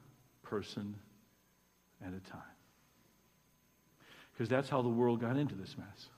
person 0.43 0.97
at 2.05 2.09
a 2.09 2.28
time. 2.28 2.43
Because 4.33 4.49
that's 4.49 4.68
how 4.68 4.83
the 4.83 4.89
world 4.89 5.20
got 5.20 5.37
into 5.37 5.55
this 5.55 5.76
mess. 5.78 6.09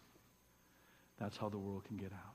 That's 1.21 1.37
how 1.37 1.51
the 1.51 1.59
world 1.59 1.85
can 1.85 1.99
get 1.99 2.13
out. 2.15 2.35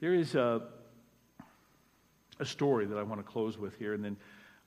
There 0.00 0.14
is 0.14 0.34
a 0.34 0.62
a 2.40 2.44
story 2.44 2.86
that 2.86 2.98
I 2.98 3.02
want 3.02 3.24
to 3.24 3.30
close 3.30 3.58
with 3.58 3.76
here, 3.78 3.94
and 3.94 4.04
then 4.04 4.16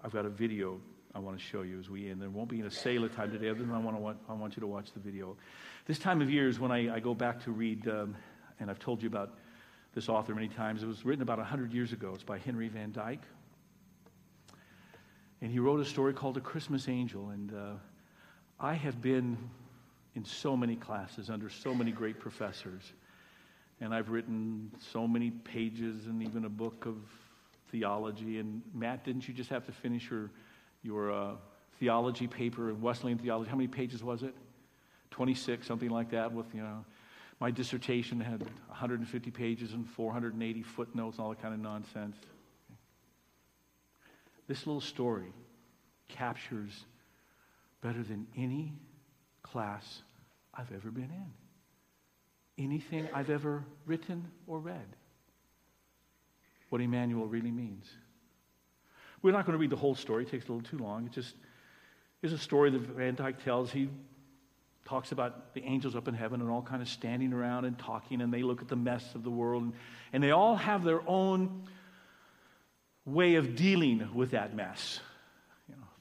I've 0.03 0.11
got 0.11 0.25
a 0.25 0.29
video 0.29 0.79
I 1.15 1.19
want 1.19 1.37
to 1.37 1.43
show 1.43 1.63
you 1.63 1.79
as 1.79 1.89
we 1.89 2.09
end. 2.09 2.21
There 2.21 2.29
won't 2.29 2.49
be 2.49 2.59
an 2.59 2.69
Selah 2.69 3.09
time 3.09 3.31
today, 3.31 3.49
other 3.49 3.59
than 3.59 3.71
I 3.71 3.79
want, 3.79 3.97
to 3.97 4.01
want, 4.01 4.17
I 4.29 4.33
want 4.33 4.55
you 4.55 4.61
to 4.61 4.67
watch 4.67 4.91
the 4.91 4.99
video. 4.99 5.35
This 5.85 5.97
time 5.97 6.21
of 6.21 6.29
year 6.29 6.47
is 6.47 6.59
when 6.59 6.71
I, 6.71 6.95
I 6.95 6.99
go 6.99 7.15
back 7.15 7.43
to 7.45 7.51
read, 7.51 7.87
um, 7.87 8.15
and 8.59 8.69
I've 8.69 8.77
told 8.77 9.01
you 9.01 9.07
about 9.07 9.33
this 9.95 10.09
author 10.09 10.35
many 10.35 10.47
times. 10.47 10.83
It 10.83 10.85
was 10.85 11.05
written 11.05 11.23
about 11.23 11.39
100 11.39 11.73
years 11.73 11.91
ago. 11.91 12.11
It's 12.13 12.23
by 12.23 12.37
Henry 12.37 12.67
Van 12.67 12.91
Dyke. 12.91 13.23
And 15.41 15.51
he 15.51 15.57
wrote 15.57 15.79
a 15.79 15.85
story 15.85 16.13
called 16.13 16.37
A 16.37 16.41
Christmas 16.41 16.87
Angel. 16.87 17.29
And 17.29 17.51
uh, 17.51 17.73
I 18.59 18.75
have 18.75 19.01
been 19.01 19.37
in 20.13 20.23
so 20.23 20.55
many 20.55 20.75
classes 20.75 21.31
under 21.31 21.49
so 21.49 21.73
many 21.73 21.91
great 21.91 22.19
professors. 22.19 22.93
And 23.81 23.93
I've 23.93 24.09
written 24.09 24.71
so 24.91 25.07
many 25.07 25.31
pages 25.31 26.05
and 26.05 26.21
even 26.21 26.45
a 26.45 26.49
book 26.49 26.85
of 26.85 26.97
theology. 27.71 28.39
And 28.39 28.61
Matt, 28.73 29.03
didn't 29.03 29.27
you 29.27 29.33
just 29.33 29.49
have 29.49 29.65
to 29.65 29.71
finish 29.71 30.09
your, 30.09 30.31
your 30.83 31.11
uh, 31.11 31.31
theology 31.79 32.27
paper, 32.27 32.69
in 32.69 32.81
Wesleyan 32.81 33.17
theology? 33.17 33.49
How 33.49 33.55
many 33.55 33.67
pages 33.67 34.03
was 34.03 34.23
it? 34.23 34.35
26, 35.11 35.65
something 35.65 35.89
like 35.89 36.11
that, 36.11 36.31
with, 36.31 36.45
you 36.53 36.61
know, 36.61 36.85
my 37.39 37.51
dissertation 37.51 38.19
had 38.19 38.41
150 38.67 39.31
pages 39.31 39.73
and 39.73 39.87
480 39.87 40.63
footnotes 40.63 41.17
and 41.17 41.23
all 41.23 41.29
that 41.29 41.41
kind 41.41 41.53
of 41.53 41.59
nonsense. 41.59 42.17
This 44.47 44.65
little 44.65 44.81
story 44.81 45.33
captures 46.07 46.85
better 47.81 48.01
than 48.01 48.27
any 48.35 48.73
class 49.43 50.01
I've 50.53 50.71
ever 50.71 50.89
been 50.89 51.11
in, 51.11 52.63
anything 52.63 53.07
I've 53.13 53.29
ever 53.29 53.63
written 53.85 54.31
or 54.47 54.59
read, 54.59 54.95
what 56.69 56.81
Emmanuel 56.81 57.25
really 57.27 57.51
means. 57.51 57.89
We're 59.21 59.31
not 59.31 59.45
going 59.45 59.53
to 59.53 59.59
read 59.59 59.69
the 59.69 59.77
whole 59.77 59.95
story, 59.95 60.23
it 60.23 60.31
takes 60.31 60.47
a 60.47 60.51
little 60.51 60.69
too 60.69 60.77
long. 60.77 61.05
It 61.05 61.11
just 61.11 61.35
is 62.21 62.33
a 62.33 62.37
story 62.37 62.69
that 62.71 62.81
Van 62.81 63.15
Dyke 63.15 63.43
tells. 63.43 63.71
He 63.71 63.89
talks 64.85 65.11
about 65.11 65.53
the 65.53 65.63
angels 65.63 65.95
up 65.95 66.07
in 66.07 66.13
heaven 66.13 66.41
and 66.41 66.49
all 66.49 66.61
kind 66.61 66.81
of 66.81 66.87
standing 66.87 67.33
around 67.33 67.65
and 67.65 67.77
talking, 67.77 68.21
and 68.21 68.33
they 68.33 68.43
look 68.43 68.61
at 68.61 68.67
the 68.67 68.75
mess 68.75 69.15
of 69.15 69.23
the 69.23 69.29
world, 69.29 69.63
and, 69.63 69.73
and 70.13 70.23
they 70.23 70.31
all 70.31 70.55
have 70.55 70.83
their 70.83 71.01
own 71.07 71.63
way 73.05 73.35
of 73.35 73.55
dealing 73.55 74.09
with 74.13 74.31
that 74.31 74.55
mess. 74.55 74.99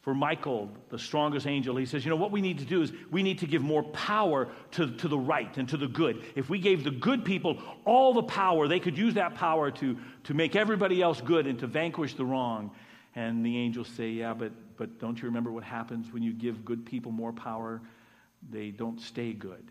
For 0.06 0.14
Michael, 0.14 0.70
the 0.88 1.00
strongest 1.00 1.48
angel, 1.48 1.74
he 1.74 1.84
says, 1.84 2.04
you 2.04 2.10
know, 2.10 2.16
what 2.16 2.30
we 2.30 2.40
need 2.40 2.60
to 2.60 2.64
do 2.64 2.80
is 2.80 2.92
we 3.10 3.24
need 3.24 3.40
to 3.40 3.46
give 3.46 3.60
more 3.60 3.82
power 3.82 4.46
to, 4.70 4.96
to 4.98 5.08
the 5.08 5.18
right 5.18 5.58
and 5.58 5.68
to 5.68 5.76
the 5.76 5.88
good. 5.88 6.22
If 6.36 6.48
we 6.48 6.60
gave 6.60 6.84
the 6.84 6.92
good 6.92 7.24
people 7.24 7.60
all 7.84 8.14
the 8.14 8.22
power, 8.22 8.68
they 8.68 8.78
could 8.78 8.96
use 8.96 9.14
that 9.14 9.34
power 9.34 9.72
to, 9.72 9.98
to 10.22 10.32
make 10.32 10.54
everybody 10.54 11.02
else 11.02 11.20
good 11.20 11.48
and 11.48 11.58
to 11.58 11.66
vanquish 11.66 12.14
the 12.14 12.24
wrong. 12.24 12.70
And 13.16 13.44
the 13.44 13.56
angels 13.56 13.88
say, 13.88 14.10
yeah, 14.10 14.32
but, 14.32 14.52
but 14.76 15.00
don't 15.00 15.20
you 15.20 15.24
remember 15.24 15.50
what 15.50 15.64
happens 15.64 16.12
when 16.12 16.22
you 16.22 16.32
give 16.32 16.64
good 16.64 16.86
people 16.86 17.10
more 17.10 17.32
power? 17.32 17.82
they 18.50 18.70
don't 18.70 19.00
stay 19.00 19.32
good. 19.32 19.70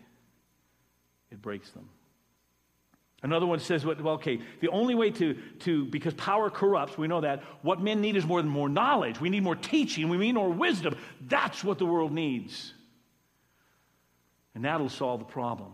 It 1.30 1.40
breaks 1.42 1.70
them. 1.70 1.88
Another 3.22 3.46
one 3.46 3.58
says, 3.60 3.84
well, 3.84 3.96
okay, 4.08 4.40
the 4.60 4.68
only 4.68 4.94
way 4.94 5.10
to, 5.10 5.34
to, 5.60 5.86
because 5.86 6.12
power 6.14 6.50
corrupts, 6.50 6.98
we 6.98 7.08
know 7.08 7.22
that, 7.22 7.42
what 7.62 7.80
men 7.80 8.00
need 8.00 8.14
is 8.14 8.26
more 8.26 8.42
than 8.42 8.50
more 8.50 8.68
knowledge. 8.68 9.20
We 9.20 9.30
need 9.30 9.42
more 9.42 9.56
teaching. 9.56 10.08
We 10.08 10.18
need 10.18 10.34
more 10.34 10.52
wisdom. 10.52 10.96
That's 11.26 11.64
what 11.64 11.78
the 11.78 11.86
world 11.86 12.12
needs. 12.12 12.74
And 14.54 14.64
that'll 14.64 14.90
solve 14.90 15.20
the 15.20 15.26
problem. 15.26 15.72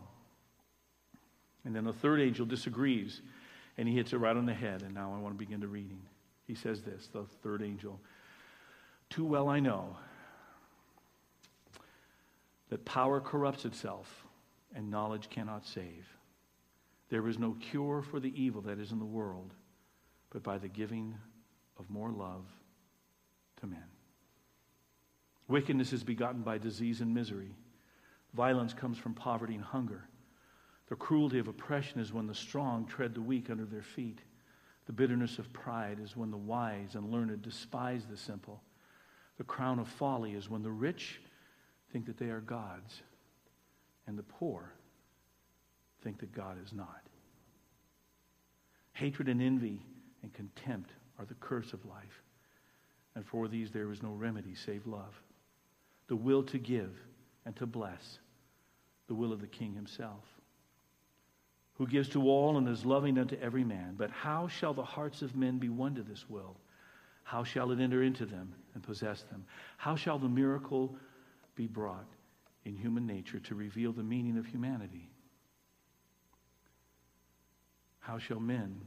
And 1.64 1.74
then 1.74 1.84
the 1.84 1.92
third 1.92 2.20
angel 2.20 2.46
disagrees, 2.46 3.20
and 3.76 3.88
he 3.88 3.94
hits 3.94 4.12
it 4.12 4.18
right 4.18 4.36
on 4.36 4.46
the 4.46 4.54
head. 4.54 4.82
And 4.82 4.94
now 4.94 5.12
I 5.14 5.18
want 5.18 5.34
to 5.34 5.38
begin 5.38 5.60
the 5.60 5.68
reading. 5.68 6.00
He 6.46 6.54
says 6.54 6.82
this, 6.82 7.08
the 7.12 7.24
third 7.42 7.62
angel. 7.62 8.00
Too 9.10 9.24
well 9.24 9.48
I 9.48 9.60
know 9.60 9.96
that 12.70 12.84
power 12.84 13.20
corrupts 13.20 13.64
itself 13.64 14.24
and 14.74 14.90
knowledge 14.90 15.28
cannot 15.28 15.66
save. 15.66 16.08
There 17.12 17.28
is 17.28 17.38
no 17.38 17.54
cure 17.60 18.00
for 18.00 18.20
the 18.20 18.32
evil 18.42 18.62
that 18.62 18.78
is 18.78 18.90
in 18.90 18.98
the 18.98 19.04
world, 19.04 19.52
but 20.30 20.42
by 20.42 20.56
the 20.56 20.66
giving 20.66 21.14
of 21.78 21.90
more 21.90 22.10
love 22.10 22.46
to 23.60 23.66
men. 23.66 23.84
Wickedness 25.46 25.92
is 25.92 26.02
begotten 26.02 26.40
by 26.40 26.56
disease 26.56 27.02
and 27.02 27.12
misery. 27.12 27.54
Violence 28.32 28.72
comes 28.72 28.96
from 28.96 29.12
poverty 29.12 29.54
and 29.54 29.62
hunger. 29.62 30.08
The 30.88 30.96
cruelty 30.96 31.38
of 31.38 31.48
oppression 31.48 32.00
is 32.00 32.14
when 32.14 32.26
the 32.26 32.34
strong 32.34 32.86
tread 32.86 33.14
the 33.14 33.20
weak 33.20 33.50
under 33.50 33.66
their 33.66 33.82
feet. 33.82 34.20
The 34.86 34.94
bitterness 34.94 35.38
of 35.38 35.52
pride 35.52 35.98
is 36.02 36.16
when 36.16 36.30
the 36.30 36.38
wise 36.38 36.94
and 36.94 37.12
learned 37.12 37.42
despise 37.42 38.06
the 38.06 38.16
simple. 38.16 38.62
The 39.36 39.44
crown 39.44 39.78
of 39.78 39.86
folly 39.86 40.32
is 40.32 40.48
when 40.48 40.62
the 40.62 40.70
rich 40.70 41.20
think 41.92 42.06
that 42.06 42.16
they 42.16 42.30
are 42.30 42.40
God's, 42.40 43.02
and 44.06 44.16
the 44.16 44.22
poor 44.22 44.72
think 46.02 46.18
that 46.20 46.32
God 46.32 46.56
is 46.64 46.72
not. 46.72 47.02
Hatred 48.92 49.28
and 49.28 49.40
envy 49.40 49.80
and 50.22 50.32
contempt 50.34 50.90
are 51.18 51.24
the 51.24 51.34
curse 51.34 51.72
of 51.72 51.84
life, 51.84 52.22
and 53.14 53.24
for 53.26 53.48
these 53.48 53.70
there 53.70 53.90
is 53.90 54.02
no 54.02 54.12
remedy 54.12 54.54
save 54.54 54.86
love. 54.86 55.20
The 56.08 56.16
will 56.16 56.42
to 56.44 56.58
give 56.58 56.94
and 57.44 57.56
to 57.56 57.66
bless, 57.66 58.18
the 59.08 59.14
will 59.14 59.32
of 59.32 59.40
the 59.40 59.46
King 59.46 59.74
himself, 59.74 60.24
who 61.74 61.86
gives 61.86 62.08
to 62.10 62.28
all 62.28 62.58
and 62.58 62.68
is 62.68 62.84
loving 62.84 63.18
unto 63.18 63.36
every 63.40 63.64
man. 63.64 63.94
But 63.96 64.10
how 64.10 64.48
shall 64.48 64.74
the 64.74 64.84
hearts 64.84 65.22
of 65.22 65.36
men 65.36 65.58
be 65.58 65.68
won 65.68 65.94
to 65.94 66.02
this 66.02 66.28
will? 66.28 66.56
How 67.24 67.44
shall 67.44 67.70
it 67.70 67.80
enter 67.80 68.02
into 68.02 68.26
them 68.26 68.52
and 68.74 68.82
possess 68.82 69.22
them? 69.22 69.44
How 69.78 69.96
shall 69.96 70.18
the 70.18 70.28
miracle 70.28 70.96
be 71.54 71.66
brought 71.66 72.08
in 72.64 72.76
human 72.76 73.06
nature 73.06 73.40
to 73.40 73.54
reveal 73.54 73.92
the 73.92 74.02
meaning 74.02 74.38
of 74.38 74.46
humanity. 74.46 75.10
How 78.02 78.18
shall 78.18 78.40
men 78.40 78.80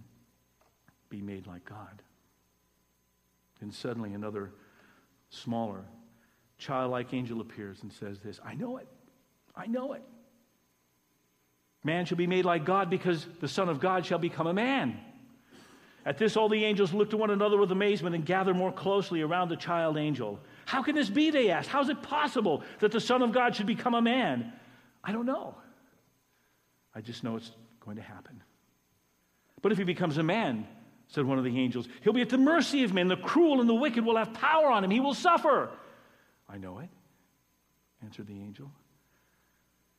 be 1.10 1.22
made 1.22 1.48
like 1.48 1.66
God? 1.66 2.02
And 3.62 3.74
suddenly 3.74 4.14
another 4.14 4.52
smaller, 5.30 5.86
childlike 6.58 7.14
angel 7.14 7.42
appears 7.42 7.82
and 7.82 7.92
says 7.92 8.20
this 8.20 8.40
I 8.46 8.54
know 8.54 8.78
it. 8.78 8.88
I 9.56 9.68
know 9.68 9.94
it. 9.94 10.04
Man 11.84 12.06
shall 12.06 12.18
be 12.18 12.28
made 12.28 12.46
like 12.46 12.66
God 12.66 12.90
because 12.90 13.26
the 13.40 13.48
Son 13.48 13.70
of 13.70 13.80
God 13.80 14.06
shall 14.06 14.20
become 14.20 14.48
a 14.48 14.54
man. 14.54 15.00
At 16.06 16.18
this, 16.18 16.36
all 16.36 16.50
the 16.50 16.66
angels 16.66 16.94
looked 16.94 17.12
to 17.12 17.18
one 17.18 17.32
another 17.32 17.58
with 17.58 17.72
amazement 17.72 18.16
and 18.16 18.26
gathered 18.26 18.56
more 18.56 18.72
closely 18.72 19.22
around 19.22 19.50
the 19.50 19.56
child 19.56 19.98
angel. 19.98 20.40
How 20.66 20.84
can 20.84 20.94
this 20.94 21.10
be? 21.10 21.32
They 21.32 21.50
asked. 21.50 21.70
How 21.70 21.82
is 21.82 21.90
it 21.90 22.04
possible 22.04 22.64
that 22.80 22.92
the 22.92 23.00
Son 23.00 23.22
of 23.22 23.32
God 23.32 23.56
should 23.56 23.66
become 23.66 23.94
a 23.94 24.02
man? 24.02 24.52
I 25.04 25.14
don't 25.14 25.26
know. 25.26 25.56
I 26.94 27.02
just 27.02 27.24
know 27.24 27.38
it's 27.38 27.52
going 27.80 27.98
to 27.98 28.04
happen. 28.04 28.44
But 29.66 29.72
if 29.72 29.80
he 29.80 29.84
becomes 29.84 30.20
a 30.20 30.24
man, 30.24 30.68
said 31.08 31.26
one 31.26 31.40
of 31.40 31.44
the 31.44 31.58
angels, 31.60 31.88
he'll 32.04 32.14
be 32.14 32.22
at 32.22 32.30
the 32.30 32.38
mercy 32.38 32.84
of 32.84 32.94
men. 32.94 33.08
The 33.08 33.18
cruel 33.18 33.62
and 33.62 33.68
the 33.68 33.74
wicked 33.74 34.06
will 34.06 34.16
have 34.16 34.32
power 34.32 34.70
on 34.70 34.84
him. 34.84 34.92
He 34.92 35.00
will 35.00 35.16
suffer. 35.16 35.72
I 36.48 36.60
know 36.60 36.78
it, 36.78 36.90
answered 38.04 38.28
the 38.28 38.40
angel. 38.40 38.72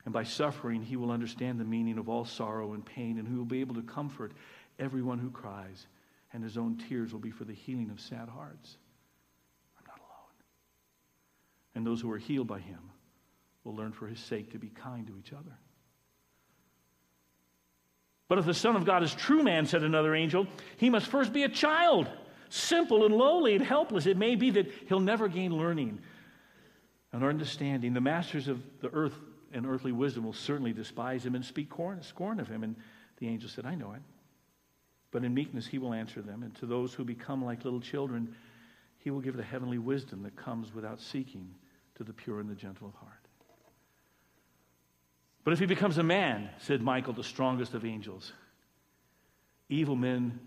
And 0.04 0.14
by 0.14 0.22
suffering, 0.22 0.82
he 0.82 0.94
will 0.94 1.10
understand 1.10 1.58
the 1.58 1.64
meaning 1.64 1.98
of 1.98 2.08
all 2.08 2.24
sorrow 2.24 2.74
and 2.74 2.86
pain, 2.86 3.18
and 3.18 3.26
he 3.26 3.34
will 3.34 3.44
be 3.44 3.60
able 3.60 3.74
to 3.74 3.82
comfort 3.82 4.34
everyone 4.78 5.18
who 5.18 5.32
cries 5.32 5.88
and 6.32 6.44
his 6.44 6.56
own 6.56 6.76
tears 6.88 7.12
will 7.12 7.18
be 7.18 7.32
for 7.32 7.42
the 7.42 7.52
healing 7.52 7.90
of 7.90 7.98
sad 7.98 8.28
hearts. 8.28 8.76
I'm 9.80 9.84
not 9.84 9.98
alone. 9.98 10.44
And 11.74 11.84
those 11.84 12.00
who 12.00 12.12
are 12.12 12.18
healed 12.18 12.46
by 12.46 12.60
him 12.60 12.92
will 13.64 13.74
learn 13.74 13.90
for 13.90 14.06
his 14.06 14.20
sake 14.20 14.52
to 14.52 14.60
be 14.60 14.68
kind 14.68 15.08
to 15.08 15.18
each 15.18 15.32
other. 15.32 15.58
But 18.28 18.38
if 18.38 18.44
the 18.44 18.54
Son 18.54 18.76
of 18.76 18.84
God 18.84 19.02
is 19.02 19.14
true 19.14 19.42
man, 19.42 19.66
said 19.66 19.82
another 19.82 20.14
angel, 20.14 20.46
he 20.78 20.90
must 20.90 21.06
first 21.06 21.32
be 21.32 21.44
a 21.44 21.48
child, 21.48 22.08
simple 22.48 23.04
and 23.04 23.14
lowly 23.14 23.54
and 23.54 23.64
helpless. 23.64 24.06
It 24.06 24.16
may 24.16 24.34
be 24.34 24.50
that 24.50 24.70
he'll 24.88 25.00
never 25.00 25.28
gain 25.28 25.56
learning 25.56 26.00
and 27.12 27.22
understanding. 27.22 27.94
The 27.94 28.00
masters 28.00 28.48
of 28.48 28.62
the 28.80 28.90
earth 28.92 29.14
and 29.52 29.64
earthly 29.64 29.92
wisdom 29.92 30.24
will 30.24 30.32
certainly 30.32 30.72
despise 30.72 31.24
him 31.24 31.34
and 31.34 31.44
speak 31.44 31.70
scorn 32.00 32.40
of 32.40 32.48
him. 32.48 32.64
And 32.64 32.76
the 33.18 33.28
angel 33.28 33.48
said, 33.48 33.64
I 33.64 33.74
know 33.74 33.92
it. 33.92 34.02
But 35.12 35.24
in 35.24 35.32
meekness, 35.32 35.66
he 35.66 35.78
will 35.78 35.94
answer 35.94 36.20
them. 36.20 36.42
And 36.42 36.54
to 36.56 36.66
those 36.66 36.92
who 36.92 37.04
become 37.04 37.44
like 37.44 37.64
little 37.64 37.80
children, 37.80 38.34
he 38.98 39.10
will 39.10 39.20
give 39.20 39.36
the 39.36 39.42
heavenly 39.42 39.78
wisdom 39.78 40.22
that 40.24 40.36
comes 40.36 40.74
without 40.74 41.00
seeking 41.00 41.48
to 41.94 42.04
the 42.04 42.12
pure 42.12 42.40
and 42.40 42.50
the 42.50 42.54
gentle 42.54 42.88
of 42.88 42.94
heart. 42.94 43.25
But 45.46 45.52
if 45.52 45.60
he 45.60 45.66
becomes 45.66 45.96
a 45.96 46.02
man, 46.02 46.50
said 46.58 46.82
Michael, 46.82 47.12
the 47.12 47.22
strongest 47.22 47.72
of 47.74 47.84
angels, 47.84 48.32
evil 49.68 49.94
men 49.94 50.40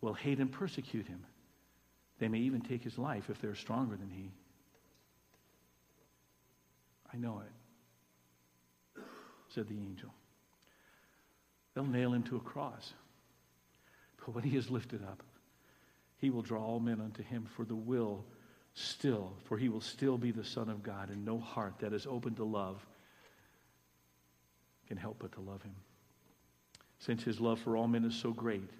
will 0.00 0.14
hate 0.14 0.38
and 0.38 0.52
persecute 0.52 1.08
him. 1.08 1.26
They 2.20 2.28
may 2.28 2.38
even 2.38 2.60
take 2.60 2.84
his 2.84 2.96
life 2.96 3.28
if 3.28 3.40
they're 3.40 3.56
stronger 3.56 3.96
than 3.96 4.08
he. 4.08 4.30
I 7.12 7.16
know 7.16 7.42
it, 8.94 9.02
said 9.48 9.66
the 9.66 9.74
angel. 9.74 10.14
They'll 11.74 11.84
nail 11.84 12.14
him 12.14 12.22
to 12.22 12.36
a 12.36 12.40
cross. 12.40 12.92
But 14.18 14.32
when 14.32 14.44
he 14.44 14.56
is 14.56 14.70
lifted 14.70 15.02
up, 15.02 15.24
he 16.18 16.30
will 16.30 16.42
draw 16.42 16.64
all 16.64 16.78
men 16.78 17.00
unto 17.00 17.24
him, 17.24 17.48
for 17.56 17.64
the 17.64 17.74
will 17.74 18.24
still, 18.74 19.32
for 19.46 19.58
he 19.58 19.68
will 19.68 19.80
still 19.80 20.16
be 20.16 20.30
the 20.30 20.44
Son 20.44 20.68
of 20.68 20.84
God, 20.84 21.10
and 21.10 21.24
no 21.24 21.40
heart 21.40 21.80
that 21.80 21.92
is 21.92 22.06
open 22.06 22.36
to 22.36 22.44
love 22.44 22.86
can 24.86 24.96
help 24.96 25.16
but 25.18 25.32
to 25.32 25.40
love 25.40 25.62
him. 25.62 25.74
Since 26.98 27.24
his 27.24 27.40
love 27.40 27.60
for 27.60 27.76
all 27.76 27.88
men 27.88 28.04
is 28.04 28.14
so 28.14 28.32
great 28.32 28.70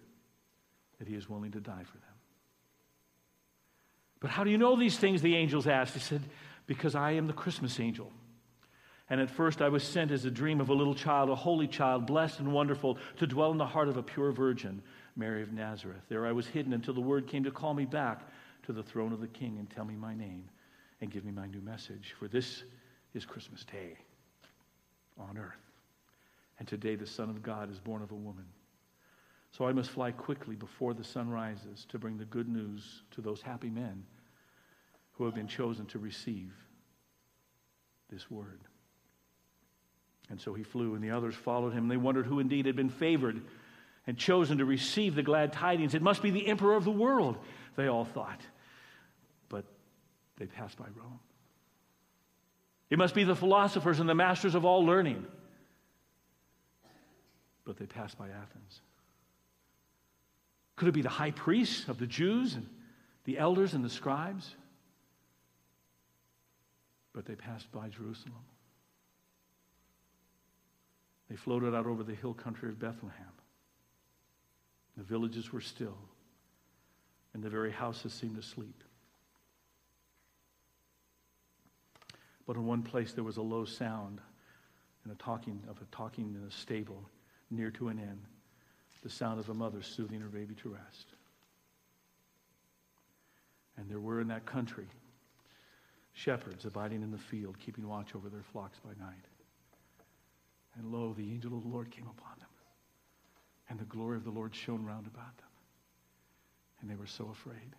that 0.99 1.07
he 1.09 1.15
is 1.15 1.29
willing 1.29 1.53
to 1.53 1.61
die 1.61 1.85
for 1.85 1.99
them. 1.99 2.15
But 4.21 4.31
how 4.31 4.45
do 4.45 4.51
you 4.51 4.59
know 4.59 4.77
these 4.77 4.99
things? 4.99 5.21
The 5.21 5.37
angels 5.37 5.67
asked. 5.67 5.95
He 5.95 6.01
said, 6.01 6.23
Because 6.67 6.95
I 6.95 7.13
am 7.13 7.27
the 7.27 7.33
Christmas 7.33 7.79
angel. 7.79 8.11
And 9.09 9.21
at 9.21 9.31
first 9.31 9.63
I 9.63 9.69
was 9.69 9.85
sent 9.85 10.11
as 10.11 10.25
a 10.25 10.31
dream 10.31 10.61
of 10.61 10.69
a 10.69 10.75
little 10.75 10.95
child, 10.95 11.31
a 11.31 11.35
holy 11.35 11.69
child, 11.69 12.07
blessed 12.07 12.41
and 12.41 12.53
wonderful, 12.53 12.99
to 13.19 13.27
dwell 13.27 13.53
in 13.53 13.59
the 13.59 13.67
heart 13.67 13.89
of 13.89 13.97
a 13.97 14.03
pure 14.03 14.33
virgin. 14.33 14.83
Mary 15.17 15.43
of 15.43 15.53
Nazareth. 15.53 16.03
There 16.09 16.27
I 16.27 16.33
was 16.33 16.47
hidden 16.47 16.73
until 16.73 16.95
the 16.95 17.01
word 17.01 17.27
came 17.27 17.45
to 17.45 17.51
call 17.51 17.75
me 17.75 17.87
back 17.87 18.29
to 18.65 18.73
the 18.73 18.83
throne 18.83 19.13
of 19.13 19.21
the 19.21 19.27
king 19.27 19.57
and 19.59 19.69
tell 19.69 19.85
me 19.85 19.95
my 19.95 20.15
name 20.15 20.45
and 21.01 21.11
give 21.11 21.25
me 21.25 21.33
my 21.33 21.47
new 21.47 21.61
message. 21.61 22.15
For 22.19 22.29
this 22.29 22.65
is 23.15 23.25
Christmas 23.25 23.65
Day 23.65 23.97
on 25.19 25.39
earth. 25.39 25.66
And 26.59 26.67
today 26.67 26.95
the 26.95 27.07
Son 27.07 27.29
of 27.29 27.43
God 27.43 27.71
is 27.71 27.79
born 27.79 28.03
of 28.03 28.13
a 28.13 28.17
woman. 28.17 28.47
So 29.53 29.67
I 29.67 29.73
must 29.73 29.91
fly 29.91 30.13
quickly 30.13 30.55
before 30.55 30.95
the 30.95 31.05
sun 31.05 31.31
rises 31.31 31.87
to 31.89 31.99
bring 31.99 32.19
the 32.19 32.25
good 32.25 32.49
news 32.49 33.03
to 33.13 33.21
those 33.21 33.41
happy 33.41 33.71
men 33.71 34.05
who 35.13 35.25
have 35.25 35.35
been 35.35 35.49
chosen 35.49 35.87
to 35.87 35.99
receive 35.99 36.53
this 38.11 38.31
word. 38.31 38.61
And 40.29 40.41
so 40.41 40.55
he 40.55 40.63
flew, 40.63 40.95
and 40.95 41.03
the 41.03 41.11
others 41.11 41.35
followed 41.35 41.73
him. 41.73 41.89
They 41.89 41.97
wondered 41.97 42.27
who 42.27 42.41
indeed 42.41 42.67
had 42.67 42.77
been 42.77 42.91
favored 42.91 43.43
and 44.07 44.19
chosen 44.19 44.59
to 44.59 44.65
receive 44.65 45.15
the 45.15 45.23
glad 45.23 45.53
tidings. 45.53 45.95
It 45.95 46.03
must 46.03 46.23
be 46.23 46.31
the 46.31 46.47
emperor 46.47 46.77
of 46.77 46.85
the 46.85 46.91
world, 46.91 47.39
they 47.77 47.87
all 47.87 48.05
thought. 48.05 48.41
But 49.49 49.65
they 50.37 50.47
passed 50.47 50.77
by 50.77 50.87
Rome. 50.97 51.21
It 52.91 52.99
must 52.99 53.15
be 53.15 53.25
the 53.25 53.35
philosophers 53.35 54.01
and 54.01 54.09
the 54.09 54.15
masters 54.15 54.55
of 54.55 54.65
all 54.65 54.85
learning. 54.85 55.25
But 57.67 57.77
they 57.77 57.85
passed 57.85 58.17
by 58.17 58.29
Athens. 58.29 58.81
Could 60.77 60.89
it 60.89 60.93
be 60.93 61.03
the 61.03 61.09
high 61.09 61.33
priests 61.33 61.89
of 61.89 61.99
the 61.99 62.07
Jews 62.07 62.55
and 62.55 62.67
the 63.25 63.39
elders 63.39 63.75
and 63.75 63.85
the 63.85 63.91
scribes? 63.91 64.55
But 67.13 67.27
they 67.27 67.35
passed 67.35 67.71
by 67.73 67.89
Jerusalem. 67.89 68.45
They 71.29 71.37
floated 71.37 71.75
out 71.75 71.87
over 71.87 72.05
the 72.05 72.15
hill 72.15 72.35
country 72.35 72.69
of 72.69 72.79
Bethlehem. 72.79 73.27
The 74.97 75.03
villages 75.03 75.53
were 75.53 75.61
still, 75.61 75.99
and 77.35 77.43
the 77.43 77.51
very 77.51 77.73
houses 77.73 78.13
seemed 78.13 78.39
asleep. 78.39 78.85
But 82.47 82.57
in 82.57 82.65
one 82.65 82.83
place 82.83 83.13
there 83.13 83.25
was 83.25 83.39
a 83.39 83.43
low 83.43 83.65
sound 83.65 84.21
and 85.03 85.13
a 85.13 85.17
talking 85.17 85.63
of 85.69 85.81
a 85.83 85.85
talking 85.87 86.37
in 86.41 86.47
a 86.47 86.51
stable 86.51 87.11
near 87.51 87.71
to 87.73 87.89
an 87.89 87.99
inn, 87.99 88.21
the 89.03 89.11
sound 89.11 89.39
of 89.39 89.49
a 89.49 89.55
mother 89.55 89.83
soothing 89.83 90.21
her 90.21 90.29
baby 90.29 90.55
to 90.57 90.71
rest. 90.71 91.07
And 93.77 93.89
there 93.89 94.01
were 94.01 94.21
in 94.21 94.29
that 94.29 94.47
country 94.47 94.87
shepherds 96.13 96.65
abiding 96.65 97.03
in 97.03 97.13
the 97.13 97.19
field, 97.19 97.57
keeping 97.61 97.87
watch 97.87 98.15
over 98.17 98.29
their 98.29 98.43
flocks 98.43 98.79
by 98.85 98.91
night. 98.99 99.25
And 100.77 100.91
lo, 100.91 101.15
the 101.17 101.31
angel 101.31 101.57
of 101.57 101.63
the 101.63 101.69
Lord 101.69 101.91
came 101.91 102.07
upon 102.07 102.39
them, 102.39 102.49
and 103.69 103.79
the 103.79 103.85
glory 103.85 104.17
of 104.17 104.25
the 104.25 104.31
Lord 104.31 104.55
shone 104.55 104.85
round 104.85 105.07
about 105.07 105.37
them. 105.37 105.47
And 106.81 106.91
they 106.91 106.97
were 106.97 107.07
so 107.07 107.29
afraid. 107.31 107.77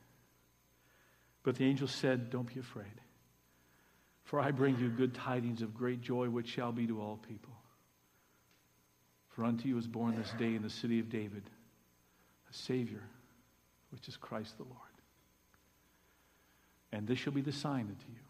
But 1.44 1.56
the 1.56 1.66
angel 1.66 1.88
said, 1.88 2.30
Don't 2.30 2.54
be 2.54 2.60
afraid, 2.60 3.02
for 4.24 4.40
I 4.40 4.52
bring 4.52 4.78
you 4.80 4.90
good 4.90 5.14
tidings 5.14 5.62
of 5.62 5.76
great 5.76 6.02
joy, 6.02 6.30
which 6.30 6.48
shall 6.48 6.72
be 6.72 6.88
to 6.88 7.02
all 7.02 7.18
people. 7.18 7.54
For 9.38 9.46
unto 9.46 9.68
you 9.68 9.78
is 9.78 9.86
born 9.86 10.16
this 10.16 10.34
day 10.40 10.56
in 10.56 10.64
the 10.64 10.70
city 10.70 11.00
of 11.00 11.10
David 11.10 11.44
a 12.50 12.54
Savior, 12.54 13.04
which 13.92 14.08
is 14.08 14.18
Christ 14.18 14.58
the 14.58 14.64
Lord. 14.64 14.78
And 16.92 17.06
this 17.06 17.20
shall 17.20 17.34
be 17.34 17.42
the 17.42 17.52
sign 17.52 17.82
unto 17.82 18.12
you. 18.12 18.24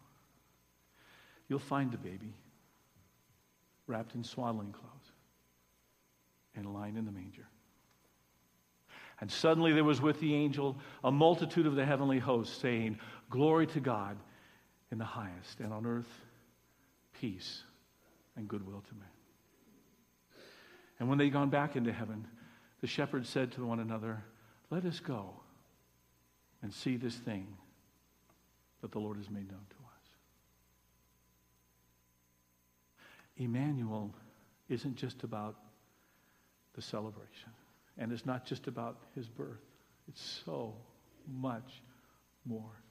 You'll 1.48 1.60
find 1.60 1.90
the 1.90 1.96
baby 1.96 2.34
wrapped 3.86 4.16
in 4.16 4.22
swaddling 4.22 4.70
clothes 4.70 5.12
and 6.54 6.74
lying 6.74 6.98
in 6.98 7.06
the 7.06 7.12
manger. 7.12 7.46
And 9.22 9.32
suddenly 9.32 9.72
there 9.72 9.84
was 9.84 10.02
with 10.02 10.20
the 10.20 10.34
angel 10.34 10.76
a 11.02 11.10
multitude 11.10 11.66
of 11.66 11.74
the 11.74 11.86
heavenly 11.86 12.18
hosts 12.18 12.60
saying, 12.60 12.98
Glory 13.30 13.66
to 13.68 13.80
God 13.80 14.18
in 14.92 14.98
the 14.98 15.06
highest, 15.06 15.60
and 15.60 15.72
on 15.72 15.86
earth 15.86 16.20
peace 17.18 17.62
and 18.36 18.46
goodwill 18.46 18.82
to 18.86 18.94
men. 18.94 19.08
And 20.98 21.08
when 21.08 21.18
they'd 21.18 21.32
gone 21.32 21.50
back 21.50 21.76
into 21.76 21.92
heaven, 21.92 22.26
the 22.80 22.86
shepherds 22.86 23.28
said 23.28 23.52
to 23.52 23.64
one 23.64 23.80
another, 23.80 24.24
Let 24.70 24.84
us 24.84 25.00
go 25.00 25.40
and 26.62 26.72
see 26.72 26.96
this 26.96 27.14
thing 27.14 27.46
that 28.80 28.92
the 28.92 28.98
Lord 28.98 29.16
has 29.16 29.30
made 29.30 29.50
known 29.50 29.66
to 29.70 29.76
us. 29.76 30.10
Emmanuel 33.36 34.12
isn't 34.68 34.96
just 34.96 35.22
about 35.22 35.56
the 36.74 36.82
celebration, 36.82 37.50
and 37.96 38.12
it's 38.12 38.26
not 38.26 38.44
just 38.44 38.66
about 38.66 38.98
his 39.14 39.28
birth. 39.28 39.62
It's 40.08 40.40
so 40.44 40.74
much 41.26 41.82
more. 42.44 42.82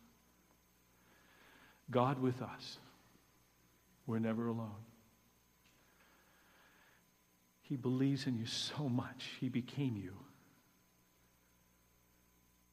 God 1.90 2.20
with 2.20 2.42
us. 2.42 2.78
We're 4.06 4.20
never 4.20 4.48
alone. 4.48 4.76
He 7.68 7.76
believes 7.76 8.28
in 8.28 8.38
you 8.38 8.46
so 8.46 8.88
much, 8.88 9.32
he 9.42 9.50
became 9.50 9.98
you. 9.98 10.14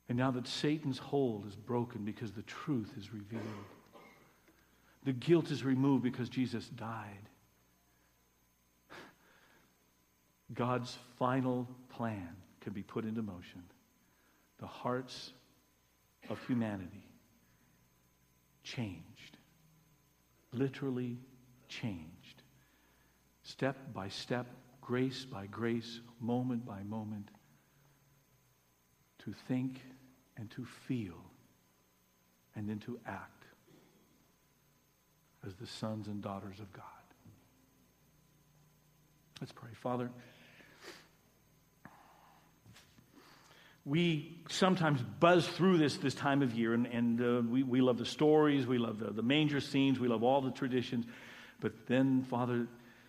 And 0.09 0.16
now 0.16 0.30
that 0.30 0.47
Satan's 0.47 0.99
hold 0.99 1.47
is 1.47 1.57
broken 1.57 2.05
because 2.05 2.30
the 2.30 2.42
truth 2.42 2.92
is 2.97 3.12
revealed, 3.12 3.42
the 5.05 5.12
guilt 5.12 5.51
is 5.51 5.64
removed 5.64 6.05
because 6.05 6.28
Jesus 6.28 6.68
died. 6.68 7.28
God's 10.53 10.97
final 11.18 11.68
plan 11.88 12.28
can 12.61 12.72
be 12.72 12.82
put 12.82 13.05
into 13.05 13.22
motion. 13.22 13.64
The 14.59 14.66
hearts 14.66 15.32
of 16.30 16.38
humanity 16.47 17.09
changed, 18.62 19.38
literally 20.53 21.18
changed, 21.68 22.42
step 23.42 23.76
by 23.92 24.09
step, 24.09 24.47
grace 24.85 25.24
by 25.24 25.47
grace, 25.47 26.01
moment 26.20 26.64
by 26.66 26.82
moment, 26.82 27.30
to 29.24 29.32
think 29.49 29.80
and 30.37 30.51
to 30.51 30.64
feel 30.87 31.24
and 32.55 32.68
then 32.68 32.78
to 32.78 32.99
act 33.07 33.45
as 35.47 35.55
the 35.55 35.66
sons 35.66 36.07
and 36.07 36.22
daughters 36.22 36.61
of 36.61 36.70
God. 36.72 36.85
Let's 39.41 39.53
pray. 39.53 39.70
Father, 39.74 40.11
we 43.87 44.39
sometimes 44.49 45.03
buzz 45.03 45.47
through 45.47 45.78
this 45.78 45.97
this 45.97 46.14
time 46.14 46.43
of 46.43 46.53
year, 46.53 46.74
and, 46.74 46.87
and 46.87 47.20
uh, 47.20 47.43
we, 47.49 47.62
we 47.62 47.80
love 47.80 47.99
the 47.99 48.07
stories, 48.07 48.66
we 48.66 48.78
love 48.78 48.99
the, 48.99 49.11
the 49.11 49.22
manger 49.22 49.61
scenes, 49.61 49.99
we 49.99 50.09
love 50.09 50.22
all 50.22 50.41
the 50.41 50.51
traditions. 50.51 51.07
But 51.61 51.87
then, 51.87 52.22
Father, 52.24 52.66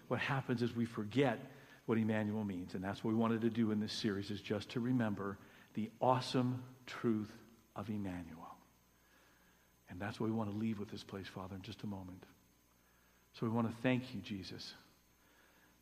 what 0.07 0.19
happens 0.19 0.61
is 0.61 0.75
we 0.75 0.85
forget 0.85 1.39
what 1.85 1.97
Emmanuel 1.97 2.43
means. 2.43 2.73
And 2.73 2.83
that's 2.83 3.03
what 3.03 3.11
we 3.11 3.19
wanted 3.19 3.41
to 3.41 3.49
do 3.49 3.71
in 3.71 3.79
this 3.79 3.93
series, 3.93 4.31
is 4.31 4.41
just 4.41 4.69
to 4.69 4.79
remember 4.79 5.37
the 5.73 5.89
awesome 6.01 6.63
truth 6.85 7.31
of 7.75 7.89
Emmanuel. 7.89 8.55
And 9.89 9.99
that's 9.99 10.19
what 10.19 10.29
we 10.29 10.35
want 10.35 10.51
to 10.51 10.57
leave 10.57 10.79
with 10.79 10.89
this 10.89 11.03
place, 11.03 11.27
Father, 11.27 11.55
in 11.55 11.61
just 11.61 11.83
a 11.83 11.87
moment. 11.87 12.23
So 13.33 13.45
we 13.45 13.51
want 13.51 13.69
to 13.69 13.75
thank 13.81 14.13
you, 14.13 14.21
Jesus. 14.21 14.73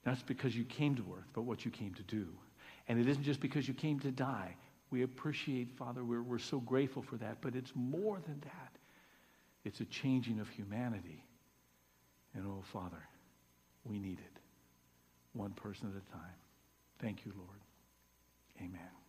That's 0.03 0.21
because 0.21 0.55
you 0.55 0.65
came 0.65 0.95
to 0.95 1.05
earth, 1.17 1.29
but 1.33 1.43
what 1.43 1.63
you 1.63 1.71
came 1.71 1.93
to 1.93 2.03
do. 2.03 2.27
And 2.87 2.99
it 2.99 3.07
isn't 3.07 3.23
just 3.23 3.39
because 3.39 3.67
you 3.67 3.73
came 3.73 3.99
to 4.01 4.11
die. 4.11 4.55
We 4.91 5.03
appreciate, 5.03 5.71
Father, 5.77 6.03
we're, 6.03 6.21
we're 6.21 6.39
so 6.39 6.59
grateful 6.59 7.01
for 7.01 7.15
that, 7.17 7.37
but 7.41 7.55
it's 7.55 7.71
more 7.73 8.19
than 8.25 8.39
that. 8.41 8.77
It's 9.63 9.79
a 9.79 9.85
changing 9.85 10.39
of 10.39 10.49
humanity. 10.49 11.23
And 12.35 12.45
oh, 12.45 12.63
Father, 12.73 13.01
we 13.85 13.97
need 13.99 14.19
it, 14.19 14.32
one 15.33 15.51
person 15.51 15.89
at 15.89 16.01
a 16.01 16.11
time. 16.11 16.35
Thank 16.99 17.25
you, 17.25 17.33
Lord. 17.35 17.59
Amen. 18.59 19.02